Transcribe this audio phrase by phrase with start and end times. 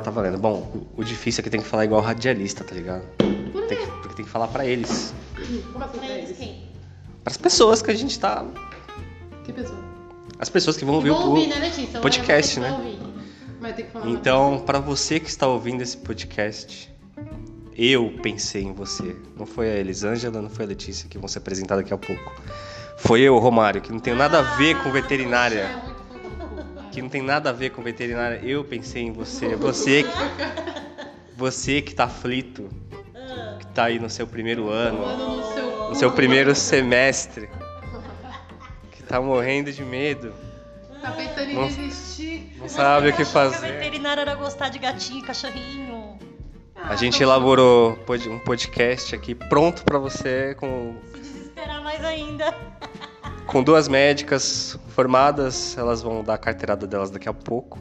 [0.00, 0.38] tá valendo.
[0.38, 3.02] Bom, o, difícil é que tem que falar igual radialista, tá ligado?
[3.52, 3.84] Por Tem quê?
[3.84, 5.14] que- porque tem que falar pra eles.
[5.72, 6.36] Como assim pra eles?
[6.36, 6.62] quem?
[7.24, 8.44] Pras pessoas que a gente tá.
[9.44, 9.78] Que pessoa?
[10.38, 11.14] As pessoas que vão ouvir o.
[11.14, 12.00] ouvir, né, Letícia?
[12.00, 12.98] podcast, né?
[13.60, 16.94] vai ter que falar Então, pra você que está ouvindo esse podcast,
[17.76, 19.16] eu pensei em você.
[19.36, 22.32] Não foi a Elisângela, não foi a Letícia que vão se apresentar daqui a pouco.
[22.98, 25.82] Foi eu, Romário, que não tem nada a ver com É veterinária.
[26.96, 28.40] Que não tem nada a ver com veterinária.
[28.42, 29.54] Eu pensei em você.
[29.54, 30.08] Você que,
[31.36, 32.70] você que tá aflito,
[33.58, 37.50] que tá aí no seu primeiro ano, no seu primeiro semestre,
[38.92, 40.32] que tá morrendo de medo,
[41.02, 42.56] Tá pensando em Não- desistir.
[42.58, 43.72] não sabe o que A fazer.
[43.74, 46.18] veterinária era gostar de gatinho e cachorrinho.
[46.76, 47.98] A gente elaborou
[48.30, 52.54] um podcast aqui pronto pra você com Se desesperar mais ainda.
[53.46, 57.78] Com duas médicas formadas, elas vão dar a carteirada delas daqui a pouco.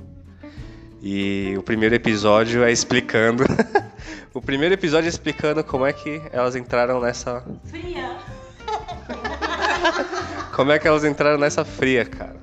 [1.01, 3.43] E o primeiro episódio é explicando.
[4.33, 7.43] o primeiro episódio é explicando como é que elas entraram nessa.
[7.65, 8.17] Fria.
[10.55, 12.37] Como é que elas entraram nessa fria, cara.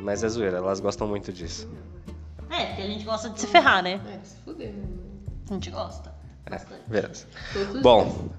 [0.00, 1.68] Mas é zoeira, elas gostam muito disso.
[2.48, 4.00] É, porque a gente gosta de se ferrar, né?
[4.08, 4.84] É, se fuder, né?
[5.50, 6.14] A gente gosta.
[6.48, 6.80] Bastante.
[6.88, 7.26] Beleza.
[7.52, 8.30] Todos os Bom,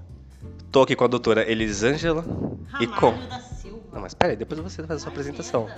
[0.72, 2.24] tô aqui com a doutora Elisângela
[2.80, 3.10] e com.
[3.10, 3.38] Ramalho da.
[3.92, 5.68] Não, mas peraí, depois você faz a sua apresentação.
[5.68, 5.74] Eu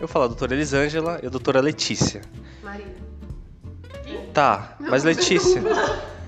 [0.00, 2.20] vou falar a doutora Elisângela e a doutora Letícia.
[2.20, 2.62] dias.
[2.62, 3.08] Marina.
[4.32, 5.62] Tá, mas Letícia.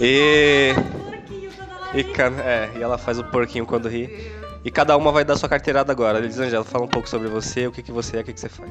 [0.00, 0.74] e.
[1.04, 2.04] Porquinho quando ela E,
[2.42, 4.30] é, e ela faz o porquinho quando ri.
[4.64, 6.18] E cada uma vai dar sua carteirada agora.
[6.18, 8.48] Elisângela, fala um pouco sobre você, o que, que você é, o que, que você
[8.48, 8.70] faz.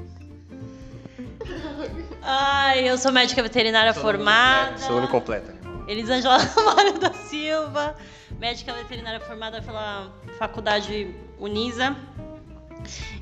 [2.22, 4.78] Ai, eu sou médica veterinária formada.
[4.78, 5.59] Seu nome completo.
[5.90, 7.96] Elisângela Ramalho da Silva,
[8.40, 11.98] médica veterinária formada pela Faculdade Unisa.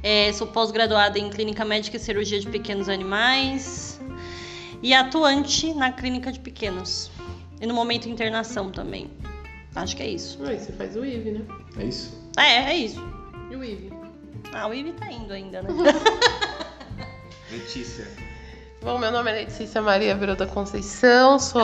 [0.03, 4.01] É, sou pós-graduada em Clínica Médica e Cirurgia de Pequenos Animais.
[4.83, 7.09] E atuante na Clínica de Pequenos.
[7.61, 9.09] E no momento internação também.
[9.73, 10.37] Acho que é isso.
[10.43, 11.45] Aí você faz o IV, né?
[11.79, 12.31] É isso?
[12.35, 13.01] É, é isso.
[13.49, 13.93] E o IV?
[14.51, 15.69] Ah, o Ivi tá indo ainda, né?
[17.49, 18.07] Letícia.
[18.81, 21.61] Bom, meu nome é Letícia Maria Vero da Conceição, sou.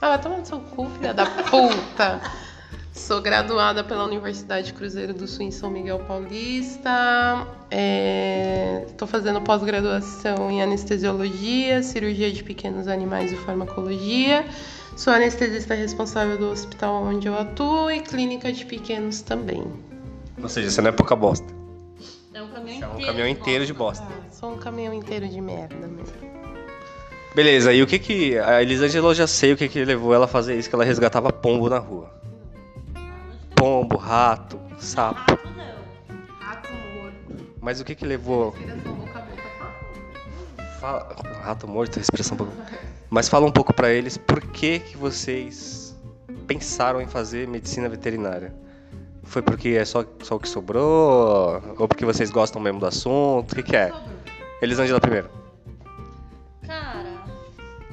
[0.00, 2.20] Ah, vai tomar no seu cu, filha da puta!
[2.92, 7.46] Sou graduada pela Universidade Cruzeiro do Sul em São Miguel Paulista.
[8.86, 14.46] Estou fazendo pós-graduação em anestesiologia, cirurgia de pequenos animais e farmacologia.
[14.96, 19.62] Sou anestesista responsável do hospital onde eu atuo e clínica de pequenos também.
[20.42, 21.46] Ou seja, você não é pouca bosta.
[22.36, 23.06] É um caminhão Você é um inteiro.
[23.06, 24.04] caminhão inteiro de bosta.
[24.06, 26.14] Ah, sou um caminhão inteiro de merda mesmo.
[27.34, 28.38] Beleza, e o que que.
[28.38, 30.84] A Elisângela eu já sei o que que levou ela a fazer isso, que ela
[30.84, 32.10] resgatava pombo na rua.
[33.54, 35.18] Pombo, rato, sapo.
[35.30, 36.36] Rato não.
[36.40, 37.46] Rato morto.
[37.60, 38.52] Mas o que que levou.
[38.52, 40.66] Boca boca.
[40.80, 41.16] Fala...
[41.42, 42.36] Rato morto, respiração.
[42.36, 42.52] pouco-
[43.08, 45.96] Mas fala um pouco pra eles por que que vocês
[46.46, 48.54] pensaram em fazer medicina veterinária.
[49.26, 51.62] Foi porque é só, só o que sobrou?
[51.78, 53.52] Ou porque vocês gostam mesmo do assunto?
[53.52, 53.92] O que que é?
[54.62, 55.28] Elisângela primeiro.
[56.66, 57.12] Cara,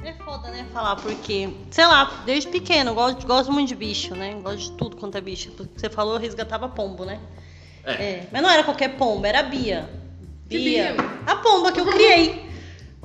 [0.02, 0.66] é foda, né?
[0.72, 4.34] Falar, porque, sei lá, desde pequeno, gosto, gosto muito de bicho, né?
[4.42, 5.52] Gosto de tudo quanto é bicho.
[5.76, 7.20] Você falou, eu resgatava pombo, né?
[7.84, 8.26] É.
[8.32, 9.90] Mas não era qualquer pombo, era a Bia.
[10.48, 10.92] Que Bia.
[10.94, 11.04] Bia?
[11.26, 12.48] A pomba que eu criei,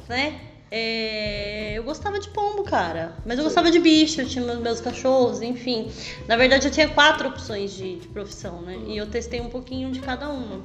[0.08, 0.40] né?
[0.72, 3.14] É, eu gostava de pombo, cara.
[3.26, 5.92] Mas eu gostava de bicho, eu tinha meus, meus cachorros, enfim.
[6.28, 8.78] Na verdade, eu tinha quatro opções de, de profissão, né?
[8.88, 10.62] E eu testei um pouquinho de cada uma.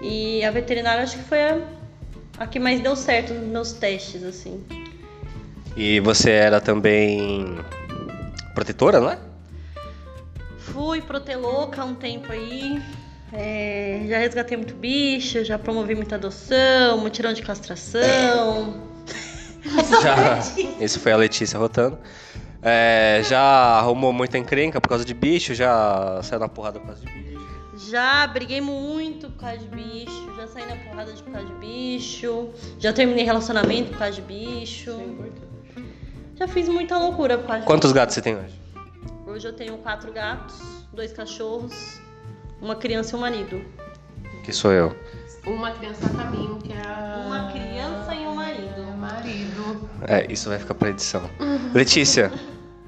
[0.00, 1.58] E a veterinária acho que foi a,
[2.38, 4.64] a que mais deu certo nos meus testes, assim.
[5.76, 7.58] E você era também
[8.54, 9.18] protetora, não é?
[10.58, 12.80] Fui protelouca um tempo aí.
[13.32, 18.95] é, já resgatei muito bicho, já promovi muita adoção, mutirão de castração.
[20.02, 20.38] Já,
[20.80, 21.98] isso foi a Letícia rotando.
[22.62, 23.40] É, já
[23.78, 27.46] arrumou muita encrenca por causa de bicho, já saiu na porrada por causa de bicho.
[27.90, 31.54] Já briguei muito por causa de bicho, já saí na porrada de por causa de
[31.54, 32.48] bicho,
[32.78, 34.98] já terminei relacionamento por causa de bicho.
[36.34, 38.60] Já fiz muita loucura por causa de Quantos gatos você tem hoje?
[39.26, 40.58] Hoje eu tenho quatro gatos,
[40.92, 42.00] dois cachorros,
[42.60, 43.62] uma criança e um marido.
[44.42, 44.96] Que sou eu.
[45.46, 47.24] Uma criança a caminho, que é a...
[47.26, 47.65] Uma criança
[50.02, 51.22] É, isso vai ficar pra edição.
[51.74, 52.32] Letícia,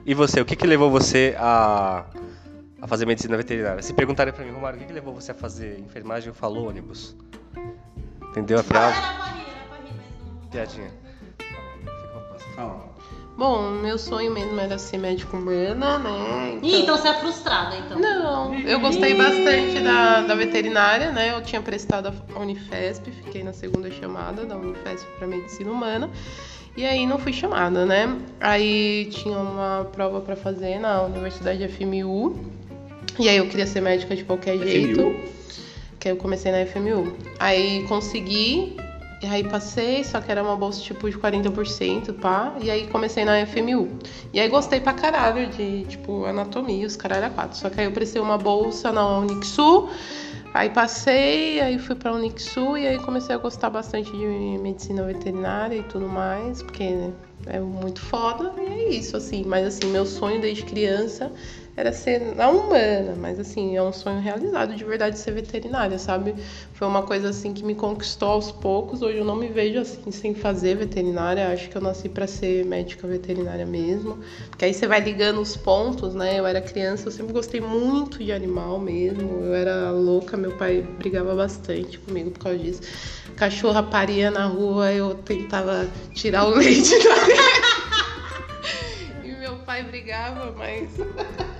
[0.05, 0.40] e você?
[0.40, 2.05] O que, que levou você a,
[2.81, 3.82] a fazer medicina veterinária?
[3.82, 6.66] Se perguntarem pra mim, Romário, o que, que levou você a fazer enfermagem, eu falo
[6.69, 7.16] ônibus.
[8.31, 10.49] Entendeu a não.
[10.50, 10.90] Piadinha.
[12.55, 12.88] Fala.
[13.38, 16.58] Bom, meu sonho mesmo era ser médico humana, né?
[16.60, 17.96] Ih, então você é frustrada, então.
[17.96, 21.32] Não, eu gostei bastante da, da veterinária, né?
[21.32, 26.10] Eu tinha prestado a Unifesp, fiquei na segunda chamada da Unifesp para medicina humana.
[26.78, 28.16] E aí não fui chamada, né?
[28.40, 32.38] Aí tinha uma prova para fazer na Universidade FMU.
[33.19, 35.12] E aí eu queria ser médica de qualquer jeito.
[35.98, 37.16] Que aí eu comecei na FMU.
[37.40, 38.76] Aí consegui,
[39.20, 42.54] e aí passei, só que era uma bolsa tipo de 40%, pá.
[42.62, 43.88] E aí comecei na FMU.
[44.32, 47.58] E aí gostei pra caralho de, tipo, anatomia, os caralho a quatro.
[47.58, 49.90] Só que aí eu prestei uma bolsa na Unixul.
[50.54, 55.76] Aí passei, aí fui pra Unixul e aí comecei a gostar bastante de medicina veterinária
[55.76, 57.10] e tudo mais, porque
[57.46, 59.44] é muito foda e é isso, assim.
[59.46, 61.30] Mas assim, meu sonho desde criança
[61.78, 66.34] era ser na humana, mas assim, é um sonho realizado de verdade ser veterinária, sabe?
[66.72, 69.00] Foi uma coisa assim que me conquistou aos poucos.
[69.00, 71.46] Hoje eu não me vejo assim sem fazer veterinária.
[71.52, 74.19] Acho que eu nasci para ser médica veterinária mesmo.
[74.50, 76.40] Porque aí você vai ligando os pontos, né?
[76.40, 79.44] Eu era criança, eu sempre gostei muito de animal mesmo.
[79.44, 82.82] Eu era louca, meu pai brigava bastante comigo por causa disso.
[83.36, 87.68] Cachorra paria na rua, eu tentava tirar o leite da
[89.78, 90.90] E brigava, mas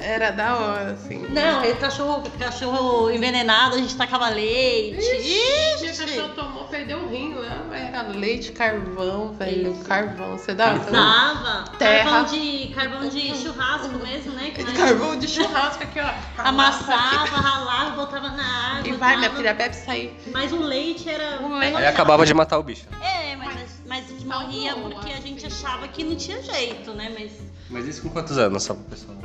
[0.01, 1.27] era da hora, assim.
[1.29, 4.99] Não, é cachorro, cachorro envenenado, a gente tacava leite.
[4.99, 6.03] Ixi, Ixi.
[6.03, 9.75] o cachorro tomou, perdeu o rim lá, mas era leite, carvão, velho.
[9.85, 10.75] Carvão, você dá?
[10.75, 11.71] Dava.
[11.79, 12.11] Terra.
[12.11, 14.51] Carvão de, carvão de churrasco mesmo, né?
[14.55, 16.43] Que Carvão de churrasco aqui, ó.
[16.43, 18.89] Amassava, ralava, botava na água.
[18.89, 19.37] E vai, minha dava.
[19.41, 20.17] filha, bebe isso aí.
[20.33, 21.41] Mas o leite era.
[21.43, 22.87] O leite- Aí acabava de matar o bicho.
[23.01, 27.13] É, mas, mas morria Salvou, porque a gente achava que não tinha jeito, né?
[27.17, 27.33] Mas.
[27.71, 29.19] Mas isso com quantos anos, só pro pessoal?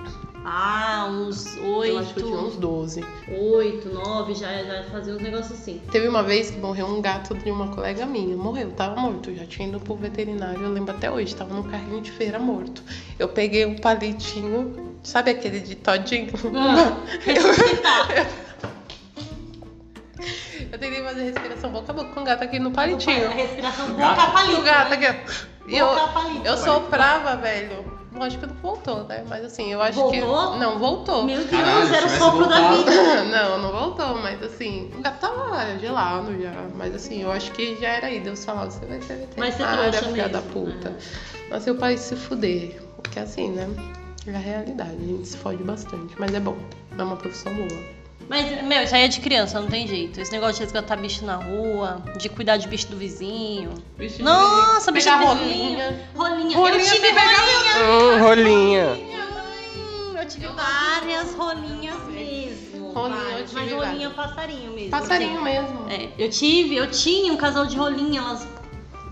[0.45, 2.59] Ah, uns Eu acho que eu tinha uns oito.
[2.59, 3.05] 12.
[3.29, 5.81] Oito, nove, já, já fazia uns negócios assim.
[5.89, 8.35] Teve uma vez que morreu um gato de uma colega minha.
[8.35, 9.29] Morreu, tava morto.
[9.29, 11.33] Eu já tinha ido pro veterinário, eu lembro até hoje.
[11.33, 12.83] Tava num carrinho de feira morto.
[13.17, 16.33] Eu peguei um palitinho, sabe aquele de todinho?
[16.55, 18.27] Ah, ressuscitar.
[20.71, 23.27] Eu tentei fazer respiração boca a boca com o gato aqui no palitinho.
[23.27, 24.59] A respiração boca palito.
[24.59, 25.07] O gato né?
[25.07, 25.69] aqui, ó.
[25.69, 25.87] E eu,
[26.43, 27.92] eu soprava, velho.
[28.15, 29.23] Lógico que não voltou, né?
[29.27, 30.21] Mas assim, eu acho que.
[30.21, 30.57] Voltou?
[30.57, 31.23] Não, voltou.
[31.23, 33.23] Meu Deus, Caralho, era o sopro da vida.
[33.33, 36.53] Não, não voltou, mas assim, o gato tava gelado já.
[36.75, 38.19] Mas assim, eu acho que já era aí.
[38.19, 40.95] Deus falava, você vai ser veterinária, trouxa filha da puta.
[41.49, 42.79] Mas seu pai se fuder.
[42.97, 43.67] Porque assim, né?
[44.25, 46.15] É a realidade, a gente se fode bastante.
[46.17, 46.55] Mas é bom,
[46.97, 48.02] é uma profissão boa.
[48.29, 50.19] Mas, meu, isso aí é de criança, não tem jeito.
[50.19, 53.71] Esse negócio de resgatar bicho na rua, de cuidar de bicho do vizinho.
[53.97, 55.59] Bicho de Nossa, bicho Pegar do vizinho.
[55.73, 56.07] rolinha.
[56.15, 56.57] Rolinha.
[56.57, 57.83] Rolinha eu tive rolinha.
[57.85, 58.85] Hum, rolinha.
[58.93, 62.91] Hum, Eu tive várias rolinhas mesmo.
[62.93, 64.13] Rolinha, eu várias, tive mas rolinha várias.
[64.35, 64.89] passarinho mesmo.
[64.91, 65.43] Passarinho assim.
[65.43, 65.85] mesmo.
[65.89, 68.47] É, eu tive, eu tinha um casal de rolinha, elas.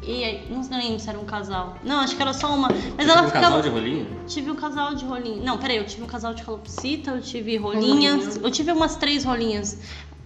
[0.04, 1.78] E aí, não lembro se era um casal.
[1.84, 2.70] Não, acho que era só uma.
[2.98, 3.46] Mas ela um ficava.
[3.46, 4.08] casal de rolinho?
[4.28, 5.44] Tive um casal de rolinha.
[5.44, 8.26] Não, peraí, eu tive um casal de calopsita, eu tive rolinhas.
[8.26, 8.42] Rolinha.
[8.44, 9.78] Eu tive umas três rolinhas.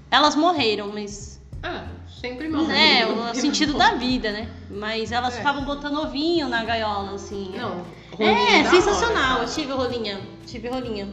[0.09, 1.41] Elas morreram, mas.
[1.61, 1.87] Ah,
[2.21, 2.73] sempre morre.
[2.73, 4.49] É, o sentido da vida, né?
[4.69, 5.37] Mas elas É.
[5.39, 7.51] ficavam botando ovinho na gaiola, assim.
[7.57, 7.83] Não.
[8.13, 9.39] rolinha É, sensacional.
[9.39, 9.43] hora.
[9.43, 10.21] Eu tive rolinha.
[10.45, 11.09] Tive rolinha.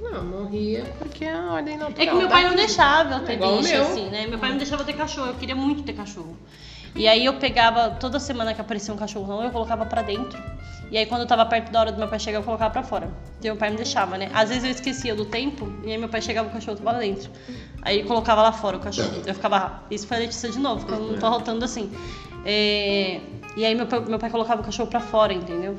[0.00, 2.06] Não, morria porque é a ordem natural.
[2.06, 2.62] É que meu pai não vida.
[2.62, 3.82] deixava eu ter bicho, meu.
[3.82, 4.26] assim, né?
[4.26, 5.28] Meu pai não deixava eu ter cachorro.
[5.28, 6.36] Eu queria muito ter cachorro.
[6.96, 10.42] E aí eu pegava, toda semana que aparecia um cachorro novo, eu colocava pra dentro.
[10.90, 12.82] E aí quando eu tava perto da hora do meu pai chegar, eu colocava pra
[12.82, 13.10] fora.
[13.38, 14.30] Então meu pai não deixava, né?
[14.32, 16.98] Às vezes eu esquecia do tempo, e aí meu pai chegava, o cachorro tava lá
[17.00, 17.30] dentro.
[17.82, 19.10] Aí colocava lá fora o cachorro.
[19.26, 19.82] Eu ficava.
[19.90, 21.92] Isso foi a Letícia de novo, porque eu não tô rotando assim.
[22.44, 23.20] É,
[23.56, 25.76] E aí meu pai, meu pai colocava o cachorro pra fora, entendeu?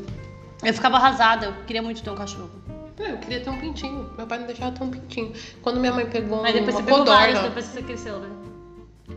[0.63, 2.51] Eu ficava arrasada, eu queria muito ter um cachorro.
[2.99, 4.09] É, eu queria ter um pintinho.
[4.17, 5.31] Meu pai não deixava ter um pintinho.
[5.61, 8.29] Quando minha mãe pegou Mas depois uma você pegou vários, depois você cresceu, né?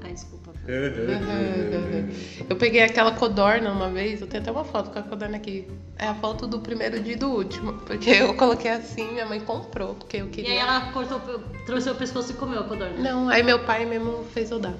[0.02, 0.50] Ai, desculpa.
[2.49, 5.66] Eu peguei aquela codorna uma vez, eu tenho até uma foto com a codorna aqui.
[5.99, 7.75] É a foto do primeiro dia e do último.
[7.87, 10.50] Porque eu coloquei assim, minha mãe comprou, porque eu E queria.
[10.52, 11.20] aí ela cortou,
[11.66, 12.97] trouxe o pescoço e comeu a codorna.
[12.99, 14.75] Não, aí meu pai mesmo fez eu dar.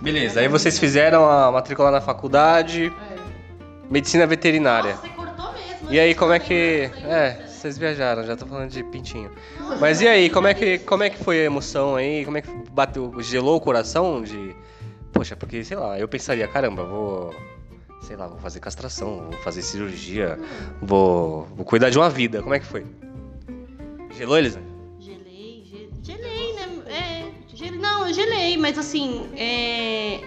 [0.00, 2.92] Beleza, aí vocês fizeram a matrícula na faculdade,
[3.90, 4.92] medicina veterinária.
[4.94, 5.92] Nossa, você cortou mesmo.
[5.92, 6.90] E aí, como é que.
[7.04, 9.30] É, vocês viajaram, já tô falando de pintinho.
[9.80, 12.22] Mas e aí, como é que, como é que foi a emoção aí?
[12.24, 14.54] Como é que bateu, gelou o coração de.
[15.12, 17.34] Poxa, porque, sei lá, eu pensaria, caramba, vou.
[18.02, 20.38] Sei lá, vou fazer castração, vou fazer cirurgia,
[20.82, 22.42] vou, vou cuidar de uma vida.
[22.42, 22.84] Como é que foi?
[24.18, 24.60] Gelou, Elisa?
[25.00, 26.68] Gelei, ge- gelei, né?
[26.86, 30.20] É, gelei, não, eu gelei, mas assim, é...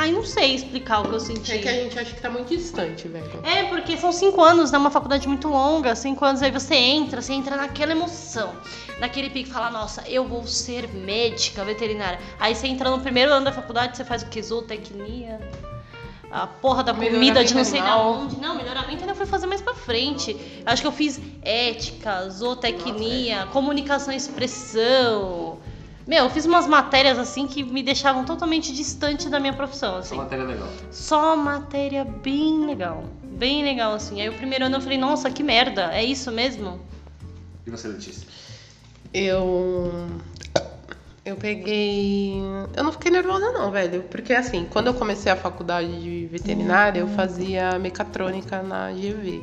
[0.00, 1.50] Ai, não sei explicar o que eu senti.
[1.50, 3.28] É que a gente acha que tá muito distante, velho.
[3.42, 4.78] É, porque são cinco anos, né?
[4.78, 5.92] Uma faculdade muito longa.
[5.96, 8.54] Cinco anos aí você entra, você entra naquela emoção.
[9.00, 12.20] Naquele pique, fala, nossa, eu vou ser médica veterinária.
[12.38, 14.40] Aí você entra no primeiro ano da faculdade, você faz o que?
[14.40, 15.40] Zootecnia.
[16.30, 18.40] a porra da comida de não sei da onde.
[18.40, 20.36] Não, melhoramento ainda fui fazer mais pra frente.
[20.64, 25.58] Acho que eu fiz ética, zootecnia, comunicação e expressão.
[26.08, 30.16] Meu, eu fiz umas matérias assim que me deixavam totalmente distante da minha profissão, assim.
[30.16, 30.68] matéria é legal.
[30.90, 33.04] Só matéria bem legal.
[33.22, 34.18] Bem legal, assim.
[34.18, 36.80] Aí o primeiro ano eu falei, nossa, que merda, é isso mesmo?
[37.66, 38.26] E você, Letícia?
[39.12, 40.08] Eu.
[41.26, 42.40] Eu peguei.
[42.74, 44.02] Eu não fiquei nervosa, não, velho.
[44.04, 49.42] Porque, assim, quando eu comecei a faculdade de veterinária, eu fazia mecatrônica na GV.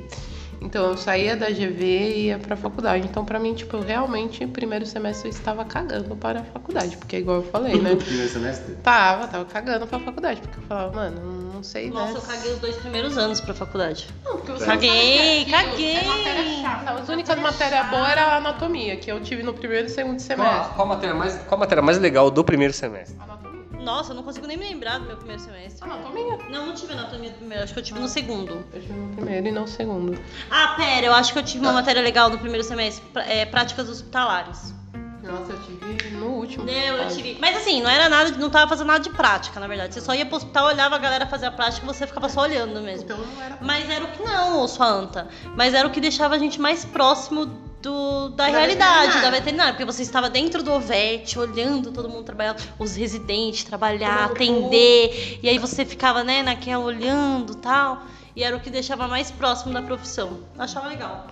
[0.65, 3.07] Então, eu saía da GV e ia pra faculdade.
[3.07, 6.98] Então, pra mim, tipo, eu realmente, primeiro semestre, eu estava cagando para a faculdade.
[6.98, 7.95] Porque, igual eu falei, né?
[8.03, 8.75] Primeiro semestre?
[8.84, 10.41] Tava, tava cagando pra faculdade.
[10.41, 12.17] Porque eu falava, mano, não sei, Nossa, né?
[12.17, 14.07] eu caguei os dois primeiros anos pra faculdade.
[14.25, 15.95] Não, porque você Caguei, que caguei.
[15.98, 16.91] É chata.
[16.91, 20.19] As únicas matérias boas era a anatomia, que eu tive no primeiro e segundo Qual,
[20.19, 20.74] semestre.
[20.75, 23.15] qual, a matéria mais, qual a matéria mais legal do primeiro semestre?
[23.22, 23.45] Anatomia.
[23.86, 25.88] Nossa, eu não consigo nem me lembrar do meu primeiro semestre.
[25.88, 26.39] Anatomia.
[26.50, 28.65] Não, não tive anatomia do primeiro, acho que eu tive no segundo.
[28.74, 30.20] Eu tive no primeiro e não no segundo.
[30.50, 33.88] Ah, pera, eu acho que eu tive uma matéria legal no primeiro semestre, é, práticas
[33.88, 34.74] hospitalares.
[35.22, 36.65] Nossa, eu tive no último.
[36.65, 37.18] Não, eu quase.
[37.22, 37.39] tive.
[37.39, 39.94] Mas assim, não era nada, não tava fazendo nada de prática, na verdade.
[39.94, 42.42] Você só ia pro hospital, olhava a galera fazer a prática e você ficava só
[42.42, 43.06] olhando mesmo.
[43.06, 43.58] Então não era.
[43.62, 45.27] Mas era o que não, ô sua anta.
[45.56, 47.48] Mas era o que deixava a gente mais próximo
[47.86, 49.22] do, da, Da realidade, veterinária.
[49.22, 49.74] da veterinária.
[49.74, 55.39] Porque você estava dentro do OVET, olhando todo mundo trabalhar, os residentes trabalhar, Tomando atender.
[55.42, 58.01] E aí você ficava, né, naquela olhando e tal.
[58.36, 60.39] E era o que deixava mais próximo da profissão.
[60.56, 61.27] Eu achava legal.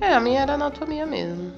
[0.00, 1.52] É, a minha era anatomia mesmo.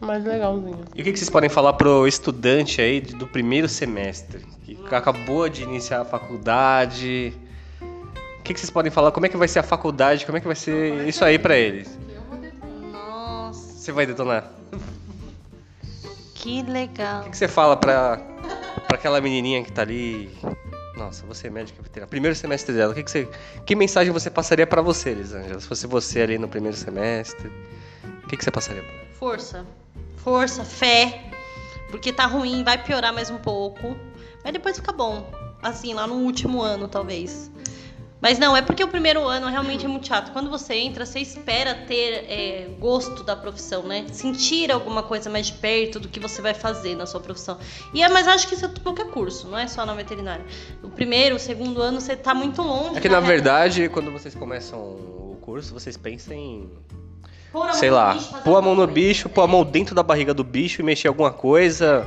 [0.00, 0.80] Mais legalzinho.
[0.94, 4.40] E o que vocês podem falar pro estudante aí do primeiro semestre?
[4.64, 7.34] Que acabou de iniciar a faculdade.
[8.38, 9.10] O que que vocês podem falar?
[9.10, 10.24] Como é que vai ser a faculdade?
[10.24, 11.98] Como é que vai ser isso aí pra eles?
[13.80, 14.44] Você vai detonar?
[16.34, 17.22] que legal.
[17.22, 18.18] O que que você fala pra,
[18.86, 20.30] pra aquela menininha que tá ali?
[20.98, 22.06] Nossa, você é médica veterinária.
[22.06, 22.92] Primeiro semestre dela.
[22.92, 23.26] O que que você,
[23.64, 25.58] que mensagem você passaria pra você, Elisângela?
[25.58, 27.50] Se fosse você ali no primeiro semestre,
[28.22, 29.06] o que que você passaria pra ela?
[29.14, 29.66] Força.
[30.18, 31.24] Força, fé.
[31.90, 33.96] Porque tá ruim, vai piorar mais um pouco.
[34.44, 35.26] Mas depois fica bom.
[35.62, 37.50] Assim, lá no último ano, talvez.
[38.22, 40.30] Mas não, é porque o primeiro ano realmente é muito chato.
[40.32, 44.04] Quando você entra, você espera ter é, gosto da profissão, né?
[44.12, 47.56] Sentir alguma coisa mais de perto do que você vai fazer na sua profissão.
[47.94, 50.44] E é, mas acho que isso é qualquer curso, não é só na veterinária.
[50.82, 52.98] O primeiro, o segundo ano, você tá muito longe.
[52.98, 56.68] É que na verdade, quando vocês começam o curso, vocês pensam em
[57.72, 60.82] sei lá, pôr a mão no bicho, pôr a mão dentro da barriga do bicho
[60.82, 62.06] e mexer alguma coisa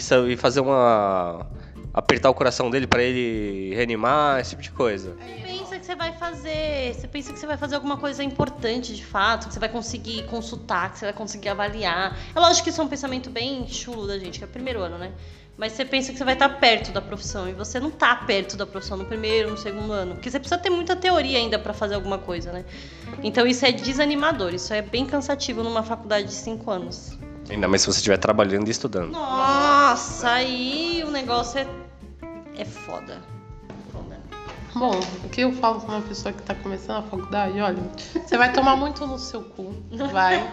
[0.00, 1.46] sa- e fazer uma.
[1.94, 5.16] Apertar o coração dele pra ele reanimar, esse tipo de coisa.
[5.16, 6.92] Você pensa que você vai fazer.
[6.92, 10.24] Você pensa que você vai fazer alguma coisa importante de fato, que você vai conseguir
[10.24, 12.18] consultar, que você vai conseguir avaliar.
[12.34, 14.80] É lógico que isso é um pensamento bem chulo da gente, que é o primeiro
[14.80, 15.12] ano, né?
[15.56, 18.56] Mas você pensa que você vai estar perto da profissão e você não tá perto
[18.56, 20.14] da profissão no primeiro, no segundo ano.
[20.14, 22.64] Porque você precisa ter muita teoria ainda pra fazer alguma coisa, né?
[23.22, 27.16] Então isso é desanimador, isso é bem cansativo numa faculdade de cinco anos.
[27.48, 29.12] Ainda mais se você estiver trabalhando e estudando.
[29.12, 31.83] Nossa, aí o negócio é.
[32.56, 33.20] É foda.
[33.92, 34.18] Foda.
[34.74, 37.78] Bom, o que eu falo pra uma pessoa que tá começando a faculdade, olha,
[38.26, 39.74] você vai tomar muito no seu cu,
[40.10, 40.48] vai.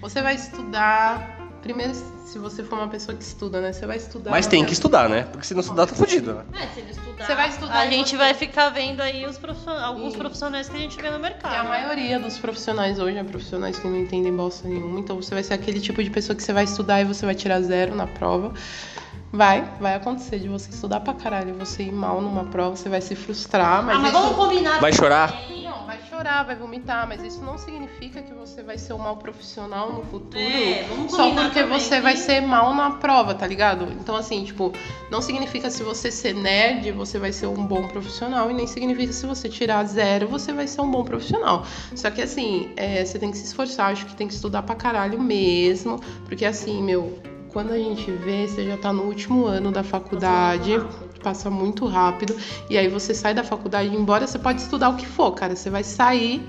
[0.00, 1.38] Você vai estudar.
[1.62, 3.72] Primeiro, se você for uma pessoa que estuda, né?
[3.72, 4.32] Você vai estudar.
[4.32, 5.22] Mas tem que estudar, né?
[5.30, 6.44] Porque se não estudar, tá fudido, né?
[6.60, 9.38] É, se ele estudar, Você vai estudar a gente você- vai ficar vendo aí os
[9.38, 11.54] profission- alguns profissionais que a gente vê no mercado.
[11.54, 14.98] E a maioria dos profissionais hoje é profissionais que não entendem bosta nenhuma.
[14.98, 17.36] Então você vai ser aquele tipo de pessoa que você vai estudar e você vai
[17.36, 18.52] tirar zero na prova.
[19.32, 22.90] Vai, vai acontecer de você estudar pra caralho e você ir mal numa prova, você
[22.90, 24.20] vai se frustrar, mas, ah, mas isso...
[24.20, 24.78] vamos combinar.
[24.78, 25.34] Vai chorar?
[25.64, 29.16] Não, vai chorar, vai vomitar, mas isso não significa que você vai ser um mau
[29.16, 30.38] profissional no futuro.
[30.38, 33.90] É, vamos Só porque também você vai ser mal na prova, tá ligado?
[33.98, 34.70] Então, assim, tipo,
[35.10, 39.14] não significa se você ser nerd, você vai ser um bom profissional, e nem significa
[39.14, 41.64] se você tirar zero, você vai ser um bom profissional.
[41.96, 44.74] Só que, assim, é, você tem que se esforçar, acho que tem que estudar pra
[44.74, 47.18] caralho mesmo, porque, assim, meu,
[47.52, 50.72] quando a gente vê, você já tá no último ano da faculdade.
[51.22, 52.34] Passa muito rápido.
[52.68, 55.54] E aí você sai da faculdade, embora você pode estudar o que for, cara.
[55.54, 56.42] Você vai sair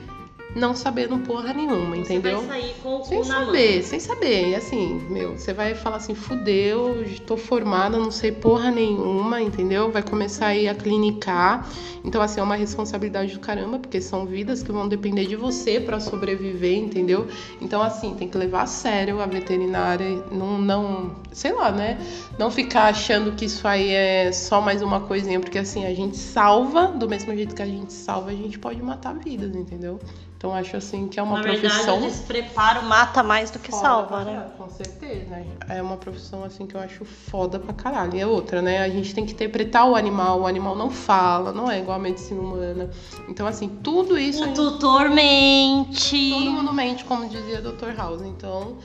[0.56, 2.42] não sabendo porra nenhuma, entendeu?
[2.42, 3.46] Você vai sair com o Sem na mão.
[3.48, 4.50] saber, sem saber.
[4.50, 9.92] E assim, meu, você vai falar assim, fudeu, tô formada, não sei porra nenhuma, entendeu?
[9.92, 11.68] Vai começar aí a clinicar.
[12.04, 15.80] Então, assim, é uma responsabilidade do caramba, porque são vidas que vão depender de você
[15.80, 17.28] pra sobreviver, entendeu?
[17.62, 21.98] Então, assim, tem que levar a sério a veterinária, não, não, sei lá, né?
[22.38, 26.18] Não ficar achando que isso aí é só mais uma coisinha, porque assim, a gente
[26.18, 30.00] salva, do mesmo jeito que a gente salva, a gente pode matar vidas, entendeu?
[30.44, 33.72] Então acho assim que é uma Na profissão verdade, o despreparo mata mais do que
[33.72, 34.34] foda salva, né?
[34.34, 35.42] caralho, Com certeza.
[35.70, 38.14] É uma profissão assim que eu acho foda pra caralho.
[38.14, 38.80] E é outra, né?
[38.80, 42.00] A gente tem que interpretar o animal, o animal não fala, não é igual a
[42.02, 42.90] medicina humana.
[43.30, 44.44] Então, assim, tudo isso.
[44.44, 46.32] O gente- tutor mente.
[46.34, 47.96] Todo mundo mente, como dizia Dr.
[47.96, 48.22] House.
[48.24, 48.76] Então,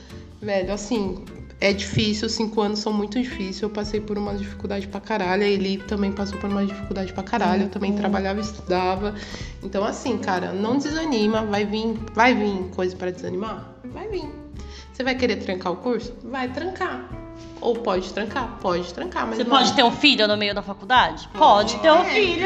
[0.41, 1.25] velho, assim,
[1.61, 3.61] é difícil, cinco anos são muito difíceis.
[3.61, 5.43] Eu passei por uma dificuldade pra caralho.
[5.43, 7.63] A Eli também passou por uma dificuldade pra caralho.
[7.63, 9.13] Eu também trabalhava e estudava.
[9.61, 11.43] Então, assim, cara, não desanima.
[11.45, 13.73] Vai vir, vai vir coisa pra desanimar?
[13.85, 14.29] Vai vir.
[14.93, 16.13] Você vai querer trancar o curso?
[16.23, 17.09] Vai trancar.
[17.61, 18.57] Ou pode trancar?
[18.61, 21.27] Pode trancar, mas Você não- pode ter um filho no meio da faculdade?
[21.37, 22.05] Pode ter um É.
[22.13, 22.45] filho.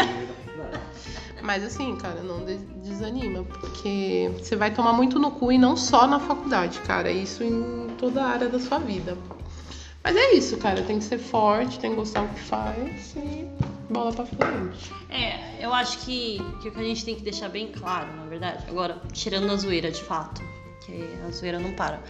[1.44, 5.76] Mas assim, cara, não des- desanima, porque você vai tomar muito no cu e não
[5.76, 7.12] só na faculdade, cara.
[7.12, 9.18] Isso em toda a área da sua vida.
[10.02, 10.82] Mas é isso, cara.
[10.84, 13.46] Tem que ser forte, tem que gostar do que faz e
[13.90, 14.92] bola pra frente.
[15.10, 18.24] É, eu acho que, que o que a gente tem que deixar bem claro, na
[18.26, 20.42] verdade, agora, tirando a zoeira de fato,
[20.86, 20.94] que
[21.28, 22.02] a zoeira não para.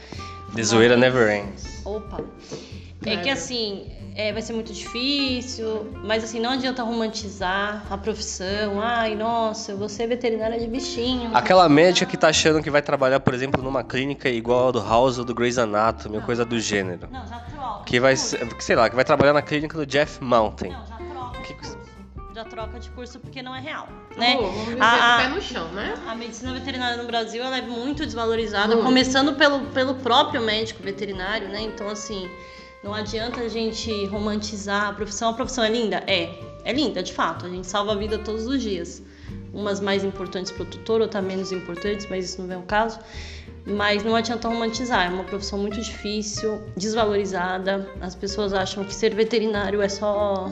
[0.55, 1.81] The zoeira never ends.
[1.83, 2.23] Opa!
[3.05, 3.17] É É.
[3.17, 8.79] que assim, é, vai ser muito difícil, mas assim, não adianta romantizar a profissão.
[8.81, 11.31] Ai, nossa, você é veterinária de bichinho.
[11.33, 14.79] Aquela médica que tá achando que vai trabalhar, por exemplo, numa clínica igual a do
[14.81, 17.07] House ou do Grey's Anatomy, ou coisa do gênero.
[17.11, 17.83] Não, já troca.
[17.85, 20.71] Que vai ser, sei lá, que vai trabalhar na clínica do Jeff Mountain.
[20.71, 21.83] Não, já troca Que-.
[22.35, 24.35] Já troca de curso porque não é real, né?
[24.35, 25.93] Pô, vamos A- com a- o pé no chão, né?
[26.07, 28.83] A medicina veterinária no Brasil ela é muito desvalorizada, Muito.
[28.85, 31.61] começando pelo, pelo próprio médico veterinário, né?
[31.61, 32.27] Então, assim,
[32.83, 35.29] não adianta a gente romantizar a profissão.
[35.29, 36.03] A profissão é linda?
[36.05, 36.29] É.
[36.65, 37.45] É linda, de fato.
[37.45, 39.01] A gente salva a vida todos os dias.
[39.53, 42.99] Umas mais importantes para o tutor, outras menos importantes, mas isso não vem ao caso.
[43.65, 47.89] Mas não adianta romantizar, é uma profissão muito difícil, desvalorizada.
[48.01, 50.51] As pessoas acham que ser veterinário é só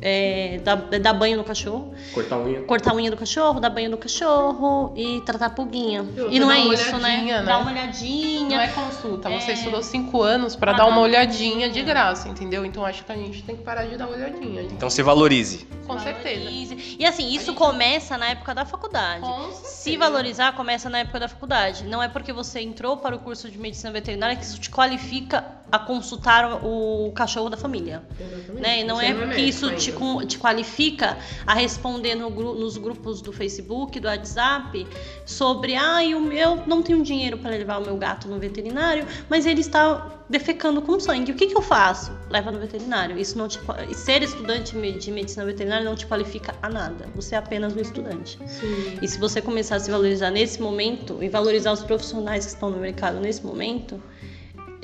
[0.00, 2.62] é, dar, é dar banho no cachorro Cortar unha.
[2.62, 6.04] cortar a unha do cachorro, dar banho no cachorro e tratar a pulguinha.
[6.16, 7.22] Eu E não é isso, né?
[7.22, 7.42] né?
[7.42, 8.56] Dar uma olhadinha.
[8.56, 9.30] Não é consulta.
[9.30, 9.54] Você É.
[9.54, 12.64] estudou cinco anos pra Pra dar uma olhadinha de graça, entendeu?
[12.64, 14.62] Então acho que a gente tem que parar de dar olhadinha.
[14.62, 15.66] Então se valorize.
[15.86, 16.40] Com certeza.
[16.40, 16.96] Valorize.
[16.98, 19.20] E assim, isso começa na época da faculdade.
[19.20, 19.64] Com certeza.
[19.68, 21.84] Se valorizar, começa na época da faculdade.
[21.84, 25.44] Não é porque você entrou para o curso de medicina veterinária que isso te qualifica
[25.70, 28.02] a consultar o cachorro da família.
[28.20, 28.62] Exatamente.
[28.62, 28.80] Né?
[28.80, 29.92] E não é não que médico isso te,
[30.26, 34.86] te qualifica a responder no nos grupos do Facebook, do WhatsApp,
[35.24, 39.46] sobre ah, o meu não tenho dinheiro para levar o meu gato no veterinário, mas
[39.46, 41.32] ele está defecando com sangue.
[41.32, 42.12] O que, que eu faço?
[42.28, 43.18] Leva no veterinário.
[43.18, 43.60] Isso não te,
[43.94, 47.06] ser estudante de medicina veterinária não te qualifica a nada.
[47.14, 48.38] Você é apenas um estudante.
[48.46, 48.98] Sim.
[49.00, 52.70] E se você começar a se valorizar nesse momento e valorizar os profissionais que estão
[52.70, 54.02] no mercado nesse momento,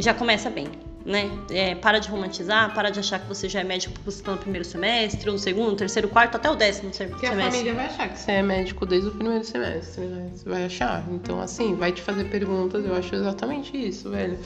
[0.03, 0.69] já começa bem,
[1.07, 1.31] né?
[1.51, 4.33] É, para de romantizar, para de achar que você já é médico porque você está
[4.33, 7.53] no primeiro semestre, no segundo, no terceiro, quarto, até o décimo se- Porque a semestre.
[7.53, 10.31] família vai achar que você é médico desde o primeiro semestre, né?
[10.35, 11.05] Você vai achar.
[11.11, 12.85] Então, assim, vai te fazer perguntas.
[12.85, 14.39] Eu acho exatamente isso, velho.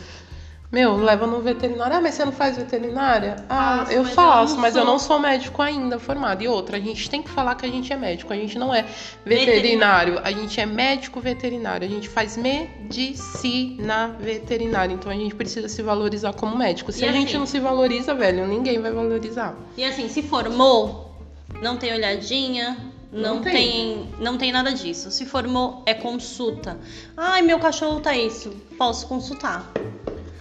[0.76, 1.96] Meu, leva no veterinário.
[1.96, 3.36] Ah, mas você não faz veterinária?
[3.48, 4.92] Ah, Faço, eu mas eu faço, não mas eu sou.
[4.92, 6.42] não sou médico ainda formado.
[6.42, 8.30] E outra, a gente tem que falar que a gente é médico.
[8.30, 8.84] A gente não é
[9.24, 10.20] veterinário.
[10.22, 11.86] A gente é médico veterinário.
[11.86, 14.92] A gente faz medicina veterinária.
[14.92, 16.92] Então a gente precisa se valorizar como médico.
[16.92, 19.54] Se E a gente assim- não se valoriza, velho, ninguém vai valorizar.
[19.78, 21.16] E assim, se formou,
[21.62, 22.76] não tem olhadinha,
[23.10, 23.52] não, Não tem.
[23.54, 24.08] tem.
[24.18, 25.10] não tem nada disso.
[25.10, 26.76] Se formou, é consulta.
[27.16, 28.50] Ai, meu cachorro tá isso.
[28.76, 29.72] Posso consultar.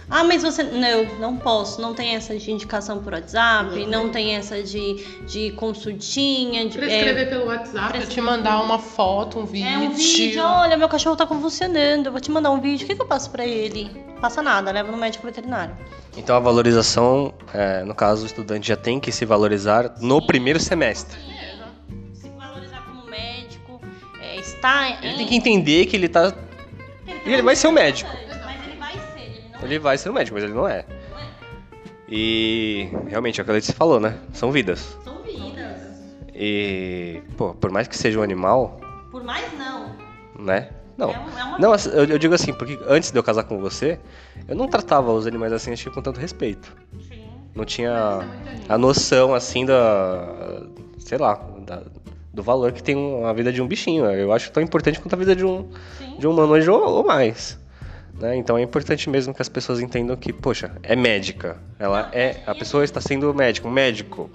[0.08, 0.62] Ah, mas você.
[0.62, 1.80] Não, não posso.
[1.80, 4.04] Não tem essa de indicação por WhatsApp, Não.
[4.04, 6.68] não tem essa de, de consultinha.
[6.68, 8.24] De, Prescrever pelo WhatsApp, eu te prescrever.
[8.24, 9.68] mandar uma foto, um vídeo.
[9.68, 12.86] É um vídeo, olha, meu cachorro tá convulsionando, eu vou te mandar um vídeo, o
[12.88, 13.90] que, que eu passo pra ele?
[14.20, 15.76] Passa nada, leva no médico veterinário.
[16.16, 20.60] Então a valorização, é, no caso, o estudante já tem que se valorizar no primeiro
[20.60, 21.18] semestre.
[22.14, 23.80] Se valorizar como médico,
[24.22, 25.16] é, está Ele em...
[25.18, 26.32] tem que entender que ele tá.
[27.24, 28.10] Ele vai ser um médico.
[29.62, 30.84] Ele vai ser um médico, mas ele não é.
[32.08, 34.16] E realmente, é o que a Letícia falou, né?
[34.32, 34.96] São vidas.
[35.02, 35.76] São vidas.
[36.34, 39.96] E, pô, por mais que seja um animal, Por mais não.
[40.38, 40.68] né?
[40.96, 41.10] Não.
[41.10, 43.44] É, um- é uma Não, assim, eu, eu digo assim, porque antes de eu casar
[43.44, 43.98] com você,
[44.46, 46.74] eu não tratava os animais assim, acho que com tanto respeito.
[47.08, 47.24] Sim.
[47.54, 48.20] Não tinha
[48.68, 50.62] a noção, assim, da.
[50.98, 51.34] sei lá,
[51.66, 51.82] da-
[52.32, 54.04] do valor que tem a vida de um bichinho.
[54.06, 55.66] Eu acho tão importante quanto a vida de um,
[55.98, 56.16] Sim.
[56.18, 57.58] de um humano hoje ou, ou mais.
[58.18, 58.36] Né?
[58.36, 61.60] Então é importante mesmo que as pessoas entendam que, poxa, é médica.
[61.78, 62.42] Ela é.
[62.46, 64.30] A pessoa está sendo médico, um médico.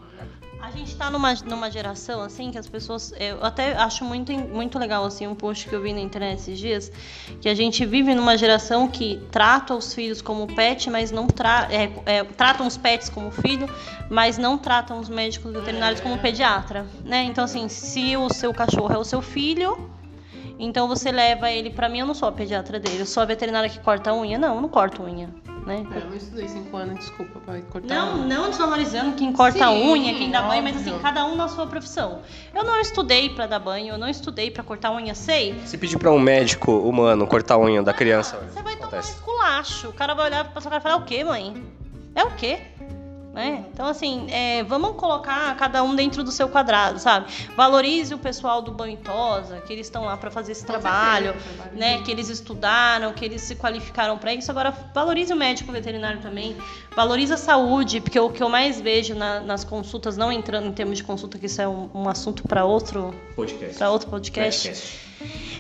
[0.62, 3.12] A gente tá numa, numa geração, assim, que as pessoas.
[3.20, 6.60] Eu até acho muito, muito legal, assim, um post que eu vi na internet esses
[6.60, 6.92] dias,
[7.42, 11.68] que a gente vive numa geração que trata os filhos como pet, mas não tra
[11.72, 13.68] é, é, tratam os pets como filho,
[14.10, 17.24] mas não tratam os médicos veterinários como pediatra, né?
[17.24, 19.90] Então, assim, se o seu cachorro é o seu filho.
[20.60, 23.26] Então você leva ele, pra mim eu não sou a pediatra dele, eu sou a
[23.26, 24.38] veterinária que corta a unha.
[24.38, 25.30] Não, eu não corto unha,
[25.66, 25.86] né?
[25.96, 28.26] Eu não estudei cinco anos, desculpa, pra cortar Não, unha.
[28.38, 31.02] não desvalorizando quem corta a Sim, unha, quem dá banho, mas assim, óbvio.
[31.02, 32.22] cada um na sua profissão.
[32.54, 35.60] Eu não estudei pra dar banho, eu não estudei pra cortar unha, sei.
[35.66, 38.88] Se pedir pra um médico humano cortar a unha da criança, Você vai tomar um
[38.90, 39.12] acontece.
[39.14, 39.90] esculacho.
[39.90, 41.64] O cara vai olhar pra sua cara e falar, é o quê, mãe?
[42.14, 42.60] É o quê?
[43.34, 43.64] Né?
[43.74, 47.28] Então, assim, é, vamos colocar cada um dentro do seu quadrado, sabe?
[47.56, 51.70] Valorize o pessoal do banho tosa, que eles estão lá pra fazer esse trabalho, certeza,
[51.72, 52.02] né?
[52.02, 54.52] Que eles estudaram, que eles se qualificaram pra isso.
[54.52, 56.58] Agora, valorize o médico veterinário também.
[56.94, 60.74] Valorize a saúde, porque o que eu mais vejo na- nas consultas, não entrando em
[60.74, 63.78] termos de consulta, que isso é um, um assunto pra outro, Podcast.
[63.78, 65.00] pra outro podcast.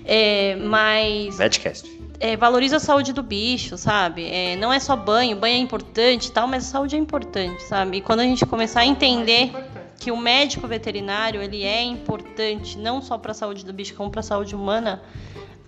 [0.04, 1.90] É, mas Medcast.
[2.22, 4.30] É, valoriza a saúde do bicho, sabe?
[4.30, 7.64] É, não é só banho, banho é importante e tal, mas a saúde é importante,
[7.64, 7.98] sabe?
[7.98, 9.52] E quando a gente começar a entender
[10.00, 14.12] que o médico veterinário ele é importante não só para a saúde do bicho, como
[14.12, 15.02] para a saúde humana,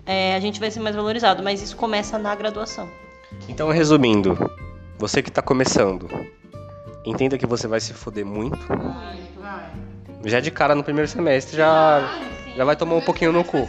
[0.06, 1.42] é, a gente vai ser mais valorizado.
[1.42, 2.88] Mas isso começa na graduação.
[3.50, 4.38] Então, resumindo,
[5.00, 6.08] você que tá começando,
[7.04, 8.60] entenda que você vai se foder muito.
[9.40, 9.72] Vai.
[10.24, 12.16] Já de cara no primeiro semestre, já,
[12.56, 13.68] já vai tomar um pouquinho no cu.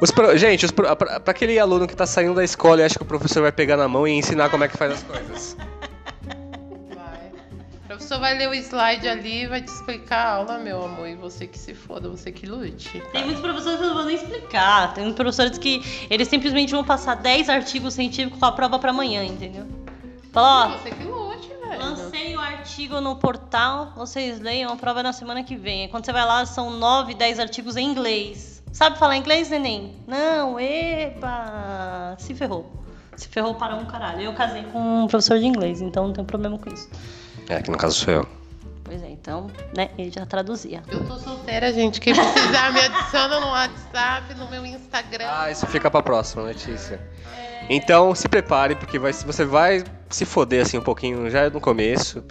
[0.00, 2.84] Os pro- Gente, os pro- pra, pra aquele aluno que tá saindo da escola e
[2.84, 5.02] acha que o professor vai pegar na mão e ensinar como é que faz as
[5.02, 5.56] coisas.
[6.94, 7.30] Vai.
[7.84, 11.08] O professor vai ler o slide ali e vai te explicar a aula, meu amor.
[11.08, 13.02] E você que se foda, você que lute.
[13.12, 14.92] Tem muitos professores que eu não vou nem explicar.
[14.94, 18.90] Tem muitos professores que eles simplesmente vão passar 10 artigos científicos com a prova para
[18.90, 19.66] amanhã, entendeu?
[20.32, 21.80] Fala, ó, Você que lute, velho.
[21.82, 25.88] Lancei o artigo no portal, vocês leiam, a prova na semana que vem.
[25.88, 28.53] Quando você vai lá, são 9, 10 artigos em inglês.
[28.74, 29.94] Sabe falar inglês, neném?
[30.04, 32.16] Não, epa!
[32.18, 32.68] Se ferrou.
[33.14, 34.22] Se ferrou para um caralho.
[34.22, 36.90] Eu casei com um professor de inglês, então não tem problema com isso.
[37.48, 38.28] É, que no caso sou eu.
[38.82, 40.82] Pois é, então, né, ele já traduzia.
[40.90, 42.00] Eu tô solteira, gente.
[42.00, 45.28] Quem precisar, me adiciona no WhatsApp, no meu Instagram.
[45.30, 47.00] Ah, isso fica pra próxima, Letícia.
[47.70, 52.24] Então, se prepare, porque vai, você vai se foder assim um pouquinho já no começo.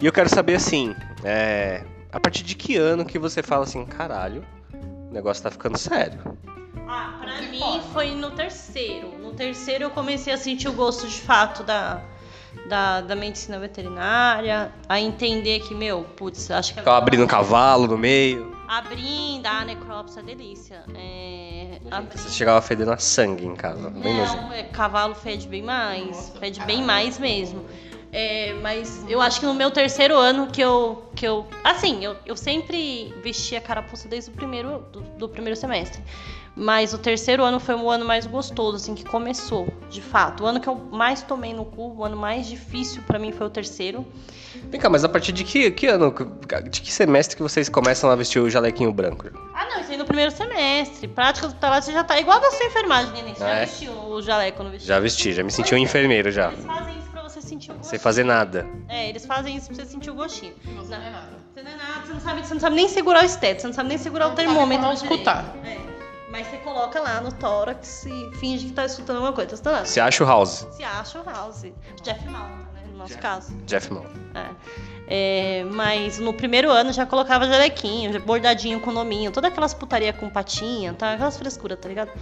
[0.00, 3.84] E eu quero saber assim, é, a partir de que ano que você fala assim,
[3.84, 4.42] caralho,
[5.10, 6.18] o negócio tá ficando sério.
[6.88, 9.18] Ah, pra mim foi no terceiro.
[9.18, 12.00] No terceiro eu comecei a sentir o gosto de fato da,
[12.68, 17.96] da, da medicina veterinária, a entender que, meu, putz, acho que Ficava abrindo cavalo no
[17.98, 18.50] meio.
[18.68, 20.84] Abrindo, a necrópsia é delícia.
[20.94, 23.90] É, abri- Você chegava fedendo a sangue em casa.
[23.90, 24.42] Bem nojento.
[24.42, 26.06] Não, é, cavalo fede bem mais.
[26.06, 26.76] Nossa, fede caralho.
[26.78, 27.64] bem mais mesmo.
[28.12, 31.04] É, mas eu acho que no meu terceiro ano que eu.
[31.14, 35.56] Que eu assim, eu, eu sempre vestia a carapuça desde o primeiro, do, do primeiro
[35.58, 36.02] semestre.
[36.56, 40.42] Mas o terceiro ano foi o ano mais gostoso, assim, que começou, de fato.
[40.42, 43.46] O ano que eu mais tomei no cu, o ano mais difícil pra mim foi
[43.46, 44.04] o terceiro.
[44.68, 46.12] Vem cá, mas a partir de que, que ano,
[46.68, 49.28] de que semestre que vocês começam a vestir o jalequinho branco?
[49.54, 51.06] Ah, não, isso aí no primeiro semestre.
[51.06, 53.34] Prática do trabalho, você já tá igual da sua enfermagem, neném.
[53.36, 53.66] Você Ah, já é?
[53.66, 54.88] vestiu o jaleco, não vestiu?
[54.88, 56.48] Já vesti, já me senti um enfermeiro já.
[56.50, 56.99] Eles fazem
[57.60, 57.90] sentir o gostinho.
[57.90, 58.66] Sem fazer nada.
[58.88, 60.54] É, eles fazem isso pra você sentir o gostinho.
[60.76, 61.38] Você não é nada.
[61.54, 63.66] Você não é nada, você não sabe, você não sabe nem segurar o esteto, você
[63.66, 64.86] não sabe nem segurar Não o termômetro.
[64.94, 65.04] direito.
[65.04, 65.56] escutar.
[65.64, 65.78] É.
[66.30, 69.50] Mas você coloca lá no tórax e finge que tá escutando alguma coisa.
[69.50, 69.84] Tá escutando?
[69.86, 70.66] Você acha o House?
[70.70, 71.66] Se acha o House.
[72.02, 72.82] Jeff Malta, né?
[72.90, 73.52] No nosso caso.
[73.66, 74.06] Jeff Mal.
[74.34, 74.46] É.
[75.12, 80.30] É, mas no primeiro ano já colocava jalequinho, bordadinho com nominho, todas aquelas putaria com
[80.30, 81.14] patinha, tá?
[81.14, 82.12] Aquelas frescuras, tá ligado?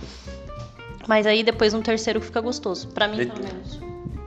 [1.07, 2.89] Mas aí depois no terceiro fica gostoso.
[2.89, 3.79] Pra mim, pelo menos.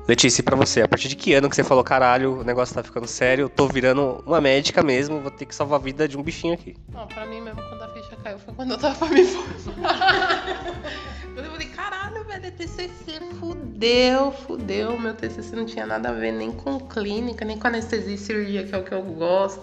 [0.07, 2.83] Letícia, pra você, a partir de que ano que você falou, caralho, o negócio tá
[2.83, 6.17] ficando sério, eu tô virando uma médica mesmo, vou ter que salvar a vida de
[6.17, 6.75] um bichinho aqui.
[6.91, 9.99] Não, pra mim mesmo, quando a ficha caiu, foi quando eu tava me formar.
[11.33, 14.99] quando eu falei, caralho, velho, é TCC, fudeu, fudeu.
[14.99, 18.63] Meu TCC não tinha nada a ver nem com clínica, nem com anestesia e cirurgia,
[18.63, 19.61] que é o que eu gosto.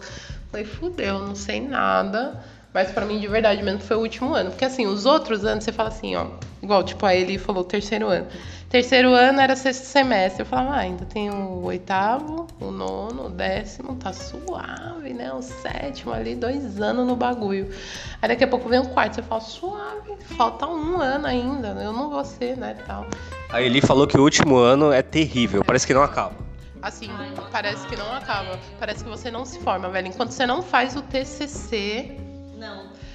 [0.51, 2.43] Falei, fudeu, não sei nada.
[2.73, 4.51] Mas pra mim, de verdade mesmo, foi o último ano.
[4.51, 6.27] Porque assim, os outros anos, você fala assim, ó.
[6.63, 8.27] Igual, tipo, a ele falou terceiro ano.
[8.69, 10.43] Terceiro ano era sexto semestre.
[10.43, 15.33] Eu falava, ah, ainda tem o oitavo, o nono, o décimo, tá suave, né?
[15.33, 17.71] O sétimo ali, dois anos no bagulho.
[18.21, 21.95] Aí daqui a pouco vem o quarto, você fala, suave, falta um ano ainda, eu
[21.95, 23.07] não vou ser, né, tal.
[23.51, 26.37] A Eli falou que o último ano é terrível, parece que não acaba.
[26.83, 27.09] Assim,
[27.51, 28.59] parece que não acaba.
[28.79, 30.09] Parece que você não se forma, velho.
[30.09, 32.17] Enquanto você não faz o TCC,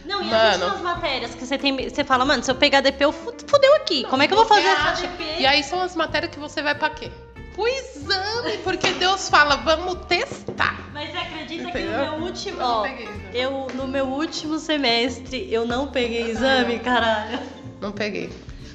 [0.06, 0.20] Não.
[0.20, 0.66] Não, e Mano.
[0.66, 1.90] as matérias que você tem.
[1.90, 4.04] Você fala, mano, se eu pegar DP, eu fu- fudeu aqui.
[4.06, 5.24] Como é que eu vou fazer essa DP?
[5.40, 7.10] E aí são as matérias que você vai pra quê?
[7.54, 10.90] Pro exame, porque Deus fala, vamos testar.
[10.92, 12.06] Mas você acredita que Entendeu?
[12.06, 12.58] no meu último.
[12.60, 13.24] Eu não Ó, peguei exame.
[13.34, 17.40] eu, no meu último semestre, eu não peguei exame, caralho.
[17.80, 18.30] Não peguei.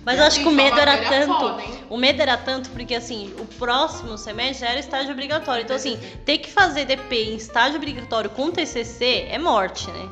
[0.04, 1.26] Mas eu acho que o medo era tanto.
[1.38, 5.64] foda, o medo era tanto porque, assim, o próximo semestre já era estágio obrigatório.
[5.64, 10.08] Então, assim, ter que fazer DP em estágio obrigatório com TCC é morte, né?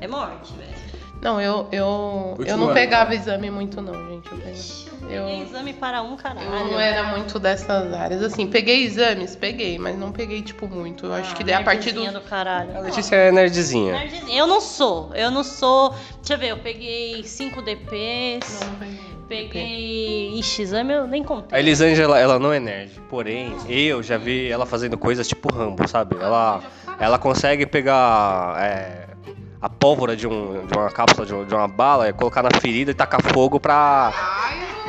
[0.00, 0.70] É morte, velho.
[1.22, 4.26] Não, eu, eu, eu não pegava exame muito não, gente.
[4.32, 4.54] Eu, peguei-
[5.18, 6.46] Eu peguei eu, exame para um caralho.
[6.48, 8.22] eu não era muito dessas áreas.
[8.22, 11.04] Assim, peguei exames, peguei, mas não peguei, tipo, muito.
[11.04, 12.10] Eu acho Ah, que daí a partir do.
[12.10, 12.74] do caralho.
[12.74, 13.92] A Letícia é nerdzinha.
[13.92, 14.34] Nerdzinha.
[14.38, 15.90] Eu não sou, eu não sou.
[16.20, 18.78] Deixa eu ver, eu peguei 5 DPs, Não, não
[19.28, 19.44] peguei.
[19.44, 20.38] peguei.
[20.38, 21.58] Ixi, exame eu nem contei.
[21.58, 22.92] A Elisângela, ela não é nerd.
[23.10, 26.16] Porém, eu já vi ela fazendo coisas tipo Rambo, sabe?
[26.16, 26.62] Ela,
[26.98, 29.09] ela consegue pegar é,
[29.60, 32.50] a pólvora de, um, de uma cápsula, de, um- de uma bala, e colocar na
[32.60, 34.12] ferida e tacar fogo pra,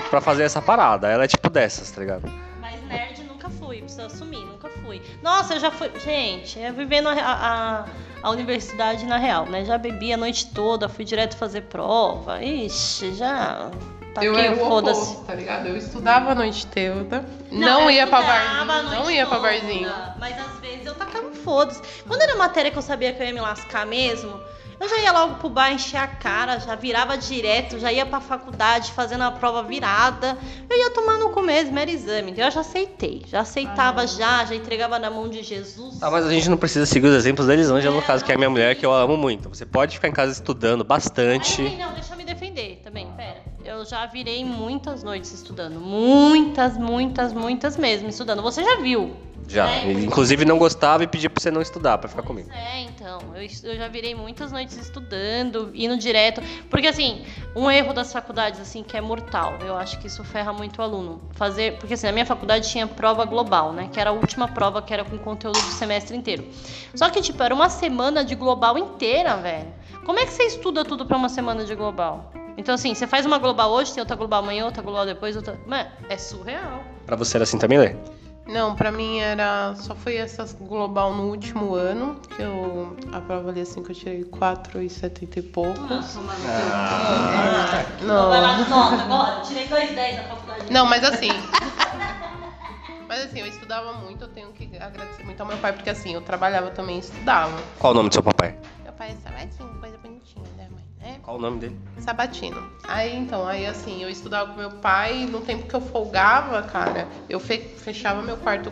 [0.09, 1.07] pra fazer essa parada.
[1.09, 2.31] Ela é tipo dessas, tá ligado?
[2.59, 5.01] Mas nerd nunca fui, preciso assumir, nunca fui.
[5.21, 5.91] Nossa, eu já fui.
[6.03, 7.85] Gente, é vivendo a, a,
[8.23, 9.65] a universidade na real, né?
[9.65, 12.41] Já bebi a noite toda, fui direto fazer prova.
[12.41, 13.69] Ixi, já.
[13.71, 15.67] eu Taquei era o oposto, tá ligado?
[15.67, 18.65] Eu estudava a noite toda, não, eu ia pra barzinho,
[18.99, 19.91] não ia pra toda, barzinho.
[20.19, 21.81] Mas às vezes eu tacava foda-se.
[22.07, 24.37] Quando era matéria que eu sabia que eu ia me lascar mesmo,
[24.81, 28.19] eu já ia logo pro bar encher a cara, já virava direto, já ia pra
[28.19, 30.37] faculdade fazendo a prova virada.
[30.69, 32.31] Eu ia tomar no cu mesmo, era exame.
[32.31, 33.23] então Eu já aceitei.
[33.27, 34.05] Já aceitava Ah.
[34.07, 35.99] já, já entregava na mão de Jesus.
[35.99, 38.35] Tá, mas a gente não precisa seguir os exemplos da Elisângela, no caso, que é
[38.35, 39.49] a minha mulher, que eu amo muito.
[39.49, 41.61] Você pode ficar em casa estudando bastante.
[41.61, 43.41] Ai, não, deixa eu me defender também, pera.
[43.63, 45.79] Eu já virei muitas noites estudando.
[45.79, 48.41] Muitas, muitas, muitas mesmo estudando.
[48.41, 49.15] Você já viu.
[49.51, 49.69] Já.
[49.69, 49.91] É.
[49.91, 52.49] Inclusive não gostava e pedia pra você não estudar, pra ficar comigo.
[52.51, 53.19] É, então.
[53.35, 56.41] Eu, eu já virei muitas noites estudando, indo direto.
[56.69, 59.57] Porque, assim, um erro das faculdades, assim, que é mortal.
[59.65, 61.21] Eu acho que isso ferra muito o aluno.
[61.31, 61.77] Fazer.
[61.77, 63.89] Porque, assim, na minha faculdade tinha prova global, né?
[63.91, 66.45] Que era a última prova que era com conteúdo do semestre inteiro.
[66.95, 69.67] Só que, tipo, era uma semana de global inteira, velho.
[70.05, 72.31] Como é que você estuda tudo pra uma semana de global?
[72.57, 75.59] Então, assim, você faz uma global hoje, tem outra global amanhã, outra global depois, outra.
[75.65, 76.83] Mano, é surreal.
[77.05, 77.95] Pra você era assim também, Lê?
[78.51, 79.73] Não, pra mim era.
[79.75, 82.95] Só foi essa global no último ano, que eu.
[83.13, 86.17] A prova ali assim que eu tirei 4,70 e poucos.
[86.45, 88.29] Ah, Não.
[88.29, 89.41] Vai lá, nota agora.
[89.41, 90.71] Tirei 2,10 na faculdade.
[90.71, 91.29] Não, mas assim.
[93.07, 96.13] Mas assim, eu estudava muito, eu tenho que agradecer muito ao meu pai, porque assim,
[96.13, 97.51] eu trabalhava também e estudava.
[97.77, 98.57] Qual o nome do seu papai?
[98.83, 100.45] Meu pai é Sabatino, coisa bonitinha?
[101.03, 101.77] É, Qual o nome dele?
[101.99, 102.61] Sabatino.
[102.87, 107.07] Aí então, aí assim, eu estudava com meu pai, no tempo que eu folgava, cara,
[107.29, 108.71] eu fe- fechava meu quarto.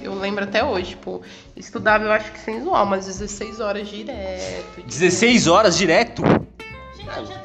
[0.00, 1.22] Eu lembro até hoje, tipo,
[1.56, 4.74] estudava, eu acho que sem zoar, umas 16 horas direto.
[4.74, 6.22] tipo, 16 horas direto?
[6.96, 7.38] Gente, eu não tinha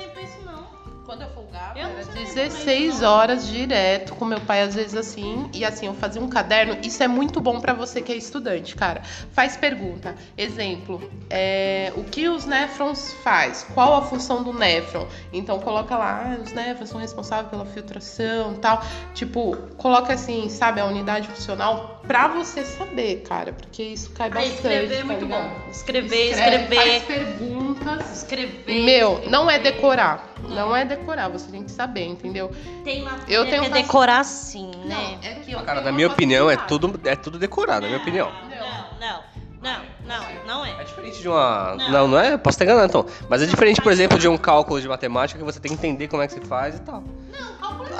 [1.58, 3.12] eu folgava, Eu não era sabia 16 disso, não.
[3.14, 5.50] horas direto com meu pai, às vezes assim.
[5.54, 6.78] E assim, eu fazia um caderno.
[6.84, 9.02] Isso é muito bom pra você que é estudante, cara.
[9.34, 10.16] Faz pergunta.
[10.38, 13.66] Exemplo, é, o que os néfrons faz?
[13.74, 15.08] Qual a função do néfron?
[15.34, 18.82] Então coloca lá, ah, os néfrons são responsáveis pela filtração tal.
[19.14, 23.54] Tipo, coloca assim, sabe, a unidade funcional pra você saber, cara.
[23.54, 24.56] Porque isso cai Ah, bastante.
[24.56, 25.50] escrever é tá muito ligado?
[25.50, 25.70] bom.
[25.72, 27.26] Escrever, Escreve, Faz escrever.
[27.38, 28.18] perguntas.
[28.18, 28.84] Escrever.
[28.84, 30.34] Meu, não é decorar.
[30.44, 32.52] Não é decorar, você tem que saber, entendeu?
[32.84, 35.18] Tem matéria Eu tenho que é decorar sim, né?
[35.24, 38.00] é que eu Cara, na uma minha opinião, é tudo, é tudo decorado, na minha
[38.00, 38.32] opinião.
[38.50, 39.24] Não, não,
[39.62, 40.72] não, não, não é.
[40.80, 41.76] É diferente de uma.
[41.76, 41.90] Não.
[41.90, 42.38] Não, não é?
[42.38, 43.06] Posso estar enganando então.
[43.30, 46.08] Mas é diferente, por exemplo, de um cálculo de matemática que você tem que entender
[46.08, 47.04] como é que se faz e tal.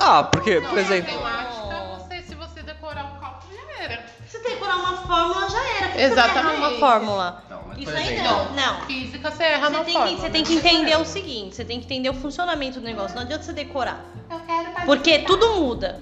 [0.00, 1.12] Ah, porque, por Não, exemplo.
[1.20, 4.06] matemática, você, se você decorar o cálculo, já era.
[4.28, 6.00] Se decorar uma fórmula, já era.
[6.00, 6.56] Exatamente.
[6.58, 7.42] uma fórmula.
[7.84, 8.80] Não, Isso aí não, não.
[8.86, 10.46] Física, você erra Você na tem, que, você tem né?
[10.46, 13.14] que entender o seguinte, você tem que entender o funcionamento do negócio.
[13.14, 14.04] Não adianta você decorar.
[14.30, 16.00] Eu quero Porque tudo muda.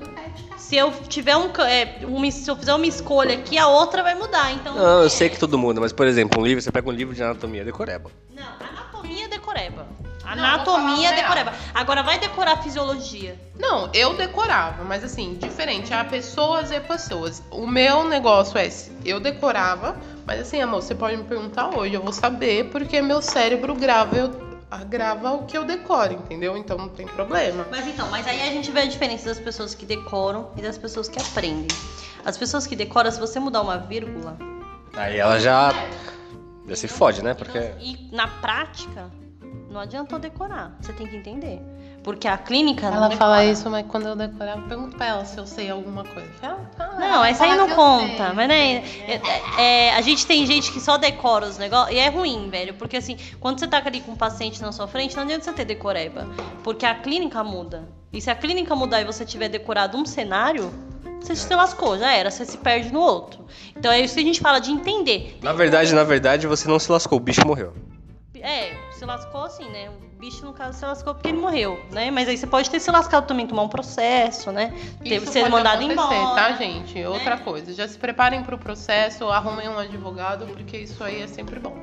[0.57, 4.15] Se eu tiver um, é, uma, se eu fizer uma escolha aqui, a outra vai
[4.15, 4.53] mudar.
[4.53, 4.75] Então.
[4.75, 5.09] Não, eu é.
[5.09, 7.65] sei que tudo muda, mas por exemplo, um livro, você pega um livro de anatomia,
[7.65, 8.11] decoreba.
[8.35, 9.87] Não, anatomia é decoreba.
[10.35, 11.53] Não, Anatomia vou é decoreba.
[11.73, 13.39] Agora vai decorar fisiologia.
[13.57, 15.95] Não, eu decorava, mas assim, diferente.
[15.95, 17.43] Há pessoas e pessoas.
[17.51, 18.69] O meu negócio é,
[19.05, 23.23] eu decorava, mas assim, amor, você pode me perguntar hoje, eu vou saber, porque meu
[23.23, 24.31] cérebro grava, eu,
[24.71, 26.57] ah, grava o que eu decoro, entendeu?
[26.57, 27.67] Então não tem problema.
[27.71, 30.77] Mas então, mas aí a gente vê a diferença das pessoas que decoram e das
[30.77, 31.69] pessoas que aprendem.
[32.25, 34.37] As pessoas que decoram, se você mudar uma vírgula,
[34.97, 35.73] Aí ela já.
[36.67, 37.35] Já se fode, né?
[37.35, 37.59] Porque.
[37.79, 39.11] e na prática,
[39.71, 40.77] não adianta decorar.
[40.81, 41.61] Você tem que entender.
[42.07, 42.87] Porque a clínica.
[42.87, 43.53] Ela não fala decora.
[43.53, 46.31] isso, mas quando eu decorava, eu pergunto pra ela se eu sei alguma coisa.
[46.40, 48.27] Ela fala, Não, ela essa aí não conta.
[48.27, 48.33] sei.
[48.33, 48.77] Mas né,
[49.09, 49.21] é,
[49.59, 51.92] é, a gente tem gente que só decora os negócios.
[51.92, 52.75] E é ruim, velho.
[52.75, 55.53] Porque assim, quando você tá ali com um paciente na sua frente, não adianta você
[55.53, 56.29] ter decoreba.
[56.62, 57.88] Porque a clínica muda.
[58.12, 60.73] E se a clínica mudar e você tiver decorado um cenário,
[61.21, 62.31] você se lascou, já era.
[62.31, 63.45] Você se perde no outro.
[63.77, 65.40] Então é isso que a gente fala de entender.
[65.42, 67.75] Na verdade, na verdade, você não se lascou, o bicho morreu.
[68.40, 69.90] É, se lascou assim, né?
[70.16, 72.11] O bicho, no caso, se lascou porque ele morreu, né?
[72.11, 74.72] Mas aí você pode ter se lascado também, tomar um processo, né?
[75.02, 76.35] Ter, Isso ser mandado acontecer, embora.
[76.35, 77.05] tá, gente?
[77.05, 81.61] Outra coisa, já se preparem pro processo, arrumem um advogado, porque isso aí é sempre
[81.61, 81.76] bom.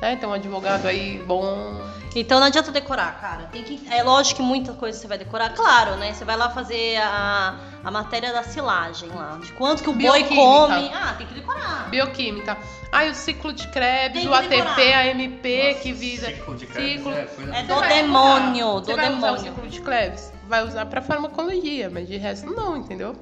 [0.00, 0.16] né?
[0.16, 1.78] Tem um advogado aí bom.
[2.14, 3.42] Então não adianta decorar, cara.
[3.52, 6.14] Tem que, é lógico que muita coisa você vai decorar, claro, né?
[6.14, 7.56] Você vai lá fazer a,
[7.86, 9.38] a matéria da silagem lá.
[9.40, 10.90] De quanto que o boi come.
[10.92, 11.88] Ah, tem que decorar.
[11.88, 12.58] Bioquímica.
[12.90, 14.78] Aí o ciclo de Krebs, o que ATP, decorar.
[14.98, 16.26] a MP, que visa.
[16.26, 17.12] Ciclo de Ciclo.
[17.12, 19.38] Krebs, é, coisa- É Você do demônio, do Você vai usar o demônio.
[19.54, 20.32] ciclo de Krebs?
[20.48, 23.14] Vai usar pra farmacologia, mas de resto não, entendeu?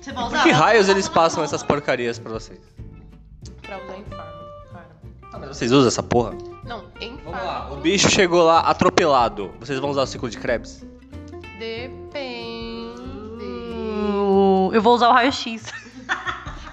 [0.00, 0.42] Você vai Por usar?
[0.44, 2.60] que Vai raios eles passam essas porcarias pra vocês?
[3.62, 4.32] Pra usar em farma,
[4.72, 4.88] cara.
[5.32, 6.32] Ah, mas vocês usam essa porra?
[6.64, 7.42] Não, em Vamos farma.
[7.42, 9.52] lá, o bicho chegou lá atropelado.
[9.58, 10.84] Vocês vão usar o ciclo de Krebs?
[11.58, 12.01] Depende.
[14.72, 15.72] Eu vou usar o raio-x.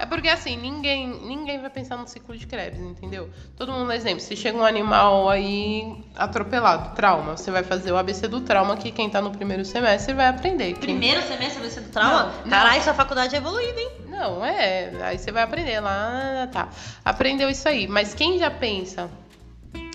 [0.01, 3.29] É porque assim, ninguém, ninguém vai pensar no ciclo de Krebs, entendeu?
[3.57, 8.25] Todo mundo, exemplo, se chega um animal aí atropelado, trauma, você vai fazer o ABC
[8.29, 10.67] do trauma, que quem tá no primeiro semestre vai aprender.
[10.75, 12.31] Quem- Primeiro semestre ser do trauma?
[12.49, 13.91] Caralho, sua faculdade é evoluída, hein?
[14.07, 14.89] Não, é.
[15.03, 16.69] Aí você vai aprender lá, tá.
[17.03, 17.85] Aprendeu isso aí.
[17.85, 19.09] Mas quem já pensa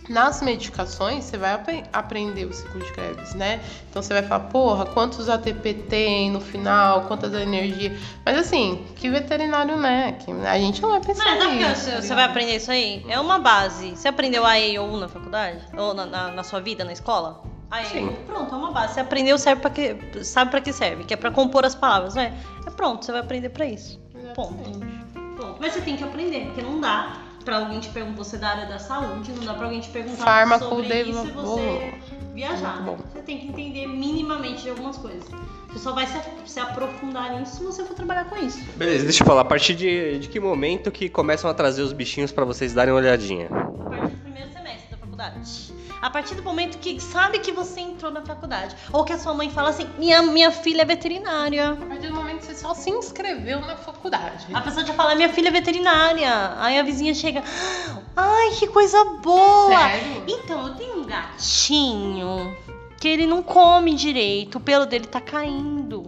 [0.08, 3.60] nas medicações, você vai apre- aprender o ciclo de Krebs, né?
[3.90, 7.96] Então você vai falar, porra, quantos ATP tem no final, quantas energia.
[8.24, 10.12] Mas assim, que veterinário, né?
[10.12, 11.68] Que a gente não vai pensar Mas sabe nisso.
[11.82, 12.16] você, você ligado?
[12.16, 13.04] vai aprender isso aí?
[13.08, 13.90] É uma base.
[13.96, 15.60] Você aprendeu a ou na faculdade?
[15.76, 17.42] Ou na, na- na sua vida, na escola?
[17.70, 18.14] A E Sim.
[18.26, 18.94] pronto, é uma base.
[18.94, 21.04] Você aprendeu, serve pra que, sabe pra que serve?
[21.04, 22.32] Que é pra compor as palavras, né?
[22.66, 23.98] É pronto, você vai aprender pra isso.
[24.14, 24.78] Exatamente.
[25.36, 25.56] Ponto.
[25.60, 28.48] Mas você tem que aprender, porque não dá pra alguém te perguntar, você é da
[28.48, 31.94] área da saúde, não dá pra alguém te perguntar Fármaco sobre de- isso e você
[32.34, 32.82] viajar.
[33.12, 35.24] Você tem que entender minimamente de algumas coisas.
[35.68, 38.58] Você só vai se, se aprofundar nisso se você for trabalhar com isso.
[38.76, 39.40] Beleza, deixa eu falar.
[39.42, 42.92] A partir de, de que momento que começam a trazer os bichinhos pra vocês darem
[42.94, 43.46] uma olhadinha?
[43.46, 43.50] A
[43.90, 45.72] partir do primeiro semestre da faculdade.
[46.04, 48.76] A partir do momento que sabe que você entrou na faculdade.
[48.92, 51.70] Ou que a sua mãe fala assim: minha, minha filha é veterinária.
[51.70, 54.46] A partir do momento que você só se inscreveu na faculdade.
[54.52, 56.28] A pessoa já fala: minha filha é veterinária.
[56.58, 57.42] Aí a vizinha chega:
[58.14, 59.78] ai, que coisa boa.
[59.78, 60.24] Sério?
[60.28, 62.54] Então, eu tenho um gatinho
[63.00, 66.04] que ele não come direito, o pelo dele tá caindo.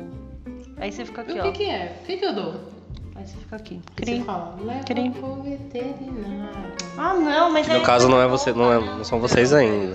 [0.77, 1.53] Aí você fica aqui, o que ó.
[1.53, 2.01] que é?
[2.03, 2.76] O que que eu dou?
[3.19, 3.81] Aí você fica aqui.
[3.97, 4.23] Você Cri.
[4.25, 5.11] fala, leva Cri.
[5.11, 6.73] pro veterinário.
[6.99, 9.21] Ah, não, mas Que no aí caso você não é você, não, é, não são
[9.21, 9.95] vocês ainda.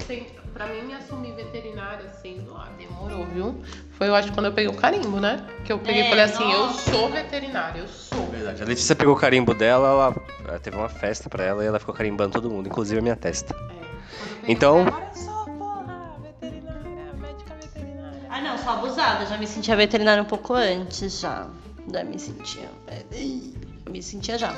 [0.53, 3.55] Pra mim, me assumir veterinária, assim, lá, demorou, viu?
[3.91, 5.45] Foi, eu acho, quando eu peguei o carimbo, né?
[5.63, 6.89] Que eu peguei e É, falei assim, nossa.
[6.91, 8.25] eu sou veterinária, eu sou.
[8.27, 8.61] Verdade.
[8.61, 10.15] A Letícia pegou o carimbo dela, ela,
[10.47, 13.15] ela teve uma festa pra ela e ela ficou carimbando todo mundo, inclusive a minha
[13.15, 13.55] testa.
[13.55, 14.51] É.
[14.51, 18.19] Então- eu falei, Agora eu sou, porra, veterinária, médica veterinária.
[18.29, 19.25] Ah, não, sou abusada.
[19.27, 21.47] Já me sentia veterinária um pouco antes, já.
[21.91, 22.69] Já me sentia.
[23.11, 24.55] Eu me sentia já.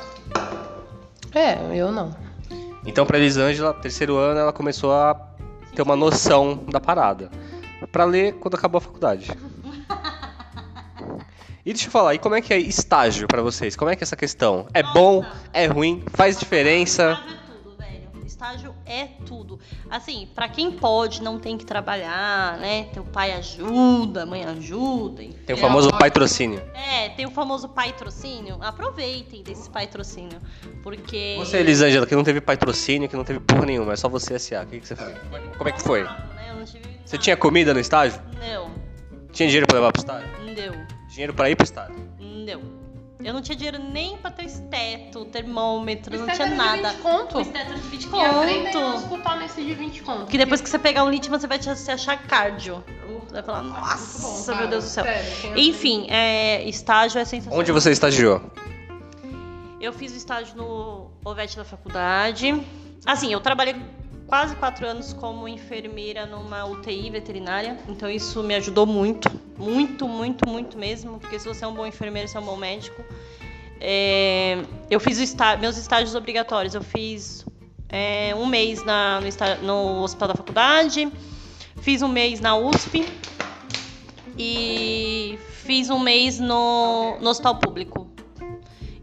[1.34, 2.14] É, eu não.
[2.86, 5.14] Então pra Elisângela, terceiro ano, ela começou a
[5.74, 7.30] ter uma noção da parada.
[7.90, 9.30] Pra ler quando acabou a faculdade.
[11.66, 13.74] E deixa eu falar, e como é que é estágio pra vocês?
[13.74, 14.66] Como é que é essa questão?
[14.74, 15.22] É bom?
[15.22, 15.34] Nossa.
[15.52, 16.04] É ruim?
[16.12, 17.12] Faz diferença?
[17.12, 18.26] Estágio é tudo, velho.
[18.26, 19.58] Estágio é tudo.
[19.90, 22.84] Assim, pra quem pode, não tem que trabalhar, né?
[22.92, 25.22] Teu pai ajuda, mãe ajuda.
[25.22, 25.38] enfim.
[25.46, 26.62] Tem o famoso patrocínio.
[26.74, 28.58] É, tem o famoso patrocínio.
[28.60, 30.38] Aproveitem desse patrocínio.
[30.82, 31.36] Porque.
[31.38, 34.62] Você, Elisângela, que não teve patrocínio, que não teve porra nenhuma, é só você SA.
[34.62, 35.16] O que, que você fez?
[35.56, 36.04] Como é que foi?
[36.04, 36.16] Né?
[36.48, 38.20] Eu não tive Você tinha comida no estágio?
[38.38, 38.70] Não,
[39.32, 40.28] Tinha dinheiro pra levar pro estágio?
[40.44, 40.84] não.
[41.08, 41.94] Dinheiro pra ir pro estágio?
[42.18, 42.73] Não.
[43.24, 46.90] Eu não tinha dinheiro nem pra ter esteto, termômetro, não tinha é de nada.
[46.90, 47.38] 20 conto.
[47.38, 48.96] O esteto de 20 E aprendem a conto.
[48.98, 50.26] escutar nesse de 20 conto.
[50.26, 52.84] Que depois que você pegar um Litman, você vai te- se achar cardio.
[53.26, 55.04] Você vai falar, bom, nossa, cara, meu Deus do céu.
[55.04, 57.58] sério, quem Enfim, é, estágio é sensacional.
[57.58, 58.42] Onde você estagiou?
[59.80, 62.54] Eu fiz o estágio no Ovete da faculdade.
[63.06, 63.74] Assim, eu trabalhei
[64.26, 67.78] quase quatro anos como enfermeira numa UTI veterinária.
[67.88, 69.30] Então isso me ajudou muito.
[69.58, 71.18] Muito, muito, muito mesmo.
[71.18, 73.04] Porque se você é um bom enfermeiro, você é um bom médico.
[73.80, 76.74] É, eu fiz está- meus estágios obrigatórios.
[76.74, 77.44] Eu fiz
[77.88, 81.12] é, um mês na- no, está- no hospital da faculdade.
[81.82, 83.06] Fiz um mês na USP.
[84.38, 88.08] E fiz um mês no, no hospital público.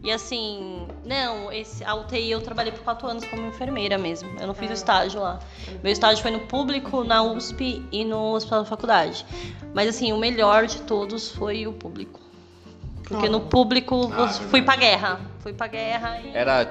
[0.02, 4.28] E assim, não, esse, a UTI eu trabalhei por quatro anos como enfermeira mesmo.
[4.40, 5.38] Eu não fiz o estágio lá.
[5.82, 9.24] Meu estágio foi no público, na USP e no hospital da faculdade.
[9.72, 12.20] Mas assim, o melhor de todos foi o público.
[13.06, 15.20] Porque no público Ah, eu fui pra guerra.
[15.38, 16.36] Fui pra guerra e.
[16.36, 16.66] Era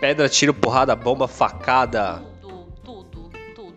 [0.00, 2.22] pedra, tiro, porrada, bomba, facada.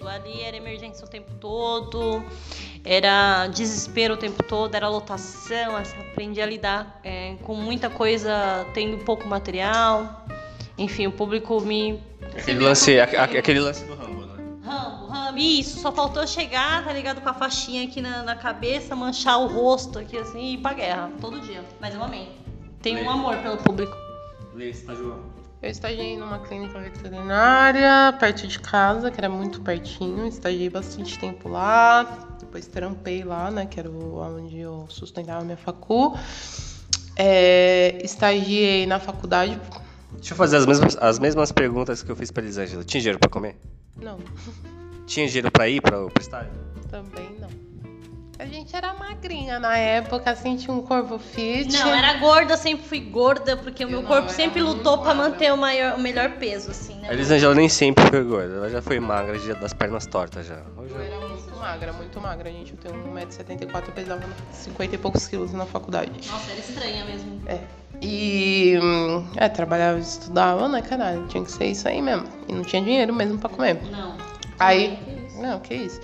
[0.05, 0.09] Tudo.
[0.09, 2.23] Ali era emergência o tempo todo,
[2.83, 8.97] era desespero o tempo todo, era lotação, aprendi a lidar é, com muita coisa, tendo
[9.03, 10.25] pouco material.
[10.77, 11.99] Enfim, o público me.
[12.37, 14.43] Aquele lance, a- a- aquele lance do Rambo, né?
[14.63, 15.37] Rambo, Rambo.
[15.39, 17.21] Isso, só faltou chegar, tá ligado?
[17.21, 20.73] Com a faixinha aqui na, na cabeça, manchar o rosto aqui assim e ir pra
[20.73, 21.63] guerra, todo dia.
[21.79, 22.29] Mas eu amei.
[22.81, 23.07] Tenho um Lê.
[23.07, 23.95] amor pelo público.
[24.53, 25.19] Lê, estagiou.
[25.61, 30.27] Eu estagiei numa clínica veterinária perto de casa, que era muito pertinho.
[30.27, 32.03] Estagiei bastante tempo lá.
[32.39, 33.65] Depois trampei lá, né?
[33.65, 36.15] Que era o- onde eu sustentava minha facu.
[37.15, 39.59] É, estagiei na faculdade.
[40.13, 42.83] Deixa eu fazer as mesmas, as mesmas perguntas que eu fiz pra Elisângela.
[42.83, 43.55] Tinha dinheiro pra comer?
[43.95, 44.19] Não,
[45.07, 46.51] Tinha dinheiro pra ir pra, pro estádio?
[46.89, 47.49] também não.
[48.37, 51.71] A gente era magrinha na época, assim, tinha um corpo fit.
[51.71, 55.29] Não, era gorda, sempre fui gorda, porque o meu não, corpo sempre lutou pra magra.
[55.31, 57.09] manter o, maior, o melhor peso, assim, né?
[57.09, 60.59] A Elisângela nem sempre foi gorda, ela já foi magra, já das pernas tortas já.
[60.77, 62.73] Hoje Eu era muito magra, muito magra, gente.
[62.73, 64.21] Eu tenho 1,74m, eu pesava
[64.51, 66.11] 50 e poucos quilos na faculdade.
[66.29, 67.41] Nossa, era estranha mesmo.
[67.47, 67.59] É.
[68.01, 68.77] E.
[68.83, 71.25] hum, É, trabalhava e estudava, né, caralho?
[71.27, 72.27] Tinha que ser isso aí mesmo.
[72.49, 73.81] E não tinha dinheiro mesmo pra comer.
[73.89, 74.17] Não.
[74.59, 74.97] Aí.
[74.97, 75.41] Que isso?
[75.41, 76.01] Não, que isso.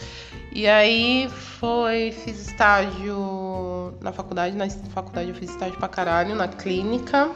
[0.54, 6.48] E aí foi, fiz estágio na faculdade, na faculdade eu fiz estágio pra caralho, na
[6.48, 7.32] clínica.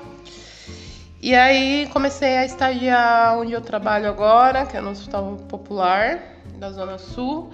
[1.22, 6.20] E aí comecei a estagiar onde eu trabalho agora, que é no Hospital Popular
[6.60, 7.50] da Zona Sul.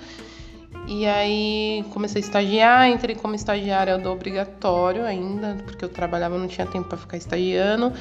[0.87, 6.47] E aí comecei a estagiar, entrei como estagiária do obrigatório ainda, porque eu trabalhava, não
[6.47, 7.93] tinha tempo pra ficar estagiando,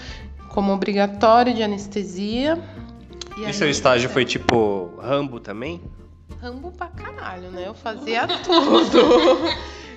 [0.49, 2.59] como obrigatório de anestesia.
[3.37, 5.81] E aí- seu estágio foi tipo Rambo também?
[6.41, 7.65] Rambo pra caralho, né?
[7.67, 8.99] Eu fazia tudo.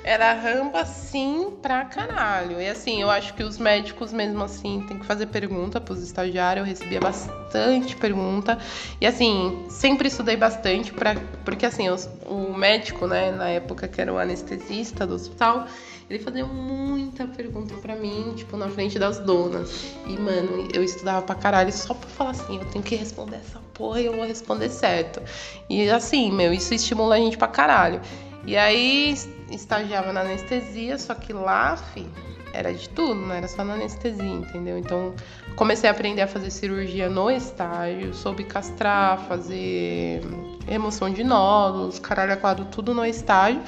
[0.03, 2.59] Era rambo assim pra caralho.
[2.59, 6.67] E assim, eu acho que os médicos mesmo assim têm que fazer pergunta pros estagiários.
[6.67, 8.57] Eu recebia bastante pergunta.
[8.99, 11.15] E assim, sempre estudei bastante pra,
[11.45, 11.87] porque assim,
[12.25, 15.65] o médico, né, na época que era o anestesista do hospital,
[16.13, 19.69] ele fazia muita pergunta pra mim, tipo, na frente das donas.
[20.07, 23.59] E, mano, eu estudava pra caralho só pra falar assim, eu tenho que responder essa
[23.73, 25.21] porra e eu vou responder certo.
[25.69, 27.99] E assim, meu, isso estimula a gente pra caralho.
[28.45, 32.05] E aí es- estagiava na anestesia, só que lá, fi,
[32.53, 34.77] era de tudo, não era só na anestesia, entendeu?
[34.77, 35.13] Então
[35.55, 40.21] comecei a aprender a fazer cirurgia no estágio, soube castrar, fazer
[40.67, 43.61] remoção de nódulos, caralho a quadro, tudo no estágio.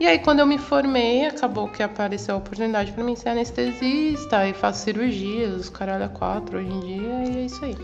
[0.00, 4.48] E aí quando eu me formei, acabou que apareceu a oportunidade pra mim ser anestesista
[4.48, 7.76] e faço cirurgias, os caralho a quatro hoje em dia, e é isso aí.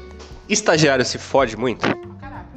[0.49, 1.86] Estagiário se fode muito?
[2.18, 2.49] Caraca.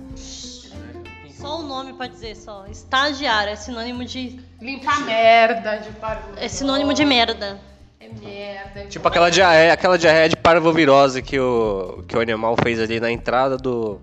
[1.29, 2.65] Só o nome pode dizer só.
[2.67, 4.39] Estagiário é sinônimo de.
[4.61, 6.31] Limpar merda de parvo.
[6.37, 7.59] É sinônimo de merda.
[8.01, 8.85] É merda.
[8.89, 13.11] Tipo aquela diarreia, aquela diarreia de parvovirose que o, que o animal fez ali na
[13.11, 14.01] entrada do,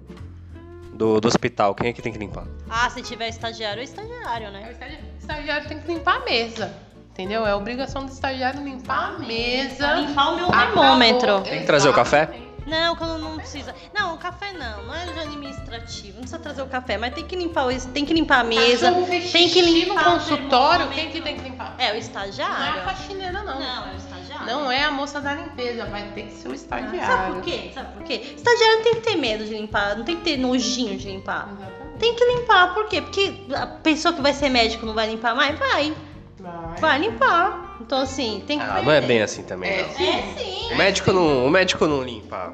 [0.95, 1.75] do, do hospital.
[1.75, 2.45] Quem é que tem que limpar?
[2.71, 4.67] Ah, se tiver estagiário, é estagiário, É, né?
[4.69, 6.73] O estagi- o estagiário tem que limpar a mesa.
[7.11, 7.45] Entendeu?
[7.45, 9.95] É obrigação do estagiário limpar a mesa.
[9.95, 11.41] Limpar o meu termômetro.
[11.41, 12.29] Tem que trazer o café?
[12.67, 13.75] Não, quando não precisa.
[13.95, 16.15] Não, o café não, não é de administrativo.
[16.15, 18.93] Não precisa trazer o café, mas tem que limpar o, tem que limpar a mesa.
[19.07, 20.89] Fez Tem que limpar no o consultório.
[20.89, 21.75] Quem que tem que limpar?
[21.79, 22.83] É o Não é a estagiário.
[22.85, 23.59] faxineira, não.
[23.61, 24.47] Não, é o estagiário.
[24.47, 27.07] Não é a moça da limpeza, vai ter que ser o estagiário.
[27.07, 27.71] Sabe por quê?
[27.75, 28.35] Sabe por quê?
[28.37, 31.49] Estagiário não tem que ter medo de limpar, não tem que ter nojinho de limpar.
[31.53, 31.99] Exatamente.
[31.99, 33.03] Tem que limpar, por quê?
[33.03, 35.59] Porque a pessoa que vai ser médico não vai limpar mais?
[35.59, 35.93] Vai,
[36.41, 36.77] Vai.
[36.81, 37.77] vai limpar.
[37.81, 38.65] Então, assim, tem que.
[38.65, 39.71] Ah, não é bem assim também.
[39.71, 39.95] É, não.
[39.95, 40.09] sim.
[40.09, 40.73] É sim.
[40.73, 42.53] O médico não, o médico não limpa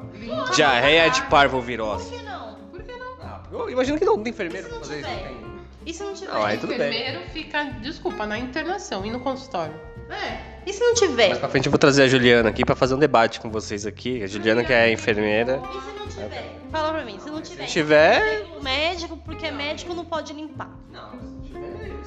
[0.55, 2.09] diarreia de Por parvovirose.
[2.09, 2.55] que não?
[2.71, 3.15] Por que não?
[3.21, 5.09] Ah, eu imagino que não tem enfermeiro não pra fazer isso.
[5.09, 5.45] não tem.
[5.85, 6.33] E se não tiver?
[6.33, 6.89] Não, aí o tudo bem.
[6.89, 9.75] enfermeiro fica, desculpa, na internação e no consultório.
[10.09, 10.55] É.
[10.65, 11.27] E se não tiver?
[11.29, 13.85] Mais pra frente eu vou trazer a Juliana aqui pra fazer um debate com vocês
[13.85, 14.23] aqui.
[14.23, 15.61] A Juliana que é enfermeira.
[15.69, 16.55] E se não tiver?
[16.71, 17.67] Fala pra mim, se não tiver.
[17.67, 20.69] Se tiver, O médico, porque médico não pode limpar.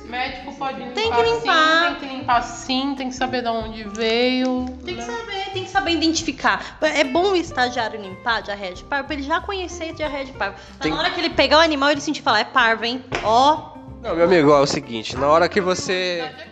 [0.09, 1.85] Médico pode limpar Tem que limpar.
[1.85, 4.65] sim, tem que limpar sim, tem que saber de onde veio.
[4.85, 5.07] Tem que né?
[5.07, 6.79] saber, tem que saber identificar.
[6.81, 10.25] É bom o estagiário limpar a diarreia de parvo pra ele já conhecer a diarreia
[10.25, 10.57] de parvo.
[10.81, 13.05] Tem- Na hora que ele pegar o animal, ele sentir falar, é parvo, hein?
[13.23, 16.23] Ó, Não, meu amigo, é o seguinte, na hora que você.
[16.25, 16.49] É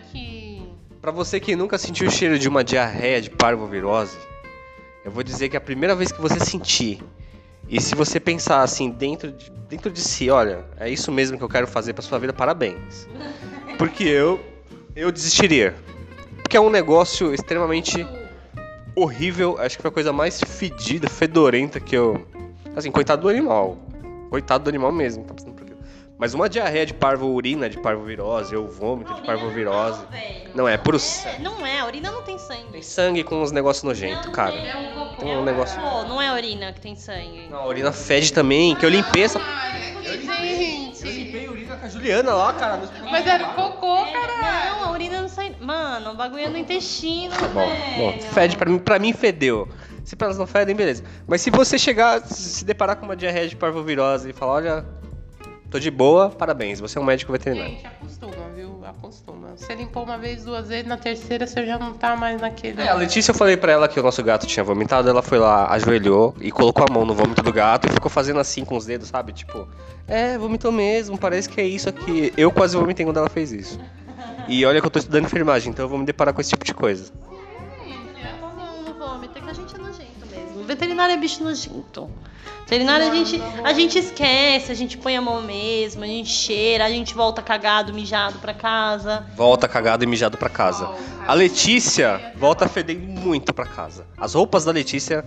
[1.01, 4.17] Pra você que nunca sentiu o cheiro de uma diarreia de parvovirose,
[5.05, 7.01] eu vou dizer que a primeira vez que você sentir,
[7.69, 11.43] e se você pensar assim dentro de, dentro de si, olha, é isso mesmo que
[11.43, 13.07] eu quero fazer pra sua vida, parabéns.
[13.77, 14.39] Porque eu
[14.95, 15.75] eu desistiria.
[16.41, 18.05] Porque é um negócio extremamente
[18.95, 22.25] horrível, acho que foi a coisa mais fedida, fedorenta que eu.
[22.75, 23.77] Assim, coitado do animal.
[24.29, 25.23] Coitado do animal mesmo,
[26.19, 29.99] Mas uma diarreia de parvo urina de parvovirose, ou vômito de parvovirose.
[30.01, 30.49] Não, velho.
[30.55, 31.43] Não, é puro É, sangue.
[31.43, 32.71] não é, a urina não tem sangue.
[32.71, 34.51] Tem sangue com uns negócios nojentos, cara.
[34.53, 35.15] Tem, É um cocô.
[35.23, 37.47] Tem um negócio- Pô, não é a urina que tem sangue.
[37.51, 39.39] Não, a urina fede também, que eu limpei essa.
[39.39, 41.03] Ai, Eu gente.
[41.07, 42.81] limpei a urina com a Juliana lá, cara.
[43.11, 44.71] Mas era cocô, É, caralho.
[44.81, 45.55] não, a urina não sai.
[45.61, 48.21] Mano, o bagulho é no intestino, Tá bom, bom, velho.
[48.23, 49.67] fede pra mim, pra mim fedeu.
[50.03, 51.03] Se pra elas não fedem, beleza.
[51.27, 54.85] Mas se você chegar, se deparar com uma diarreia de parvovirose e falar, olha,
[55.69, 57.71] tô de boa, parabéns, você é um médico veterinário.
[57.75, 58.77] Gente, acostuma, viu?
[58.89, 59.49] acostuma.
[59.55, 62.81] Você limpou uma vez, duas vezes, na terceira você já não tá mais naquele.
[62.81, 65.37] É, a Letícia, eu falei pra ela que o nosso gato tinha vomitado, ela foi
[65.37, 68.75] lá, ajoelhou e colocou a mão no vômito do gato e ficou fazendo assim com
[68.75, 69.33] os dedos, sabe?
[69.33, 69.67] Tipo,
[70.07, 72.33] é, vomitou mesmo, parece que é isso aqui.
[72.37, 73.79] Eu quase vomitei quando ela fez isso.
[74.47, 76.65] E olha que eu tô estudando enfermagem, então eu vou me deparar com esse tipo
[76.65, 77.11] de coisa.
[78.41, 80.63] Não, não vômito, é que a gente é nojento mesmo.
[80.63, 82.09] Veterinário é bicho nojento.
[82.67, 86.83] Veterinário a gente, a gente esquece, a gente põe a mão mesmo, a gente cheira,
[86.83, 89.25] a gente volta cagado, mijado pra casa.
[89.37, 90.93] Volta cagado e mijado pra casa.
[91.25, 94.05] A Letícia volta fedendo muito pra casa.
[94.17, 95.23] As roupas da Letícia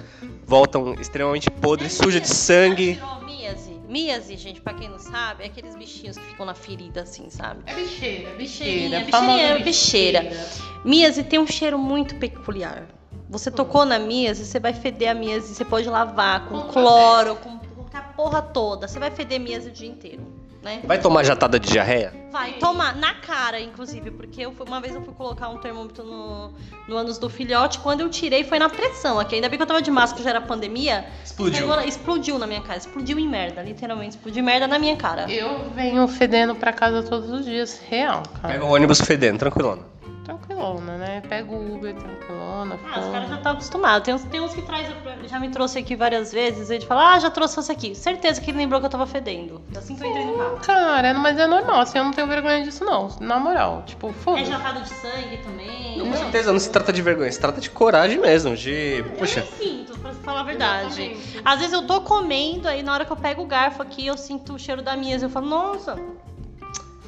[0.46, 3.00] voltam extremamente podres, sujas de sangue.
[3.24, 3.70] Míase.
[3.88, 7.60] Míase, gente, pra quem não sabe, é aqueles bichinhos que ficam na ferida, assim, sabe?
[7.66, 9.10] É bicheira, Bicheirinha, bicheira.
[9.10, 10.46] famosa bicheirinha, bicheira.
[10.84, 12.86] Míase tem um cheiro muito peculiar.
[13.30, 17.58] Você tocou na Míase, você vai feder a Míase, você pode lavar com cloro, com,
[17.58, 18.88] com a porra toda.
[18.88, 20.22] Você vai feder Míase o dia inteiro,
[20.62, 20.80] né?
[20.84, 22.12] Vai tomar jatada de diarreia?
[22.32, 26.04] Vai tomar na cara, inclusive, porque eu fui- uma vez eu fui colocar um termômetro
[26.04, 26.52] no,
[26.88, 29.36] no ânus do filhote, quando eu tirei foi na pressão aqui.
[29.36, 31.04] Ainda bem que eu tava de máscara, já era pandemia.
[31.24, 31.68] Explodiu.
[31.68, 35.30] Pegou- explodiu na minha cara, explodiu em merda, literalmente, explodiu em merda na minha cara.
[35.30, 38.54] Eu venho fedendo pra casa todos os dias, real, cara.
[38.54, 39.82] Pega o ônibus fedendo, tranquilona.
[40.24, 41.22] Tranquilona, né?
[41.28, 42.78] Pego o Uber, tranquilona.
[42.84, 43.12] Ah, os foda.
[43.12, 44.04] caras já estão acostumados.
[44.04, 44.88] Tem uns, tem uns que traz,
[45.26, 47.94] já me trouxe aqui várias vezes, ele fala, ah, já trouxe você aqui.
[47.94, 49.60] Certeza que ele lembrou que eu tava fedendo.
[49.76, 50.58] Assim que eu entrei no carro.
[50.60, 53.08] Cara, mas é normal, assim, eu não tenho vergonha disso, não.
[53.20, 54.44] Na moral, tipo, É foda-se.
[54.50, 55.98] jatado de sangue também.
[56.00, 59.04] Com certeza, não se trata de vergonha, se trata de coragem mesmo, de...
[59.18, 61.02] Puxa, Eu sinto, pra falar a verdade.
[61.02, 61.40] Exatamente.
[61.44, 64.16] Às vezes eu tô comendo, aí na hora que eu pego o garfo aqui, eu
[64.16, 65.22] sinto o cheiro da mias.
[65.22, 65.96] Eu falo, nossa,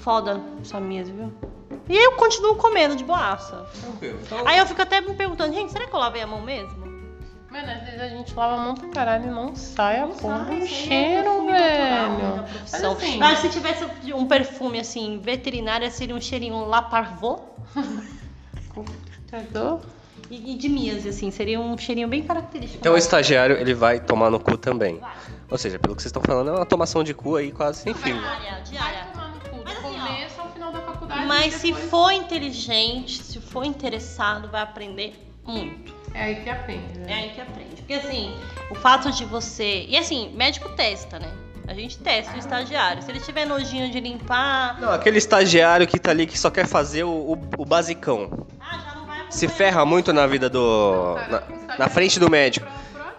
[0.00, 1.32] foda essa mias, viu?
[1.92, 3.66] E aí eu continuo comendo de boaça.
[3.82, 4.18] tranquilo.
[4.22, 6.90] Então, Aí eu fico até me perguntando, gente, será que eu lavei a mão mesmo?
[7.50, 10.46] Mano, às vezes a gente lava a mão pra caralho e não sai a porra
[10.46, 12.36] Sai, do sai, cheiro, né, velho.
[12.36, 13.84] da Mas assim, Mas se tivesse
[14.14, 17.42] um perfume assim, veterinária, seria um cheirinho La Parvot
[19.26, 19.80] entendeu?
[20.30, 22.80] e e de mias, assim, seria um cheirinho bem característico.
[22.80, 24.98] então o estagiário, ele vai tomar no cu também.
[25.50, 27.92] Ou seja, pelo que vocês estão falando, é uma tomação de cu aí quase sem
[27.92, 28.14] fim.
[28.18, 29.06] Diária, diária.
[31.12, 31.26] Faculdade.
[31.28, 35.14] Mas e se depois- for inteligente, se for interessado, vai aprender
[35.46, 35.92] muito.
[36.14, 37.14] É aí que aprende, É né?
[37.14, 37.76] aí que aprende.
[37.76, 38.34] Porque assim,
[38.70, 39.86] o fato de você.
[39.88, 41.30] E assim, médico testa, né?
[41.66, 43.02] A gente testa o estagiário.
[43.02, 44.80] Se ele tiver nojinho de limpar.
[44.80, 48.46] Não, aquele estagiário que tá ali que só quer fazer o, o, o basicão.
[48.60, 51.14] Ah, já não vai Se ferra muito na vida do.
[51.30, 52.66] Na, na frente do médico.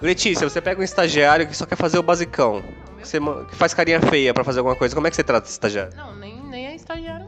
[0.02, 2.62] Letícia, você pega um estagiário que só quer fazer o basicão.
[3.00, 3.18] Que, você
[3.50, 4.94] que faz carinha feia pra fazer alguma coisa.
[4.94, 5.96] Como é que você trata esse estagiário?
[5.96, 7.26] Não, nem, nem é estagiário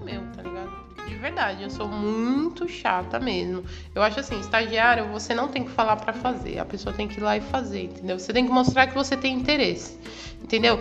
[1.25, 3.63] verdade, eu sou muito chata mesmo.
[3.95, 6.59] Eu acho assim, estagiário, você não tem que falar pra fazer.
[6.59, 8.19] A pessoa tem que ir lá e fazer, entendeu?
[8.19, 9.97] Você tem que mostrar que você tem interesse,
[10.41, 10.79] entendeu?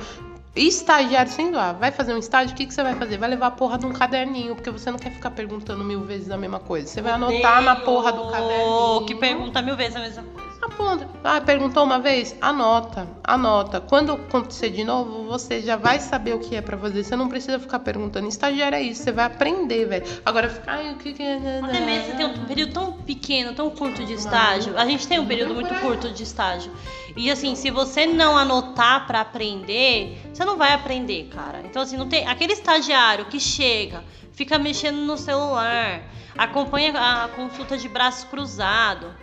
[0.55, 3.17] Estagiário sem doar, vai fazer um estágio, o que, que você vai fazer?
[3.17, 6.31] Vai levar a porra de um caderninho, porque você não quer ficar perguntando mil vezes
[6.31, 6.87] a mesma coisa.
[6.87, 9.07] Você vai anotar na porra do caderninho.
[9.07, 10.54] Que pergunta mil vezes a mesma coisa.
[10.65, 11.07] Aponta.
[11.23, 12.35] Ah, perguntou uma vez?
[12.41, 13.83] Anota, anota.
[13.83, 17.05] Quando acontecer de novo, você já vai saber o que é pra fazer.
[17.05, 18.27] Você não precisa ficar perguntando.
[18.27, 20.07] Estagiário é isso, você vai aprender, velho.
[20.25, 21.61] Agora ficar, ai, o que que é.
[21.63, 24.77] Até mesmo você tem um período tão pequeno, tão curto de estágio.
[24.79, 26.73] A gente tem um período muito curto de estágio.
[27.15, 31.61] E assim, se você não anotar pra aprender, você não vai aprender, cara.
[31.65, 34.03] Então assim, não tem aquele estagiário que chega,
[34.33, 36.03] fica mexendo no celular,
[36.37, 39.15] acompanha a consulta de braço cruzado,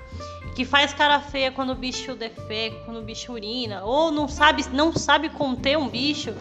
[0.56, 4.66] que faz cara feia quando o bicho defeca, quando o bicho urina, ou não sabe,
[4.74, 6.34] não sabe conter um bicho.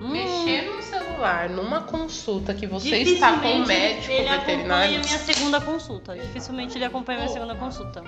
[0.00, 5.00] Hum, Mexer no celular numa consulta que você está com um médico ele acompanha veterinário.
[5.00, 6.14] minha segunda consulta.
[6.16, 8.04] Dificilmente ele acompanha minha segunda consulta.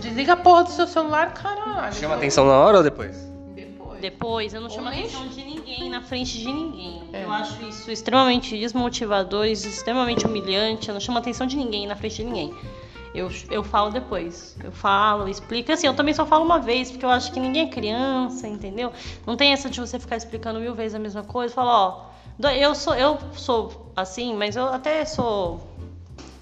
[0.00, 1.94] Desliga a porra do seu celular, caralho.
[1.94, 3.16] Chama atenção na hora ou depois?
[3.54, 4.00] Depois.
[4.00, 7.02] Depois, eu não Ou chamo atenção de ninguém na frente de ninguém.
[7.12, 7.24] É.
[7.24, 10.88] Eu acho isso extremamente desmotivador, isso extremamente humilhante.
[10.88, 12.54] Eu não chamo atenção de ninguém na frente de ninguém.
[13.14, 14.56] Eu, eu falo depois.
[14.62, 15.72] Eu falo, explico.
[15.72, 18.92] Assim, eu também só falo uma vez, porque eu acho que ninguém é criança, entendeu?
[19.26, 21.54] Não tem essa de você ficar explicando mil vezes a mesma coisa.
[21.54, 22.06] Fala, ó,
[22.50, 25.75] eu sou, eu sou assim, mas eu até sou.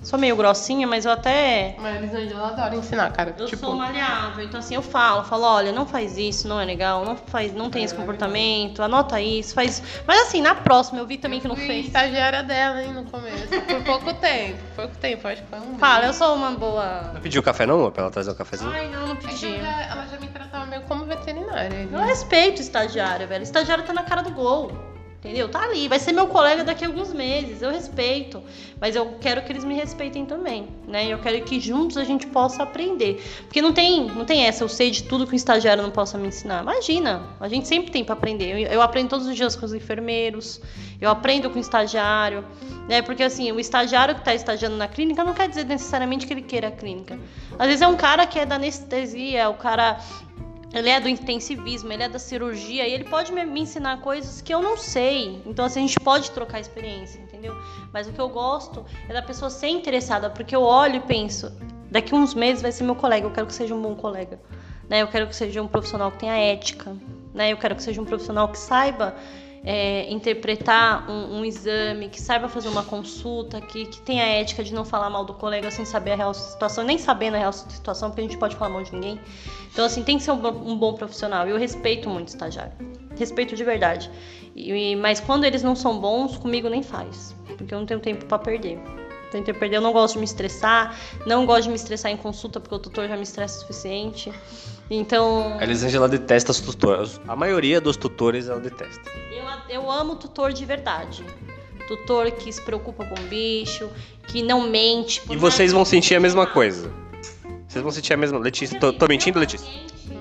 [0.05, 1.75] Sou meio grossinha, mas eu até.
[1.79, 3.35] Mas a Elisângela adora ensinar, cara.
[3.39, 6.65] Eu tipo, sou maleável, então assim, eu falo, falo, olha, não faz isso, não é
[6.65, 9.83] legal, não faz, não tem esse comportamento, anota isso, faz.
[10.07, 11.87] Mas assim, na próxima eu vi também que não fui fez.
[11.87, 13.49] estagiária dela, hein, no começo.
[13.49, 14.59] Por pouco tempo.
[14.77, 17.11] Pouco tempo, acho que foi um Fala, eu sou uma boa.
[17.15, 18.71] Não pediu café não, pra ela trazer um cafezinho?
[18.73, 19.47] Ai, não, não É pedi.
[19.47, 21.89] eu já- ela já me tratava meio como veterinária.
[21.91, 23.41] Eu respeito o estagiário, velho.
[23.41, 24.94] O estagiário tá na cara do gol.
[25.25, 25.49] Entendeu?
[25.49, 28.43] Tá ali, vai ser meu colega daqui a alguns meses, eu respeito,
[28.79, 31.07] mas eu quero que eles me respeitem também, né?
[31.07, 33.25] Eu quero que juntos a gente possa aprender.
[33.45, 36.19] Porque não tem, não tem essa, eu sei de tudo que o estagiário não possa
[36.19, 36.61] me ensinar.
[36.63, 38.53] Imagina, a gente sempre tem para aprender.
[38.53, 40.61] Eu, eu aprendo todos os dias com os enfermeiros,
[41.01, 42.45] eu aprendo com o estagiário,
[42.87, 43.01] né?
[43.01, 46.43] Porque assim, o estagiário que está estagiando na clínica não quer dizer necessariamente que ele
[46.43, 47.19] queira a clínica.
[47.59, 49.99] Às vezes é um cara que é da anestesia, é o cara
[50.75, 54.53] ele é do intensivismo, ele é da cirurgia e ele pode me, ensinar coisas que
[54.53, 55.41] eu não sei.
[55.47, 57.57] Então, assim, a gente pode trocar experiência, entendeu?
[57.93, 61.53] Mas o que eu gosto é da pessoa ser interessada, porque eu olho e penso,
[61.89, 64.41] daqui uns meses vai ser meu colega, eu quero que seja um bom colega.
[64.89, 65.01] Né?
[65.01, 66.95] Eu quero que seja um profissional que tenha ética,
[67.33, 67.53] né?
[67.53, 69.17] Eu quero que seja um profissional que saiba
[69.65, 74.63] é, interpretar um, um, exame, que saiba fazer uma consulta, que, que tenha a ética
[74.63, 77.53] de não falar mal do colega sem saber a real situação, nem sabendo a real
[77.53, 79.19] situação, porque a gente pode falar mal de ninguém.
[79.73, 81.49] Então, assim, tem que ser um, um bom profissional.
[81.49, 82.73] Eu respeito muito o estagiário.
[83.17, 84.11] Respeito de verdade.
[84.55, 87.35] E, mas quando eles não são bons, comigo nem faz.
[87.57, 88.79] Porque eu não tenho tempo para perder.
[89.31, 89.77] Tenho tempo perder.
[89.77, 90.97] Eu não gosto de me estressar.
[91.27, 94.31] Não gosto de me estressar em consulta, porque o tutor já me estressa o suficiente.
[94.91, 95.57] Então.
[95.59, 97.21] A Elisângela detesta os tutores.
[97.27, 99.11] A maioria dos tutores ela detesta.
[99.31, 99.45] Eu,
[99.83, 101.25] eu amo tutor de verdade.
[101.89, 103.91] Tutor que se preocupa com o bicho,
[104.27, 105.23] que não mente.
[105.29, 106.91] E vocês vão sentir a mesma coisa.
[107.69, 108.39] Vocês vão sentir a mesma.
[108.39, 109.69] Letícia, tô, tô mentindo, Letícia?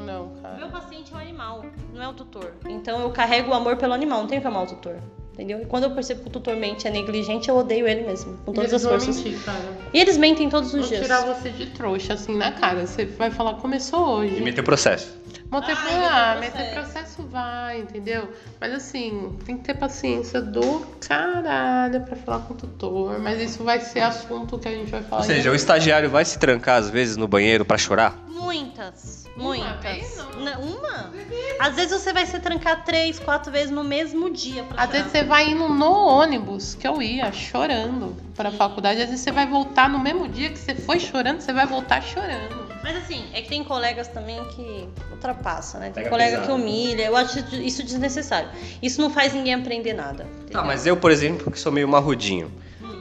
[0.06, 0.58] Não, cara.
[0.58, 2.54] Meu paciente é um animal, não é o tutor.
[2.68, 4.98] Então eu carrego o amor pelo animal, não tenho que amar o tutor.
[5.34, 5.62] Entendeu?
[5.62, 8.54] E quando eu percebo que o tutor mente é negligente, eu odeio ele mesmo, com
[8.54, 9.18] todas as forças.
[9.18, 9.64] Mentir, cara.
[9.92, 11.02] E eles mentem todos os Vou dias.
[11.02, 12.86] tirar você de trouxa, assim, na cara.
[12.86, 14.38] Você vai falar, começou hoje.
[14.38, 15.24] E meter processo.
[15.52, 18.28] Meter, ah, meter processo vai, entendeu?
[18.60, 23.20] Mas assim, tem que ter paciência do caralho pra falar com o tutor.
[23.20, 25.22] Mas isso vai ser assunto que a gente vai falar.
[25.22, 28.18] Ou seja, o estagiário vai se trancar às vezes no banheiro pra chorar?
[28.44, 29.28] Muitas.
[29.36, 30.20] Muitas.
[30.38, 31.14] Uma, uma?
[31.60, 34.66] Às vezes você vai se trancar três, quatro vezes no mesmo dia.
[34.76, 39.02] Às vezes você vai indo no ônibus, que eu ia, chorando para a faculdade.
[39.02, 42.02] Às vezes você vai voltar no mesmo dia que você foi chorando, você vai voltar
[42.02, 42.64] chorando.
[42.84, 45.86] Mas assim, é que tem colegas também que ultrapassam, né?
[45.88, 46.48] Tem Pega colega pesado.
[46.48, 47.04] que humilha.
[47.04, 48.50] Eu acho isso desnecessário.
[48.82, 50.28] Isso não faz ninguém aprender nada.
[50.52, 52.52] Tá, mas eu, por exemplo, que sou meio marrudinho.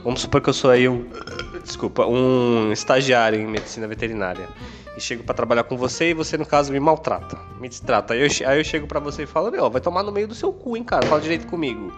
[0.03, 1.07] Vamos supor que eu sou aí um.
[1.63, 4.49] Desculpa, um estagiário em medicina veterinária
[4.95, 8.13] e chego para trabalhar com você e você, no caso, me maltrata, me distrata.
[8.13, 10.35] Aí eu, aí eu chego para você e falo, meu, vai tomar no meio do
[10.35, 11.91] seu cu, hein, cara, fala direito comigo.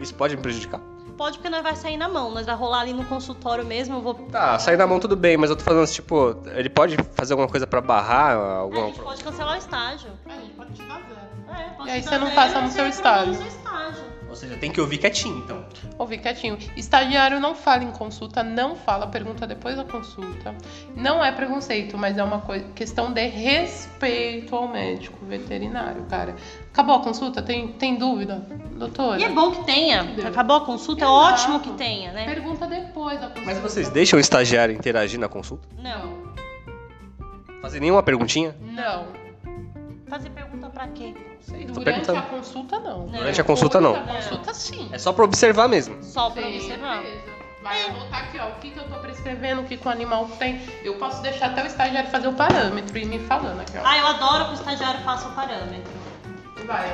[0.00, 0.80] Isso pode me prejudicar?
[1.16, 4.00] Pode, porque nós vai sair na mão, nós vai rolar ali no consultório mesmo, eu
[4.00, 4.14] vou...
[4.14, 7.48] Tá, sair na mão tudo bem, mas eu tô falando, tipo, ele pode fazer alguma
[7.48, 8.80] coisa para barrar alguma...
[8.80, 10.10] É, a gente pode cancelar o estágio.
[10.26, 11.60] É, gente pode te dar zero.
[11.60, 13.34] É, pode e aí você não passa no seu estágio.
[13.34, 14.04] No seu estágio.
[14.30, 15.64] Ou seja, tem que ouvir quietinho, então.
[15.98, 16.56] Ouvir quietinho.
[16.76, 20.54] Estagiário não fala em consulta, não fala, pergunta depois da consulta.
[20.94, 22.40] Não é preconceito, mas é uma
[22.74, 26.36] questão de respeito ao médico veterinário, cara.
[26.72, 27.42] Acabou a consulta?
[27.42, 28.36] Tem, tem dúvida,
[28.76, 29.20] doutora?
[29.20, 30.04] E é bom que tenha.
[30.04, 30.28] Entendeu?
[30.28, 31.12] Acabou a consulta, Exato.
[31.12, 32.24] é ótimo que tenha, né?
[32.24, 33.46] Pergunta depois da consulta.
[33.46, 35.68] Mas vocês deixam o estagiário interagir na consulta?
[35.76, 36.30] Não.
[37.60, 38.54] Fazer nenhuma perguntinha?
[38.60, 39.06] Não.
[40.08, 41.14] Fazer pergunta pra quê?
[41.42, 43.06] Sei, durante a consulta, não.
[43.06, 43.92] Durante a consulta, não.
[43.92, 44.88] Durante a consulta, sim.
[44.92, 45.96] É só pra observar mesmo.
[46.02, 47.02] Só pra sim, observar.
[47.02, 47.40] Beleza.
[47.62, 50.26] Vai anotar aqui, ó, o que, que eu tô prescrevendo, o que, que o animal
[50.38, 50.60] tem.
[50.82, 53.82] Eu posso deixar até o estagiário fazer o parâmetro e me falando aqui, ó.
[53.84, 55.92] Ah, eu adoro que o estagiário faça o parâmetro.
[56.66, 56.90] Vai.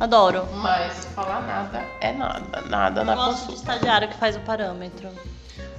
[0.00, 0.46] Adoro.
[0.56, 3.52] Mas falar nada é nada, nada na Gosto consulta.
[3.52, 5.08] de estagiário que faz o parâmetro.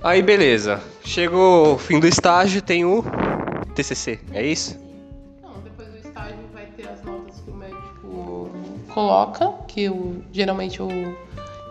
[0.03, 0.81] Aí beleza.
[1.03, 3.03] Chegou o fim do estágio, tem o
[3.75, 4.86] TCC, é isso?
[8.97, 10.89] Coloca, que o, geralmente o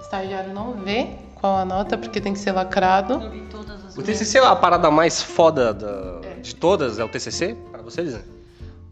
[0.00, 3.14] estagiário não vê qual a nota, porque tem que ser lacrado.
[3.14, 6.34] Eu vi todas as o TCC é a parada mais foda da, é.
[6.34, 7.00] de todas?
[7.00, 7.56] É o TCC?
[7.72, 8.16] Para vocês?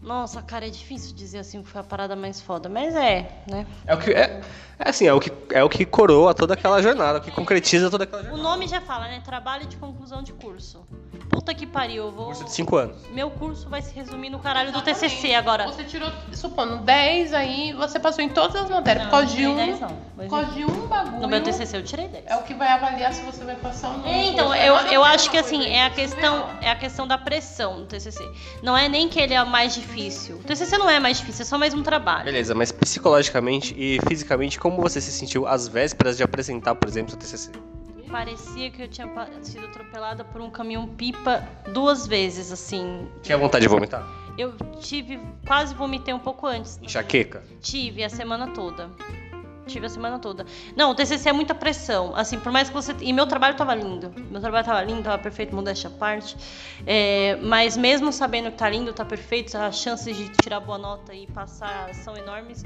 [0.05, 3.67] Nossa, cara, é difícil dizer assim que foi a parada mais foda, mas é, né?
[3.87, 4.43] É o que é,
[4.79, 7.91] é assim, é o que é o que coroa toda aquela jornada, o que concretiza
[7.91, 8.41] toda aquela jornada.
[8.41, 9.23] O nome já fala, né?
[9.25, 10.87] Trabalho de conclusão de curso.
[11.31, 12.97] Puta que pariu, eu vou Curso de 5 anos.
[13.11, 15.65] Meu curso vai se resumir no caralho do TCC agora.
[15.67, 19.47] Você tirou, supondo, 10 aí, você passou em todas as matérias não, por causa de
[19.47, 19.89] um, 10 não.
[20.17, 21.21] por causa de um bagulho.
[21.21, 22.25] No meu TCC eu tirei 10.
[22.27, 24.07] É o que vai avaliar se você vai passar ou não.
[24.07, 27.81] É, então, eu, eu acho que assim, é a questão, é a questão da pressão
[27.81, 28.23] do TCC.
[28.63, 29.94] Não é nem que ele é o mais difícil.
[29.95, 32.25] O TCC não é mais difícil, é só mais um trabalho.
[32.25, 37.15] Beleza, mas psicologicamente e fisicamente, como você se sentiu às vésperas de apresentar, por exemplo,
[37.15, 37.51] o TCC?
[38.11, 39.09] Parecia que eu tinha
[39.43, 43.09] sido atropelada por um caminhão pipa duas vezes, assim.
[43.23, 44.07] Tinha vontade de vomitar?
[44.37, 46.79] Eu tive, quase vomitei um pouco antes.
[46.83, 47.43] Enxaqueca?
[47.61, 48.91] Tive a semana toda.
[49.67, 50.45] Tive a semana toda.
[50.77, 52.15] Não, o TCC é muita pressão.
[52.15, 52.95] Assim, por mais que você.
[53.01, 54.13] E meu trabalho tava lindo.
[54.31, 56.37] Meu trabalho tava lindo, tava perfeito, modéstia à parte.
[56.87, 61.15] É, mas mesmo sabendo que tá lindo, tá perfeito, as chances de tirar boa nota
[61.15, 62.63] e passar são enormes.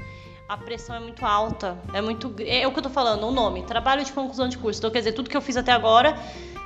[0.47, 1.77] a pressão é muito alta.
[1.93, 2.33] É muito.
[2.39, 3.63] É o que eu tô falando, o nome.
[3.63, 4.79] Trabalho de conclusão de curso.
[4.79, 6.17] Então, quer dizer, tudo que eu fiz até agora,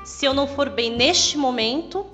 [0.06, 2.08] se eu não for bem neste momento,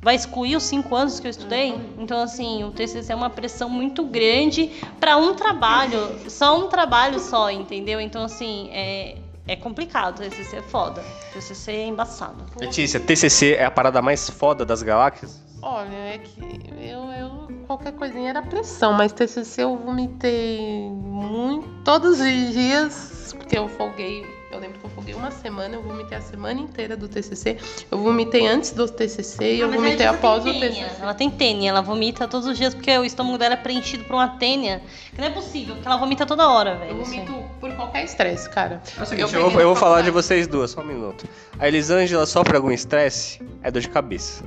[0.00, 1.74] vai excluir os cinco anos que eu estudei.
[1.98, 4.70] Então, assim, o TCC é uma pressão muito grande
[5.00, 8.00] para um trabalho, só um trabalho só, entendeu?
[8.00, 10.18] Então, assim, é, é complicado.
[10.18, 11.02] O TCC é foda.
[11.30, 12.44] O TCC é embaçado.
[12.60, 15.42] Letícia, TCC é a parada mais foda das galáxias?
[15.60, 16.40] Olha, é que
[16.80, 23.58] eu, eu qualquer coisinha era pressão, mas TCC eu vomitei muito, todos os dias, porque
[23.58, 24.37] eu folguei.
[24.50, 27.58] Eu lembro que eu folguei uma semana, eu vomitei a semana inteira do TCC.
[27.90, 30.52] Eu vomitei antes do TCC e eu Ah, a vomitei Letícia após o.
[30.52, 30.86] TCC.
[31.02, 34.14] Ela tem tênia, ela vomita todos os dias porque o estômago dela é preenchido por
[34.14, 34.80] uma tênia.
[35.14, 36.92] Que não é possível, porque ela vomita toda hora, velho.
[36.96, 37.24] Eu assim.
[37.24, 38.82] vomito por qualquer estresse, cara.
[38.98, 41.28] É o seguinte, eu, vou, eu vou falar de vocês duas, só um minuto.
[41.58, 44.44] A Elisângela sofre algum estresse, é dor de cabeça.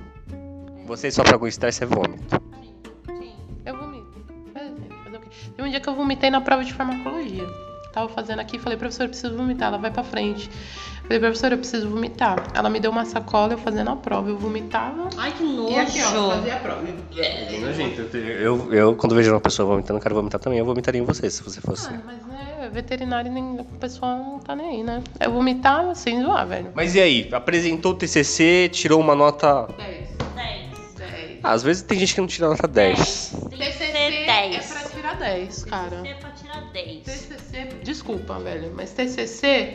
[0.87, 2.41] Vocês sofrem algum estresse, é vômito.
[3.07, 3.33] Sim.
[3.65, 4.25] Eu vomito.
[4.55, 4.61] É,
[5.03, 5.27] fazer o quê?
[5.55, 7.47] Tem um dia que eu vomitei na prova de farmacologia.
[7.91, 9.67] Tava fazendo aqui, falei, professora, eu preciso vomitar.
[9.67, 10.49] Ela vai pra frente.
[11.03, 12.41] Falei, professora, eu preciso vomitar.
[12.53, 14.29] Ela me deu uma sacola, eu fazendo a prova.
[14.29, 15.09] Eu vomitava.
[15.17, 15.73] Ai, que nojo.
[15.73, 16.85] E aqui, ó, fazia a prova.
[17.73, 20.59] Gente, eu, eu, quando vejo uma pessoa vomitando, eu quero vomitar também.
[20.59, 21.89] Eu vomitaria em você, se você fosse.
[21.89, 25.03] Ah, mas né, veterinário, nem, o pessoal não tá nem aí, né?
[25.19, 26.71] Eu vomitava sem zoar, velho.
[26.73, 27.29] Mas e aí?
[27.33, 29.67] Apresentou o TCC, tirou uma nota...
[29.77, 30.09] 10.
[30.35, 30.95] 10.
[30.97, 31.39] 10.
[31.43, 33.35] Ah, às vezes tem gente que não tira nota 10.
[33.49, 33.90] Tem que TCC
[35.21, 35.89] 10, cara.
[36.01, 37.03] TCC é pra tirar 10.
[37.03, 39.73] TCC, desculpa, velho, mas TCC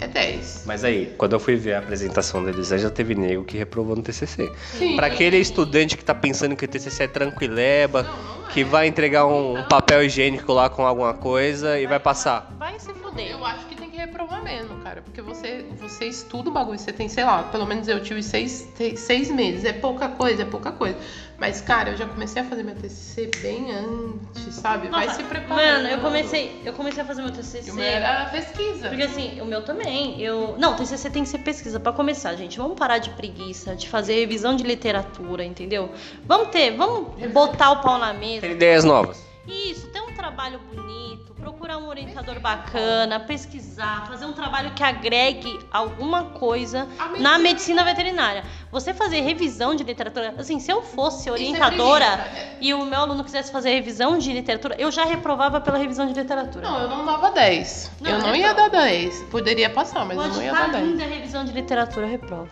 [0.00, 0.62] é 10.
[0.66, 4.02] Mas aí, quando eu fui ver a apresentação da Elisângela, teve nego que reprovou no
[4.02, 4.50] TCC.
[4.78, 4.96] Sim.
[4.96, 8.52] Pra aquele estudante que tá pensando que o TCC é tranquileba, Não, não é.
[8.52, 12.50] que vai entregar um, um papel higiênico lá com alguma coisa e vai passar.
[12.58, 13.30] Vai se fuder.
[13.32, 15.02] Eu acho que tem que reprovar mesmo, cara.
[15.02, 18.68] Porque você, você estuda o bagulho, você tem, sei lá, pelo menos eu tive seis,
[18.96, 19.64] seis meses.
[19.64, 20.96] É pouca coisa, é pouca coisa.
[21.38, 24.88] Mas, cara, eu já comecei a fazer meu TCC bem antes, sabe?
[24.88, 25.84] Vai Nossa, se preparando.
[25.84, 27.70] Mano, eu comecei, eu comecei a fazer meu TCC.
[27.70, 28.88] O meu era pesquisa.
[28.88, 30.54] Porque assim, o meu também, eu...
[30.58, 31.80] Não, TCC tem que ser pesquisa.
[31.80, 35.90] Pra começar, gente, vamos parar de preguiça, de fazer revisão de literatura, entendeu?
[36.26, 38.42] Vamos ter, vamos botar o pau na mesa.
[38.42, 39.29] Tem ideias novas.
[39.46, 45.58] Isso, ter um trabalho bonito, procurar um orientador bacana, pesquisar, fazer um trabalho que agregue
[45.70, 48.44] alguma coisa A na medicina veterinária.
[48.70, 53.00] Você fazer revisão de literatura, assim, se eu fosse orientadora Isso é e o meu
[53.00, 56.68] aluno quisesse fazer revisão de literatura, eu já reprovava pela revisão de literatura.
[56.68, 57.90] Não, eu não dava 10.
[58.00, 58.84] Não, eu não eu ia dar reprovo.
[58.84, 59.22] 10.
[59.30, 60.86] Poderia passar, mas eu Pode não ia dar 10.
[60.86, 62.50] linda a revisão de literatura, eu reprovo.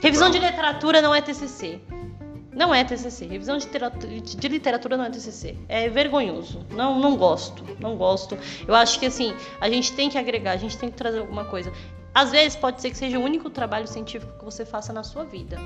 [0.00, 1.80] Revisão de literatura não é TCC.
[2.52, 3.26] Não é TCC.
[3.26, 5.56] Revisão de literatura, de literatura não é TCC.
[5.68, 6.66] É vergonhoso.
[6.70, 7.64] Não, não gosto.
[7.78, 8.36] Não gosto.
[8.66, 11.44] Eu acho que assim, a gente tem que agregar, a gente tem que trazer alguma
[11.44, 11.72] coisa.
[12.12, 15.24] Às vezes pode ser que seja o único trabalho científico que você faça na sua
[15.24, 15.56] vida.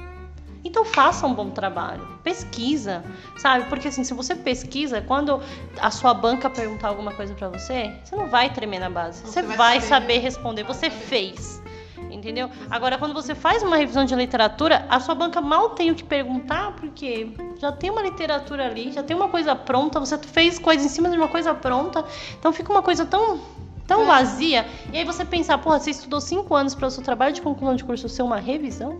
[0.62, 3.05] Então faça um bom trabalho, pesquisa,
[3.37, 3.66] sabe?
[3.68, 5.41] Porque assim, se você pesquisa, quando
[5.78, 9.20] a sua banca perguntar alguma coisa pra você, você não vai tremer na base.
[9.22, 9.89] Você, Você vai vai saber.
[9.89, 10.62] saber responder.
[10.64, 11.62] Você fez.
[12.11, 12.48] Entendeu?
[12.70, 16.05] Agora, quando você faz uma revisão de literatura, a sua banca mal tem o que
[16.05, 17.28] perguntar, porque
[17.59, 21.11] já tem uma literatura ali, já tem uma coisa pronta, você fez coisa em cima
[21.11, 22.05] de uma coisa pronta,
[22.38, 23.40] então fica uma coisa tão,
[23.86, 24.07] tão É.
[24.07, 24.66] vazia.
[24.92, 27.74] E aí você pensar, porra, você estudou cinco anos para o seu trabalho de conclusão
[27.76, 28.98] de curso ser uma revisão?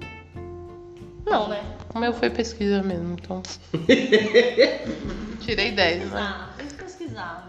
[1.24, 1.62] Não, né?
[1.94, 3.42] O meu foi pesquisa mesmo, então.
[5.40, 6.20] Tirei 10, né?
[6.20, 7.43] Ah, tem que pesquisar.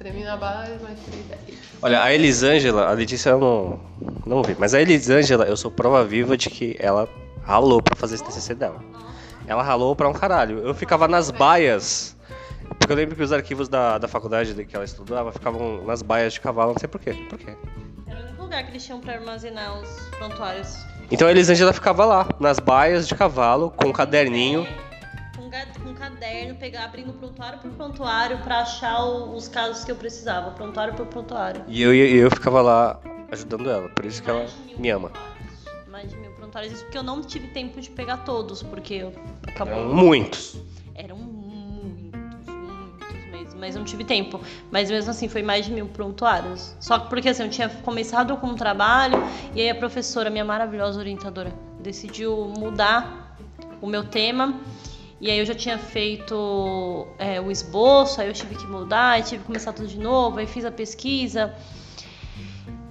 [0.00, 1.40] Tremi na base, mas tirei 10.
[1.82, 3.80] Olha, a Elisângela, a Letícia eu não,
[4.24, 7.06] não vi, mas a Elisângela, eu sou prova viva de que ela
[7.42, 8.82] ralou pra fazer esse TCC dela.
[9.46, 10.60] Ela ralou pra um caralho.
[10.60, 12.16] Eu ficava nas baias,
[12.78, 16.32] porque eu lembro que os arquivos da, da faculdade que ela estudava ficavam nas baias
[16.32, 17.12] de cavalo, não sei porquê.
[17.28, 17.54] Por quê?
[18.06, 20.78] Era o único lugar que eles tinham pra armazenar os prontuários.
[21.10, 24.66] Então a Elisângela ficava lá, nas baias de cavalo, com um caderninho.
[25.50, 29.96] Com, com caderno, pegar, abrindo prontuário por prontuário pra achar o- os casos que eu
[29.96, 31.64] precisava, prontuário por prontuário.
[31.66, 33.00] E eu, e eu ficava lá
[33.32, 35.10] ajudando ela, por isso que ela Mais me ama.
[35.88, 36.72] Mais de mil prontuários.
[36.74, 39.12] Isso porque eu não tive tempo de pegar todos, porque eu
[39.46, 39.74] acabou.
[39.74, 40.56] Eram muitos.
[40.94, 44.40] Eram muitos, muitos mesmo, mas eu não tive tempo.
[44.70, 46.76] Mas mesmo assim, foi mais de mil prontuários.
[46.78, 49.16] Só que porque assim, eu tinha começado com um trabalho
[49.54, 53.36] e aí a professora, minha maravilhosa orientadora, decidiu mudar
[53.82, 54.54] o meu tema.
[55.20, 59.22] E aí eu já tinha feito é, o esboço, aí eu tive que mudar, aí
[59.22, 61.54] tive que começar tudo de novo, aí fiz a pesquisa.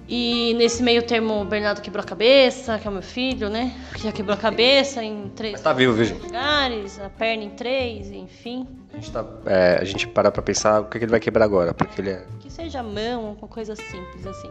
[0.08, 3.72] E nesse meio termo o Bernardo quebrou a cabeça, que é o meu filho, né?
[3.94, 8.66] Que já quebrou a cabeça em três tá vivo, lugares, a perna em três, enfim.
[8.92, 11.44] A gente, tá, é, a gente para pra pensar o que, que ele vai quebrar
[11.44, 12.24] agora, porque ele é.
[12.40, 14.50] Que seja a mão, uma coisa simples assim.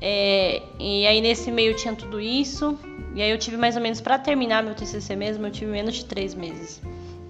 [0.00, 2.78] É, e aí nesse meio tinha tudo isso.
[3.14, 5.96] E aí eu tive mais ou menos, pra terminar meu TCC mesmo, eu tive menos
[5.96, 6.80] de três meses.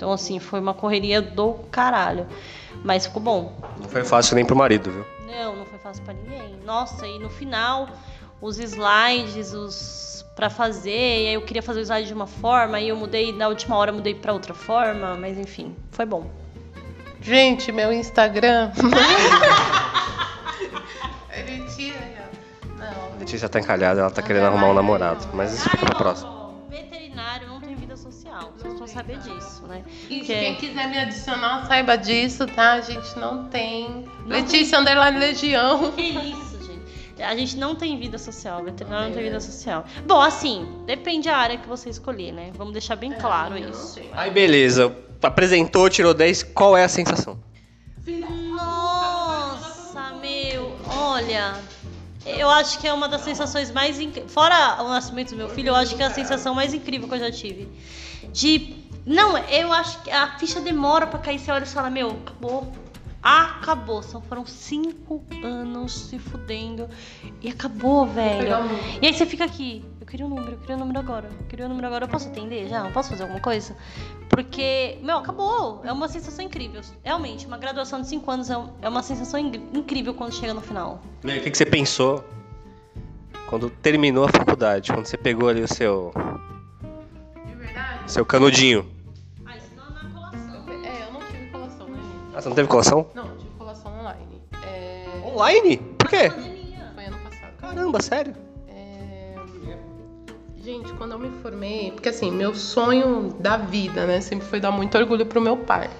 [0.02, 2.26] Então, assim, foi uma correria do caralho.
[2.82, 3.56] Mas ficou bom.
[3.80, 5.06] Não foi fácil nem pro marido, viu?
[5.28, 6.58] Não, não foi fácil pra ninguém.
[6.66, 7.88] Nossa, e no final,
[8.40, 12.80] os slides, os para fazer, e aí eu queria fazer o slide de uma forma,
[12.80, 16.28] e eu mudei, na última hora mudei para outra forma, mas enfim, foi bom.
[17.20, 18.72] Gente, meu Instagram.
[21.32, 22.28] Ele tira.
[22.76, 22.86] Não.
[22.86, 25.28] A Letícia tá encalhada, ela tá querendo arrumar um namorado.
[25.32, 26.50] Mas isso fica pra próxima.
[26.68, 27.51] Veterinário
[28.42, 29.82] tem social, vocês vão saber disso, né?
[30.10, 32.72] E Porque- quem quiser me adicionar, saiba disso, tá?
[32.72, 34.04] A gente não tem.
[34.20, 35.92] Não Letícia Underline Legião.
[35.96, 37.22] Que isso, gente.
[37.22, 39.84] A gente não tem vida social, veterinário não tem vida social.
[40.06, 42.50] Bom, assim, depende da área que você escolher, né?
[42.54, 43.94] Vamos deixar bem claro eu não isso.
[43.94, 44.10] sei.
[44.12, 47.38] Aí beleza, apresentou, tirou 10, qual é a sensação?
[48.50, 51.54] Nossa, meu, olha.
[52.24, 54.32] Eu acho que é uma das sensações mais incríveis.
[54.32, 57.14] Fora o nascimento do meu filho, eu acho que é a sensação mais incrível que
[57.14, 57.68] eu já tive.
[58.32, 58.74] De.
[59.04, 61.38] Não, eu acho que a ficha demora pra cair.
[61.38, 62.72] Você olha e fala: Meu, acabou.
[63.22, 64.02] Acabou.
[64.02, 66.88] São, foram cinco anos se fudendo.
[67.40, 68.48] E acabou, velho.
[69.00, 71.46] E aí você fica aqui, eu queria um número, eu queria um número agora, eu
[71.46, 72.84] queria um número agora, eu posso atender já?
[72.86, 73.76] Eu posso fazer alguma coisa?
[74.28, 75.82] Porque, meu, acabou.
[75.84, 76.80] É uma sensação incrível.
[77.04, 80.60] Realmente, uma graduação de cinco anos é é uma sensação in- incrível quando chega no
[80.60, 81.00] final.
[81.24, 82.24] E aí, o que, que você pensou
[83.48, 84.92] quando terminou a faculdade?
[84.92, 86.12] Quando você pegou ali o seu?
[88.06, 88.86] Seu canudinho?
[89.44, 90.64] Ah, isso não é na colação.
[90.84, 92.00] É, eu não tive colação, né?
[92.34, 93.06] Ah, você não teve colação?
[93.14, 94.42] Não, eu tive colação online.
[94.64, 95.06] É...
[95.24, 95.76] Online?
[95.76, 96.30] Por quê?
[96.30, 97.52] Foi ano passado.
[97.60, 98.34] Caramba, sério?
[98.68, 99.34] É,
[100.62, 104.70] Gente, quando eu me formei, porque assim, meu sonho da vida, né, sempre foi dar
[104.70, 105.90] muito orgulho pro meu pai.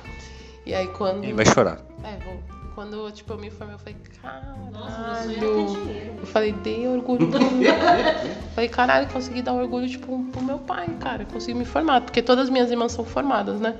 [0.64, 1.24] E aí quando.
[1.24, 1.80] Ele vai chorar.
[2.04, 2.51] É, vou.
[2.74, 3.96] Quando tipo, eu me formei, eu falei,
[4.72, 5.66] Nossa, caralho.
[5.66, 6.14] dinheiro.
[6.20, 7.72] Eu falei, dei orgulho pro meu
[8.54, 11.24] Falei, caralho, consegui dar orgulho, tipo, pro meu pai, cara.
[11.24, 13.76] Consegui me formar, porque todas as minhas irmãs são formadas, né?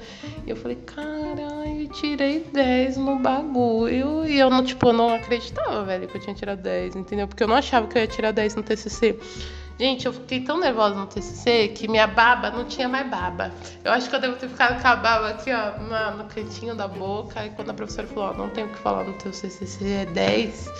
[0.47, 4.27] E eu falei, caralho, tirei 10 no bagulho.
[4.27, 7.29] E eu não, tipo, eu não acreditava, velho, que eu tinha tirado 10, entendeu?
[7.29, 9.19] Porque eu não achava que eu ia tirar 10 no TCC.
[9.79, 13.51] Gente, eu fiquei tão nervosa no TCC que minha baba não tinha mais baba.
[13.83, 16.75] Eu acho que eu devo ter ficado com a baba aqui, ó, na- no cantinho
[16.75, 17.45] da boca.
[17.45, 20.07] E quando a professora falou, ó, não tem o que falar no teu TCC, é
[20.07, 20.71] 10.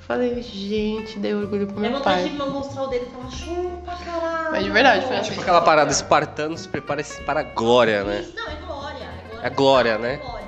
[0.00, 2.30] Falei, gente, dei orgulho pro É meu vontade pai.
[2.30, 4.50] de mostrar o dedo e falar, chupa, caralho.
[4.52, 5.30] Mas de verdade, foi assim.
[5.30, 8.20] Tipo aquela parada espartanos, prepare-se para a glória, né?
[8.20, 9.08] Isso, não, é glória.
[9.42, 10.16] É glória, né?
[10.16, 10.39] glória.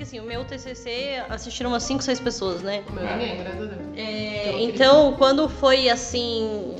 [0.00, 2.82] Porque assim, o meu TCC assistiram umas 5, 6 pessoas, né?
[2.88, 3.80] O meu ninguém, graças a Deus.
[3.98, 6.74] É, Então, quando foi assim,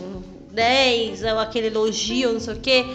[0.51, 2.87] 10, é aquele elogio, não sei o quê,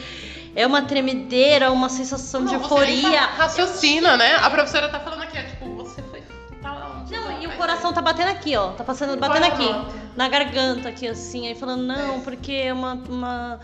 [0.56, 3.20] é uma tremedeira, uma sensação de Não, nem euforia.
[3.20, 4.36] tá- Raciocina, né?
[4.38, 6.24] A professora tá falando aqui, ó, tipo, você foi.
[6.60, 8.72] Tá, Não, e o coração tá batendo aqui, ó.
[8.72, 9.70] Tá passando, batendo aqui.
[9.70, 9.86] É?
[10.16, 11.48] Na garganta, aqui, assim.
[11.48, 13.60] Aí falando, não, porque é uma, uma,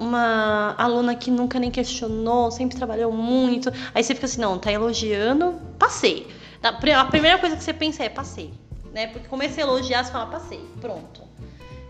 [0.00, 3.70] uma aluna que nunca nem questionou, sempre trabalhou muito.
[3.94, 6.26] Aí você fica assim, não, tá elogiando, passei.
[6.62, 8.50] A pri- a primeira coisa que você pensa é, passei.
[8.92, 9.06] Né?
[9.08, 11.22] Porque começa a elogiar, você fala, passei, pronto.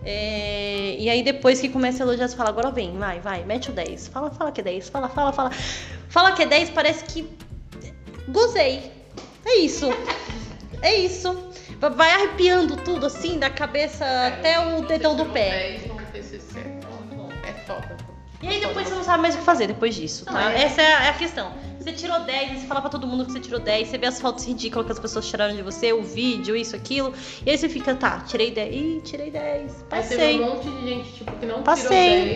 [0.05, 3.71] É, e aí depois que começa a elogiar, você fala, agora vem, vai, vai, mete
[3.71, 4.09] o 10.
[4.09, 5.51] Fala, fala que é 10, fala, fala, fala.
[6.09, 7.29] Fala que é 10, parece que
[8.29, 8.91] gozei.
[9.45, 9.89] É isso.
[10.83, 11.51] É isso.
[11.97, 15.79] Vai arrepiando tudo assim, da cabeça até o dedão do pé.
[15.79, 16.00] 10
[18.43, 20.33] E aí depois você não sabe mais o que fazer depois disso, tá?
[20.33, 20.63] Não, é.
[20.63, 21.53] Essa é a, é a questão.
[21.79, 24.07] Você tirou 10, aí você fala pra todo mundo que você tirou 10, você vê
[24.07, 27.13] as fotos ridículas que as pessoas tiraram de você, o vídeo, isso, aquilo.
[27.45, 28.75] E aí você fica, tá, tirei 10.
[28.75, 29.85] Ih, tirei 10.
[29.91, 30.41] Aí você vê Passei.
[30.41, 31.89] um monte de gente, tipo, que não Passei.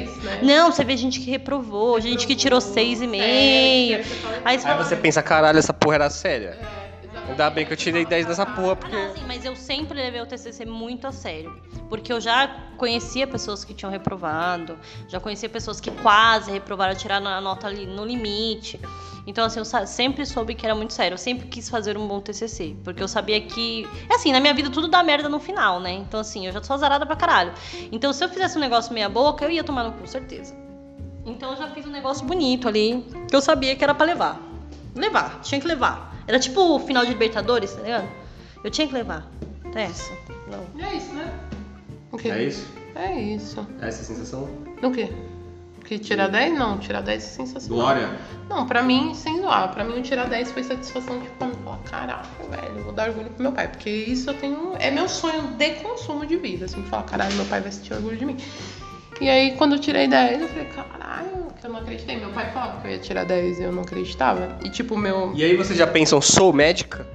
[0.07, 0.39] tirou 10, né?
[0.43, 3.21] Não, você vê gente que reprovou, gente que tirou 6,5.
[3.23, 6.59] Aí você Aí fala, você pensa, caralho, essa porra era séria.
[6.81, 6.84] É.
[7.29, 8.95] Ainda bem que eu tirei 10 nessa porra, porque.
[8.95, 11.59] Não, sim, mas eu sempre levei o TCC muito a sério.
[11.89, 17.27] Porque eu já conhecia pessoas que tinham reprovado, já conhecia pessoas que quase reprovaram, tiraram
[17.27, 18.81] a nota ali no limite.
[19.27, 21.15] Então, assim, eu sempre soube que era muito sério.
[21.15, 22.77] Eu sempre quis fazer um bom TCC.
[22.85, 23.89] Porque eu sabia que.
[24.11, 25.93] É assim, na minha vida tudo dá merda no final, né?
[25.93, 27.53] Então, assim, eu já sou azarada pra caralho.
[27.91, 30.55] Então, se eu fizesse um negócio meia-boca, eu ia tomar no cu, certeza.
[31.25, 34.39] Então, eu já fiz um negócio bonito ali, que eu sabia que era pra levar.
[34.95, 36.14] Levar, tinha que levar.
[36.27, 38.09] Era tipo o final de Libertadores, tá ligado?
[38.63, 39.31] Eu tinha que levar.
[39.75, 40.13] É essa.
[40.51, 40.65] Não.
[40.75, 41.33] E é isso, né?
[42.11, 42.29] O quê?
[42.29, 42.67] É isso?
[42.95, 43.67] É isso.
[43.81, 44.49] Essa é a sensação?
[44.83, 45.13] O quê?
[45.85, 46.59] Que tirar 10?
[46.59, 47.85] Não, tirar 10 é sensacional.
[47.85, 48.19] Glória.
[48.49, 51.55] Não, pra mim, sem zoar, pra mim o tirar 10 foi satisfação, tipo, pra mim
[51.63, 53.69] falar, caraca, velho, eu vou dar orgulho pro meu pai.
[53.69, 54.75] Porque isso eu tenho.
[54.79, 58.17] É meu sonho de consumo de vida, assim, falar, caralho, meu pai vai sentir orgulho
[58.17, 58.37] de mim.
[59.21, 62.17] E aí, quando eu tirei 10, eu falei, caralho, que eu não acreditei.
[62.17, 64.59] Meu pai falava que eu ia tirar 10 e eu não acreditava.
[64.65, 65.33] E tipo, meu.
[65.35, 67.07] E aí vocês já pensam, sou médica?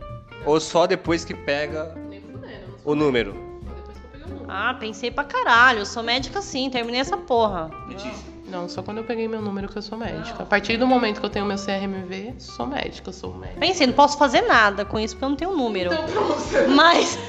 [0.46, 3.34] Ou só depois que pega Nem fudendo, não o número?
[3.34, 4.52] Só depois que eu peguei o número.
[4.52, 5.80] Ah, pensei pra caralho.
[5.80, 7.70] Eu sou médica sim, terminei essa porra.
[7.88, 8.30] Letícia.
[8.48, 10.42] Não, só quando eu peguei meu número que eu sou médica.
[10.42, 13.60] A partir do momento que eu tenho meu CRMV, sou médica, eu sou médica.
[13.60, 15.94] Pensei, não posso fazer nada com isso porque eu não tenho número.
[15.94, 16.68] Então, pra você.
[16.68, 17.20] Mas.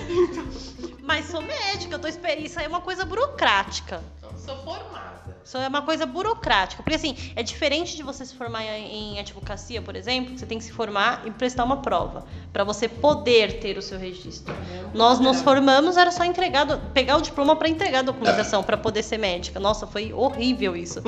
[1.02, 2.46] Mas sou médica, eu tô esperando.
[2.46, 4.00] Isso aí é uma coisa burocrática.
[4.50, 4.99] Sou formada.
[5.50, 6.80] Isso é uma coisa burocrática.
[6.80, 10.58] Porque, assim, é diferente de você se formar em advocacia, por exemplo, que você tem
[10.58, 12.24] que se formar e prestar uma prova.
[12.52, 14.52] para você poder ter o seu registro.
[14.94, 19.02] Nós nos formamos, era só entregar, pegar o diploma para entregar a documentação, para poder
[19.04, 19.58] ser médica.
[19.60, 21.00] Nossa, foi horrível isso.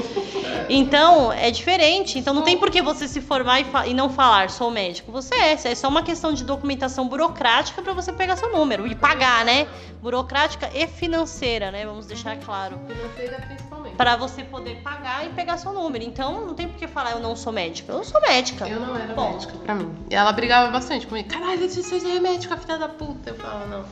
[0.68, 2.18] Então, é diferente.
[2.18, 5.11] Então, não tem por que você se formar e, fa- e não falar, sou médico.
[5.12, 5.53] Você é.
[5.53, 9.66] É só uma questão de documentação burocrática para você pegar seu número e pagar, né?
[10.01, 11.84] Burocrática e financeira, né?
[11.86, 13.97] Vamos deixar claro Financeira principalmente.
[13.97, 16.05] para você poder pagar e pegar seu número.
[16.05, 17.93] Então, não tem por que falar eu não sou médica.
[17.93, 18.66] Eu sou médica.
[18.66, 19.33] Eu não era Bom.
[19.33, 19.95] médica pra mim.
[20.11, 21.28] E ela brigava bastante comigo.
[21.28, 23.30] Caralho, você é médica, filha da puta.
[23.30, 23.85] Eu falava, não.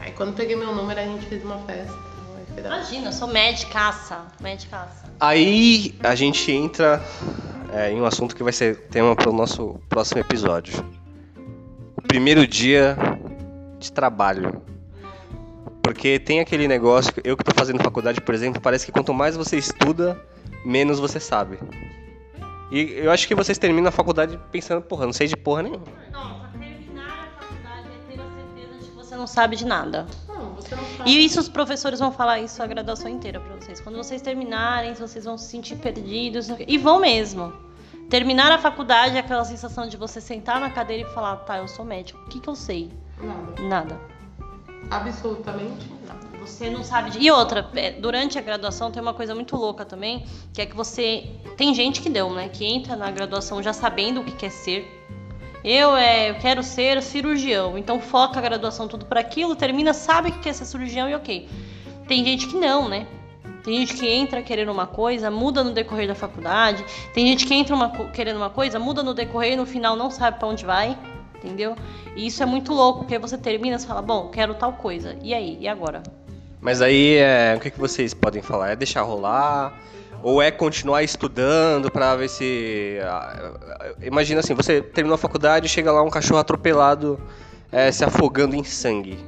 [0.00, 1.94] Aí quando peguei meu número, a gente fez uma festa.
[2.58, 4.22] Imagina, eu sou médicaça.
[4.40, 5.04] Médicaça.
[5.18, 7.02] Aí a gente entra
[7.72, 10.84] é, em um assunto que vai ser tema para o nosso próximo episódio.
[11.96, 12.96] O primeiro dia
[13.78, 14.62] de trabalho.
[15.84, 19.12] Porque tem aquele negócio, que- eu que tô fazendo faculdade, por exemplo, parece que quanto
[19.12, 20.18] mais você estuda,
[20.64, 21.58] menos você sabe.
[22.72, 25.84] E eu acho que vocês terminam a faculdade pensando, porra, não sei de porra nenhuma.
[26.10, 30.06] Nossa, terminar a faculdade é ter a certeza de que você não sabe de nada.
[30.26, 31.10] Não, você não sabe.
[31.10, 33.78] E isso os professores vão falar isso a graduação inteira pra vocês.
[33.80, 36.48] Quando vocês terminarem, vocês vão se sentir perdidos.
[36.66, 37.52] E vão mesmo.
[38.08, 41.68] Terminar a faculdade é aquela sensação de você sentar na cadeira e falar, tá, eu
[41.68, 42.18] sou médico.
[42.22, 42.90] O que, que eu sei?
[43.20, 43.62] Nada.
[43.62, 44.13] Nada.
[44.90, 46.20] Absolutamente nada.
[46.40, 47.10] Você não sabe.
[47.10, 47.18] De...
[47.18, 50.76] E outra, é, durante a graduação tem uma coisa muito louca também, que é que
[50.76, 51.24] você.
[51.56, 52.48] Tem gente que deu, né?
[52.48, 55.02] Que entra na graduação já sabendo o que quer ser.
[55.64, 60.30] Eu, é, eu quero ser cirurgião, então foca a graduação tudo para aquilo, termina, sabe
[60.30, 61.48] que quer ser cirurgião e ok.
[62.06, 63.06] Tem gente que não, né?
[63.62, 66.84] Tem gente que entra querendo uma coisa, muda no decorrer da faculdade.
[67.14, 70.10] Tem gente que entra uma querendo uma coisa, muda no decorrer e no final não
[70.10, 70.98] sabe para onde vai,
[71.44, 71.76] entendeu?
[72.16, 75.16] E isso é muito louco, porque você termina e fala, bom, quero tal coisa.
[75.22, 75.58] E aí?
[75.60, 76.02] E agora?
[76.60, 78.70] Mas aí, é, o que, que vocês podem falar?
[78.70, 79.78] É deixar rolar?
[80.22, 82.96] Ou é continuar estudando pra ver se.
[84.00, 87.20] Imagina assim, você terminou a faculdade e chega lá um cachorro atropelado
[87.70, 89.18] é, se afogando em sangue.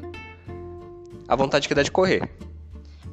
[1.29, 2.23] A vontade que dá de correr.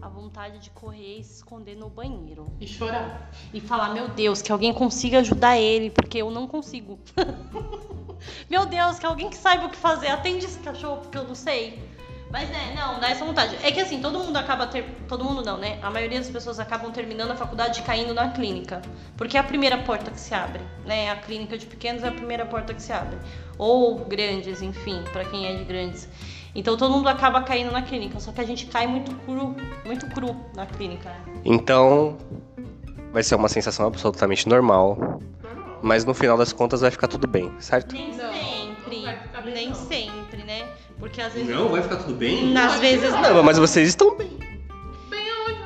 [0.01, 2.47] a vontade de correr e se esconder no banheiro.
[2.62, 3.30] E chorar.
[3.54, 6.97] E falar, meu Deus, que alguém consiga ajudar ele, porque eu não consigo.
[8.49, 11.36] meu Deus, que alguém que saiba o que fazer, atende esse cachorro, porque eu não
[11.36, 11.80] sei.
[12.32, 13.55] Mas é, não, dá essa vontade.
[13.61, 14.84] É que assim, todo mundo acaba ter.
[15.07, 15.78] Todo mundo não, né?
[15.84, 18.82] A maioria das pessoas acabam terminando a faculdade e caindo na clínica.
[19.16, 21.11] Porque é a primeira porta que se abre, né?
[21.11, 23.20] A clínica de pequenos é a primeira porta que se abre.
[23.59, 26.09] Ou grandes, enfim, pra quem é de grandes.
[26.55, 29.55] Então todo mundo acaba caindo na clínica, só que a gente cai muito cru,
[29.86, 31.09] muito cru na clínica.
[31.09, 31.41] né?
[31.45, 32.18] Então,
[33.11, 35.20] vai ser uma sensação absolutamente normal.
[35.84, 37.94] Mas no final das contas vai ficar tudo bem, certo?
[37.94, 39.76] Nem Não, sempre, não bem, nem não.
[39.76, 40.66] sempre, né?
[40.98, 41.54] Porque às vezes.
[41.54, 42.58] vai ficar tudo bem?
[42.58, 44.30] Às vezes Não, mas vocês estão bem.
[45.10, 45.60] Bem aonde?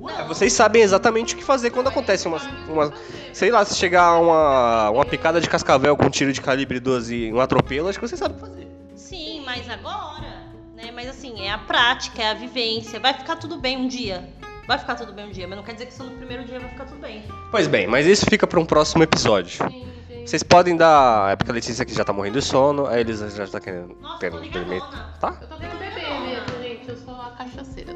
[0.00, 2.36] Ué, vocês sabem exatamente o que fazer quando acontece uma.
[2.68, 2.92] uma
[3.32, 7.14] sei lá, se chegar uma, uma picada de cascavel com um tiro de calibre 12
[7.14, 8.68] e um atropelo, acho que vocês sabem fazer.
[8.94, 10.42] Sim, mas agora,
[10.76, 10.90] né?
[10.94, 13.00] Mas assim, é a prática, é a vivência.
[13.00, 14.28] Vai ficar tudo bem um dia.
[14.66, 16.58] Vai ficar tudo bem um dia, mas não quer dizer que só no primeiro dia
[16.58, 17.22] vai ficar tudo bem.
[17.50, 19.58] Pois bem, mas isso fica para um próximo episódio.
[19.70, 20.30] Sim, gente.
[20.30, 21.32] Vocês podem dar.
[21.32, 23.94] É porque a Letícia aqui já tá morrendo de sono, a Elisa já tá querendo,
[24.00, 24.82] Nossa, querendo dormir.
[25.20, 25.36] Tá?
[25.42, 26.88] Eu tô querendo beber mesmo, gente.
[26.88, 27.92] Eu sou a cachaceira.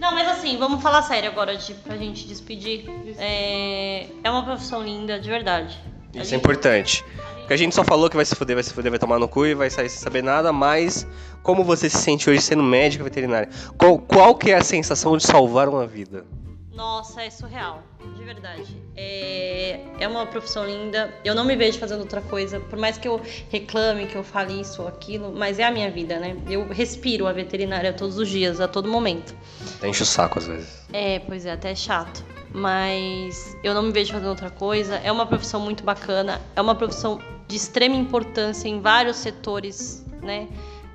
[0.00, 2.86] Não, mas assim, vamos falar sério agora de, pra gente despedir.
[3.18, 5.78] É, é uma profissão linda, de verdade.
[6.12, 7.04] Isso é gente- importante.
[7.42, 9.28] Porque a gente só falou que vai se fuder, vai se fuder, vai tomar no
[9.28, 11.06] cu e vai sair sem saber nada, mas
[11.42, 13.48] como você se sente hoje sendo médica veterinária?
[13.76, 16.24] Qual, qual que é a sensação de salvar uma vida?
[16.72, 17.82] Nossa, é surreal,
[18.16, 18.76] de verdade.
[18.96, 21.12] É, é uma profissão linda.
[21.24, 23.20] Eu não me vejo fazendo outra coisa, por mais que eu
[23.50, 26.36] reclame, que eu fale isso ou aquilo, mas é a minha vida, né?
[26.48, 29.34] Eu respiro a veterinária todos os dias, a todo momento.
[29.82, 30.82] Enche o saco às vezes.
[30.92, 32.24] É, pois é, até é chato.
[32.54, 34.96] Mas eu não me vejo fazendo outra coisa.
[34.96, 36.40] É uma profissão muito bacana.
[36.54, 40.48] É uma profissão de extrema importância em vários setores, né?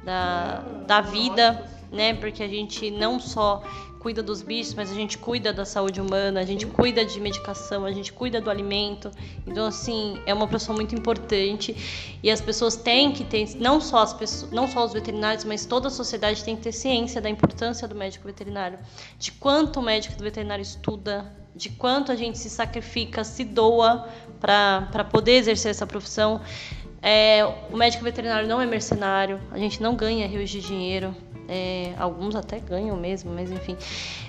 [0.04, 2.14] Da, da vida, né?
[2.14, 3.64] Porque a gente não só
[4.08, 7.84] cuida dos bichos, mas a gente cuida da saúde humana, a gente cuida de medicação,
[7.84, 9.12] a gente cuida do alimento.
[9.46, 11.76] Então, assim, é uma profissão muito importante
[12.24, 15.66] e as pessoas têm que ter, não só as pessoas, não só os veterinários, mas
[15.66, 18.80] toda a sociedade tem que ter ciência da importância do médico veterinário,
[19.20, 24.08] de quanto o médico veterinário estuda, de quanto a gente se sacrifica, se doa
[24.40, 26.40] para poder exercer essa profissão.
[27.02, 31.16] É, o médico veterinário não é mercenário, a gente não ganha rios de dinheiro.
[31.50, 33.78] É, alguns até ganham mesmo, mas enfim.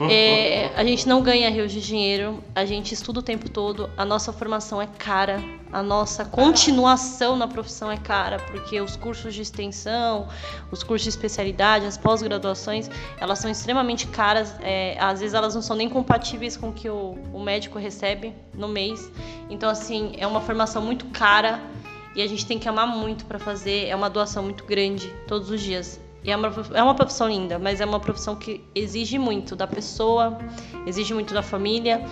[0.09, 4.05] É, a gente não ganha rios de dinheiro, a gente estuda o tempo todo, a
[4.05, 5.43] nossa formação é cara,
[5.73, 10.29] a nossa continuação na profissão é cara, porque os cursos de extensão,
[10.71, 12.89] os cursos de especialidade, as pós-graduações,
[13.19, 16.89] elas são extremamente caras, é, às vezes elas não são nem compatíveis com o que
[16.89, 19.11] o, o médico recebe no mês.
[19.51, 21.61] Então, assim, é uma formação muito cara
[22.15, 25.51] e a gente tem que amar muito para fazer, é uma doação muito grande todos
[25.51, 26.01] os dias.
[26.23, 29.67] E é uma, é uma profissão linda, mas é uma profissão que exige muito da
[29.67, 30.39] pessoa,
[30.87, 32.05] exige muito da família.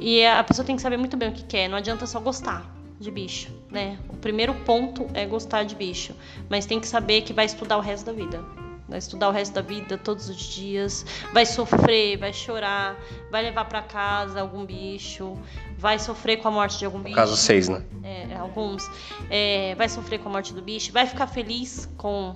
[0.00, 2.78] E a pessoa tem que saber muito bem o que quer, não adianta só gostar
[3.00, 3.98] de bicho, né?
[4.08, 6.14] O primeiro ponto é gostar de bicho,
[6.48, 8.42] mas tem que saber que vai estudar o resto da vida.
[8.88, 12.96] Vai estudar o resto da vida, todos os dias, vai sofrer, vai chorar,
[13.30, 15.36] vai levar para casa algum bicho,
[15.76, 17.14] vai sofrer com a morte de algum bicho.
[17.14, 17.84] Caso 6, né?
[18.02, 18.90] É, alguns.
[19.28, 22.34] É, vai sofrer com a morte do bicho, vai ficar feliz com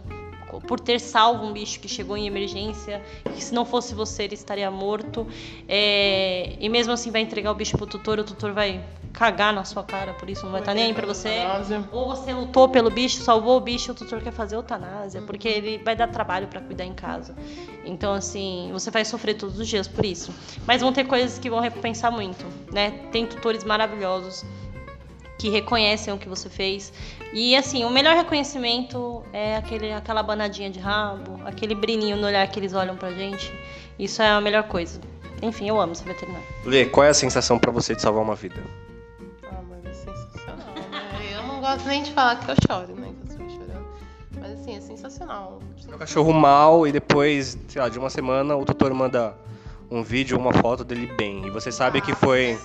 [0.61, 4.35] por ter salvo um bicho que chegou em emergência, que se não fosse você ele
[4.35, 5.27] estaria morto.
[5.69, 9.65] É, e mesmo assim vai entregar o bicho pro tutor, o tutor vai cagar na
[9.65, 11.41] sua cara, por isso não vai estar tá nem aí pra você.
[11.93, 15.27] Ou você lutou pelo bicho, salvou o bicho, o tutor quer fazer eutanásia, uhum.
[15.27, 17.35] porque ele vai dar trabalho para cuidar em casa.
[17.85, 20.33] Então, assim, você vai sofrer todos os dias por isso.
[20.67, 22.91] Mas vão ter coisas que vão recompensar muito, né?
[23.13, 24.45] Tem tutores maravilhosos
[25.39, 26.93] que reconhecem o que você fez.
[27.33, 32.47] E assim, o melhor reconhecimento é aquele, aquela banadinha de rabo, aquele brilhinho no olhar
[32.47, 33.51] que eles olham pra gente.
[33.99, 35.01] Isso é a melhor coisa.
[35.41, 36.47] Enfim, eu amo ser veterinário.
[36.65, 38.63] Lê, qual é a sensação para você de salvar uma vida?
[39.45, 41.35] Ah, mas é sensacional, né?
[41.35, 43.13] Eu não gosto nem de falar que eu choro, né?
[43.19, 43.87] Que eu estou chorando.
[44.39, 45.59] Mas assim, é sensacional.
[45.91, 49.35] O cachorro mal e depois, sei lá, de uma semana o tutor manda
[49.91, 51.47] um vídeo ou uma foto dele bem.
[51.47, 52.59] E você sabe ah, que foi.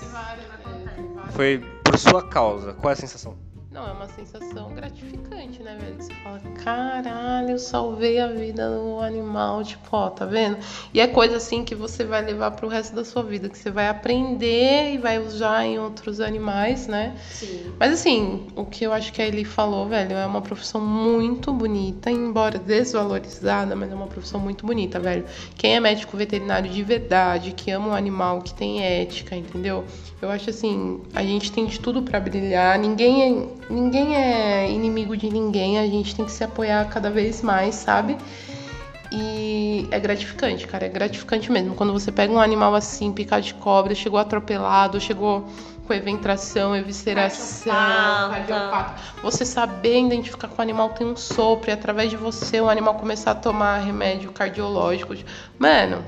[1.32, 2.74] Foi por sua causa.
[2.74, 3.47] Qual é a sensação?
[3.78, 5.98] Não, é uma sensação gratificante, né, velho?
[6.00, 10.58] Você fala, caralho, eu salvei a vida do animal, tipo, ó, tá vendo?
[10.92, 13.70] E é coisa assim que você vai levar pro resto da sua vida, que você
[13.70, 17.16] vai aprender e vai usar em outros animais, né?
[17.30, 17.72] Sim.
[17.80, 22.10] Mas assim, o que eu acho que ele falou, velho, é uma profissão muito bonita,
[22.10, 25.24] embora desvalorizada, mas é uma profissão muito bonita, velho.
[25.56, 29.86] Quem é médico veterinário de verdade, que ama um animal, que tem ética, entendeu?
[30.20, 33.22] Eu acho assim, a gente tem de tudo para brilhar, ninguém
[33.67, 37.76] é ninguém é inimigo de ninguém, a gente tem que se apoiar cada vez mais,
[37.76, 38.18] sabe?
[39.12, 41.76] E é gratificante, cara, é gratificante mesmo.
[41.76, 45.48] Quando você pega um animal assim, picado de cobra, chegou atropelado, chegou
[45.88, 47.74] com evisceração, evisceração,
[48.30, 48.96] cardiopata.
[49.24, 52.96] Você saber identificar que o animal tem um sopro e através de você o animal
[52.96, 55.16] começar a tomar remédio cardiológico.
[55.58, 56.04] Mano,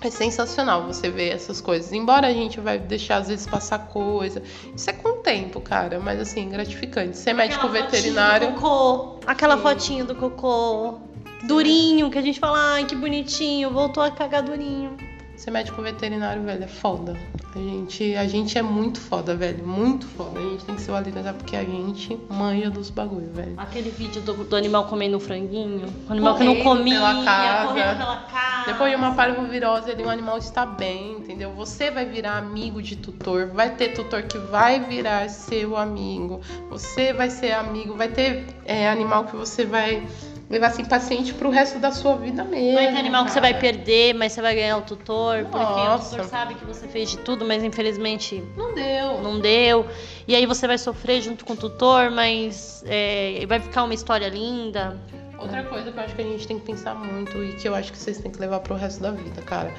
[0.00, 1.92] é sensacional você ver essas coisas.
[1.92, 4.42] Embora a gente vai deixar às vezes passar coisa.
[4.74, 5.98] Isso é com o tempo, cara.
[5.98, 7.16] Mas assim, gratificante.
[7.16, 8.52] Ser médico aquela veterinário.
[8.52, 9.62] Do cocô, aquela Sim.
[9.62, 11.00] fotinho do cocô.
[11.44, 14.96] Durinho, que a gente fala, ai, que bonitinho, voltou a cagar durinho.
[15.38, 17.16] Ser médico veterinário, velho, é foda.
[17.54, 19.64] A gente, a gente é muito foda, velho.
[19.64, 20.40] Muito foda.
[20.40, 23.54] A gente tem que se valorizar porque a gente manja dos bagulho, velho.
[23.56, 25.86] Aquele vídeo do, do animal comendo franguinho.
[26.08, 27.74] O animal correndo que não comia, pela casa.
[27.74, 28.72] pela casa.
[28.72, 31.52] Depois de uma parvovirose ali, o animal está bem, entendeu?
[31.52, 33.46] Você vai virar amigo de tutor.
[33.46, 36.40] Vai ter tutor que vai virar seu amigo.
[36.68, 37.94] Você vai ser amigo.
[37.94, 40.04] Vai ter é, animal que você vai
[40.48, 42.74] levar assim paciente pro resto da sua vida mesmo.
[42.74, 43.24] Vai ter animal cara.
[43.26, 45.50] que você vai perder, mas você vai ganhar o tutor, Nossa.
[45.50, 49.20] porque o tutor sabe que você fez de tudo, mas infelizmente não deu.
[49.22, 49.86] Não deu.
[50.26, 54.28] E aí você vai sofrer junto com o tutor, mas é, vai ficar uma história
[54.28, 54.98] linda.
[55.38, 57.74] Outra coisa que eu acho que a gente tem que pensar muito e que eu
[57.74, 59.72] acho que vocês têm que levar pro resto da vida, cara.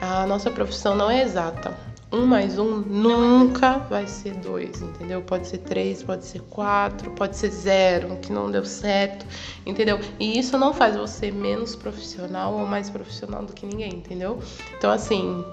[0.00, 1.74] A nossa profissão não é exata
[2.10, 5.20] um mais um nunca vai ser dois, entendeu?
[5.20, 9.26] Pode ser três, pode ser quatro, pode ser zero, que não deu certo,
[9.66, 10.00] entendeu?
[10.18, 14.38] E isso não faz você menos profissional ou mais profissional do que ninguém, entendeu?
[14.76, 15.44] Então, assim,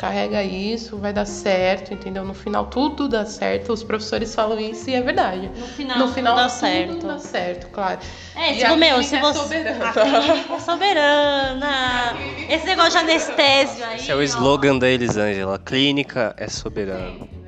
[0.00, 2.24] carrega isso, vai dar certo, entendeu?
[2.24, 3.70] No final tudo dá certo.
[3.70, 5.50] Os professores falam isso e é verdade.
[5.54, 6.94] No final, no final tudo dá certo.
[6.94, 8.00] Tudo dá certo, claro.
[8.34, 9.38] É, tipo, meu, se é você.
[9.38, 9.90] Soberana.
[9.90, 12.16] A clínica é soberana.
[12.48, 13.96] Esse negócio de anestésio aí.
[13.96, 15.56] Esse é o slogan da Elisângela.
[15.56, 17.39] A clínica é soberana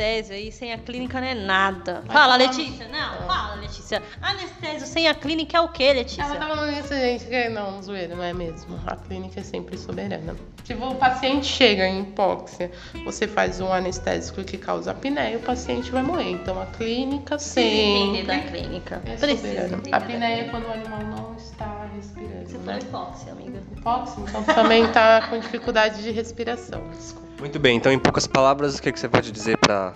[0.00, 2.02] anestésio aí sem a clínica não é nada.
[2.06, 2.88] Fala, Letícia.
[2.88, 4.02] Não, fala, Letícia.
[4.22, 6.22] Anestésio sem a clínica é o quê, Letícia?
[6.22, 7.50] Ela tá falando isso, gente.
[7.50, 8.80] Não, zoeira, não é mesmo.
[8.86, 10.34] A clínica é sempre soberana.
[10.64, 12.70] Se o paciente chega em hipóxia,
[13.04, 16.30] você faz um anestésico que causa apneia, o paciente vai morrer.
[16.30, 18.22] Então a clínica sempre.
[18.22, 19.02] da clínica.
[19.04, 19.80] É Precisa.
[19.92, 22.48] A apneia é quando o animal não está respirando.
[22.48, 22.64] Você né?
[22.64, 23.62] falou hipóxia, amiga.
[23.76, 26.82] Hipóxia, então também tá com dificuldade de respiração.
[26.90, 27.29] Desculpa.
[27.40, 29.92] Muito bem, então em poucas palavras, o que, é que você pode dizer para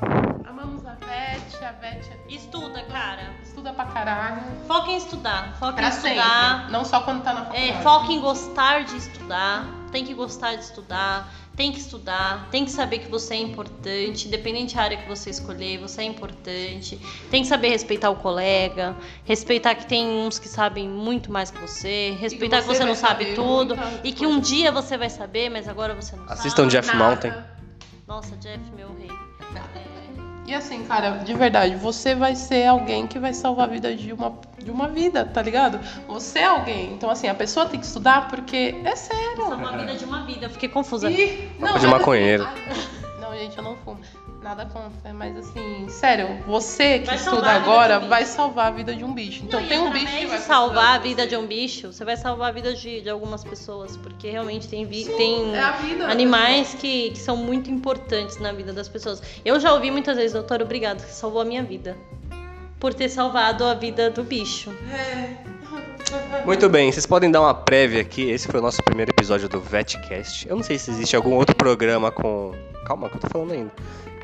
[0.49, 2.35] Amamos a Vete, a Vete é...
[2.35, 3.23] Estuda, cara.
[3.43, 4.43] Estuda estuda pra caralho.
[4.67, 5.57] Foca em estudar.
[5.59, 6.57] Foca Pra em estudar.
[6.59, 6.73] sempre.
[6.73, 7.71] Não só quando tá na faculdade.
[7.71, 9.67] É, foca em gostar de estudar.
[9.91, 11.31] Tem que gostar de estudar.
[11.57, 12.49] Tem que estudar.
[12.51, 14.27] Tem que saber que você é importante.
[14.27, 16.99] Independente da área que você escolher, você é importante.
[17.31, 18.97] Tem que saber respeitar o colega.
[19.25, 22.17] Respeitar que tem uns que sabem muito mais que você.
[22.19, 23.77] Respeitar que você você, vai não sabe tudo.
[24.03, 26.71] E que um dia você vai saber, mas agora você não Assistam sabe.
[26.71, 27.05] Jeff Nada.
[27.05, 27.33] Mountain.
[28.07, 29.09] Nossa, Jeff, meu rei.
[30.47, 34.13] E assim, cara, de verdade, você vai ser alguém que vai salvar a vida de
[34.13, 35.81] uma, de uma vida, tá ligado?
[36.07, 36.93] Você é alguém.
[36.93, 39.37] Então, assim, a pessoa tem que estudar porque é sério.
[39.37, 40.49] Salvar a vida de uma vida.
[40.51, 41.11] Fiquei confusa.
[41.11, 42.45] E, Papo de maconheiro.
[42.45, 42.89] assim,
[43.21, 43.99] não, gente, eu não fumo.
[44.45, 48.95] Nada contra, mas assim, sério, você que Vai estuda agora um vai salvar a vida
[48.95, 49.43] de um bicho.
[49.43, 51.29] Então Não, tem um bicho que vai de salvar a vida você.
[51.29, 54.85] de um bicho, você vai salvar a vida de, de algumas pessoas, porque realmente tem,
[54.85, 56.07] vi, tem É vida.
[56.09, 59.23] animais que, que são muito importantes na vida das pessoas.
[59.47, 61.97] Eu já ouvi muitas vezes, doutor, obrigado, que salvou a minha vida.
[62.79, 64.71] Por ter salvado a vida do bicho.
[66.45, 68.29] Muito bem, vocês podem dar uma prévia aqui.
[68.31, 70.47] Esse foi o nosso primeiro episódio do VetCast.
[70.47, 72.53] Eu não sei se existe algum outro programa com.
[72.87, 73.73] Calma, que eu tô falando ainda.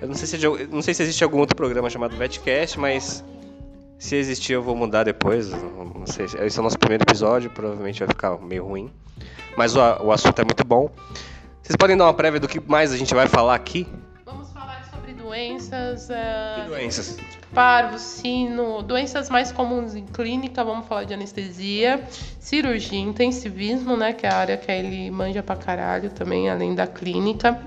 [0.00, 3.24] Eu não sei se, eu não sei se existe algum outro programa chamado VetCast, mas
[3.98, 5.50] se existir eu vou mudar depois.
[5.50, 6.24] Não sei.
[6.24, 8.90] Esse é o nosso primeiro episódio, provavelmente vai ficar meio ruim.
[9.56, 10.90] Mas o, o assunto é muito bom.
[11.62, 13.86] Vocês podem dar uma prévia do que mais a gente vai falar aqui?
[14.24, 17.18] Vamos falar sobre doenças, é, Que doenças?
[17.52, 22.02] parvo, sino, doenças mais comuns em clínica, vamos falar de anestesia,
[22.38, 26.86] cirurgia, intensivismo, né, que é a área que ele manja pra caralho também, além da
[26.86, 27.60] clínica.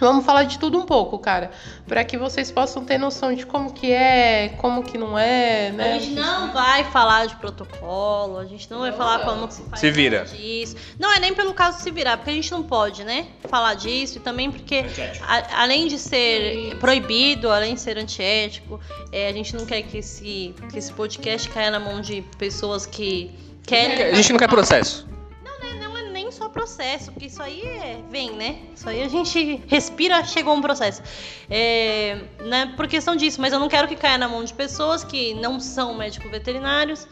[0.00, 1.50] Vamos falar de tudo um pouco, cara,
[1.86, 5.92] para que vocês possam ter noção de como que é, como que não é, né?
[5.94, 9.26] A gente não vai falar de protocolo, a gente não vai Não, falar não.
[9.26, 10.24] como que se faz Se vira.
[10.24, 10.76] disso.
[10.98, 13.74] Não é nem pelo caso de se virar, porque a gente não pode, né, falar
[13.74, 14.84] disso e também porque
[15.22, 18.80] a- além de ser proibido, além de ser antiético,
[19.12, 22.86] é, a gente não quer que esse, que esse podcast caia na mão de pessoas
[22.86, 23.30] que
[23.64, 24.02] querem.
[24.06, 25.06] A gente não quer processo.
[26.52, 28.58] Processo, porque isso aí é, vem, né?
[28.74, 31.02] Isso aí a gente respira, chegou um processo.
[31.50, 35.02] É, né, por questão disso, mas eu não quero que caia na mão de pessoas
[35.02, 37.06] que não são médicos veterinários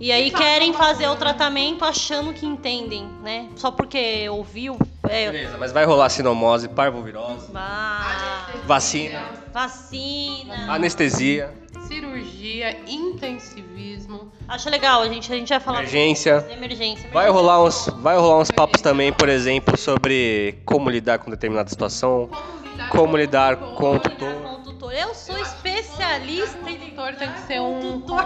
[0.00, 3.50] e aí E querem fazer o tratamento achando que entendem, né?
[3.54, 4.78] Só porque ouviu.
[5.06, 9.22] É, Beleza, mas vai rolar sinomose, parvovirose, vá, vacina,
[9.52, 10.72] vacina.
[10.72, 11.52] anestesia,
[11.90, 14.30] cirurgia, intensivismo.
[14.46, 16.46] Acho legal, a gente, a gente vai falar emergência.
[16.48, 17.10] emergência.
[17.12, 21.68] Vai rolar uns, vai rolar uns papos também, por exemplo, sobre como lidar com determinada
[21.68, 22.30] situação,
[22.90, 24.34] como lidar com o Como lidar tutor.
[24.34, 24.92] com o tutor.
[24.92, 28.24] Eu sou especialista em Tutor tem que ser um Tutor.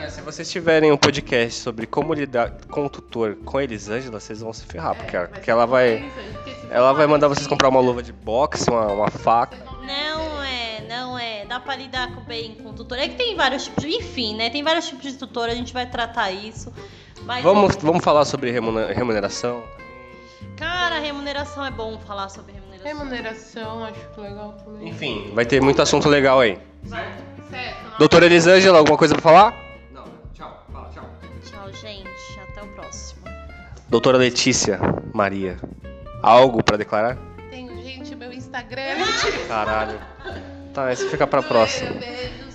[0.00, 4.20] É, Se vocês tiverem um podcast sobre como lidar com o tutor com a Elisângela,
[4.20, 6.10] vocês vão se ferrar, porque, É, porque ela vai,
[6.70, 9.56] ela vai mandar vocês comprar uma luva de boxe, uma, uma faca.
[9.86, 10.37] Não
[10.88, 11.44] não é.
[11.44, 12.98] Dá pra lidar com bem com o tutor.
[12.98, 13.90] É que tem vários tipos de.
[13.90, 14.50] Enfim, né?
[14.50, 16.72] Tem vários tipos de tutor, a gente vai tratar isso.
[17.22, 19.62] Mas, Vamos, vamos falar sobre remune- remuneração.
[20.56, 22.86] Cara, remuneração é bom falar sobre remuneração.
[22.98, 24.88] Remuneração, acho legal também.
[24.88, 26.58] Enfim, vai ter muito assunto legal aí.
[27.50, 29.54] Certo, Doutora Elisângela, alguma coisa pra falar?
[29.92, 30.04] Não,
[30.34, 31.04] tchau, fala, tchau.
[31.44, 32.08] Tchau, gente.
[32.50, 33.22] Até o próximo.
[33.88, 34.78] Doutora Letícia
[35.14, 35.58] Maria,
[36.22, 37.16] algo pra declarar?
[37.50, 38.96] Tenho, gente, meu Instagram.
[39.48, 39.98] Caralho.
[40.72, 41.92] Tá, isso fica pra próxima.
[41.98, 42.48] Beijos.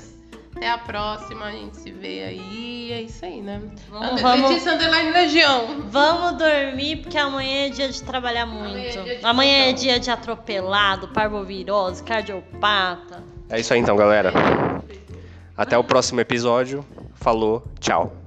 [0.55, 2.91] Até a próxima, a gente se vê aí.
[2.93, 3.61] É isso aí, né?
[3.89, 4.49] Vamos, vamos.
[4.49, 5.81] Letícia Underline Legião.
[5.89, 8.67] Vamos dormir, porque amanhã é dia de trabalhar muito.
[8.71, 13.21] Amanhã é dia de Amanhã é dia de atropelado, parvovirose, cardiopata.
[13.49, 14.31] É isso aí então, galera.
[15.57, 16.85] Até o próximo episódio.
[17.15, 18.22] Falou, tchau.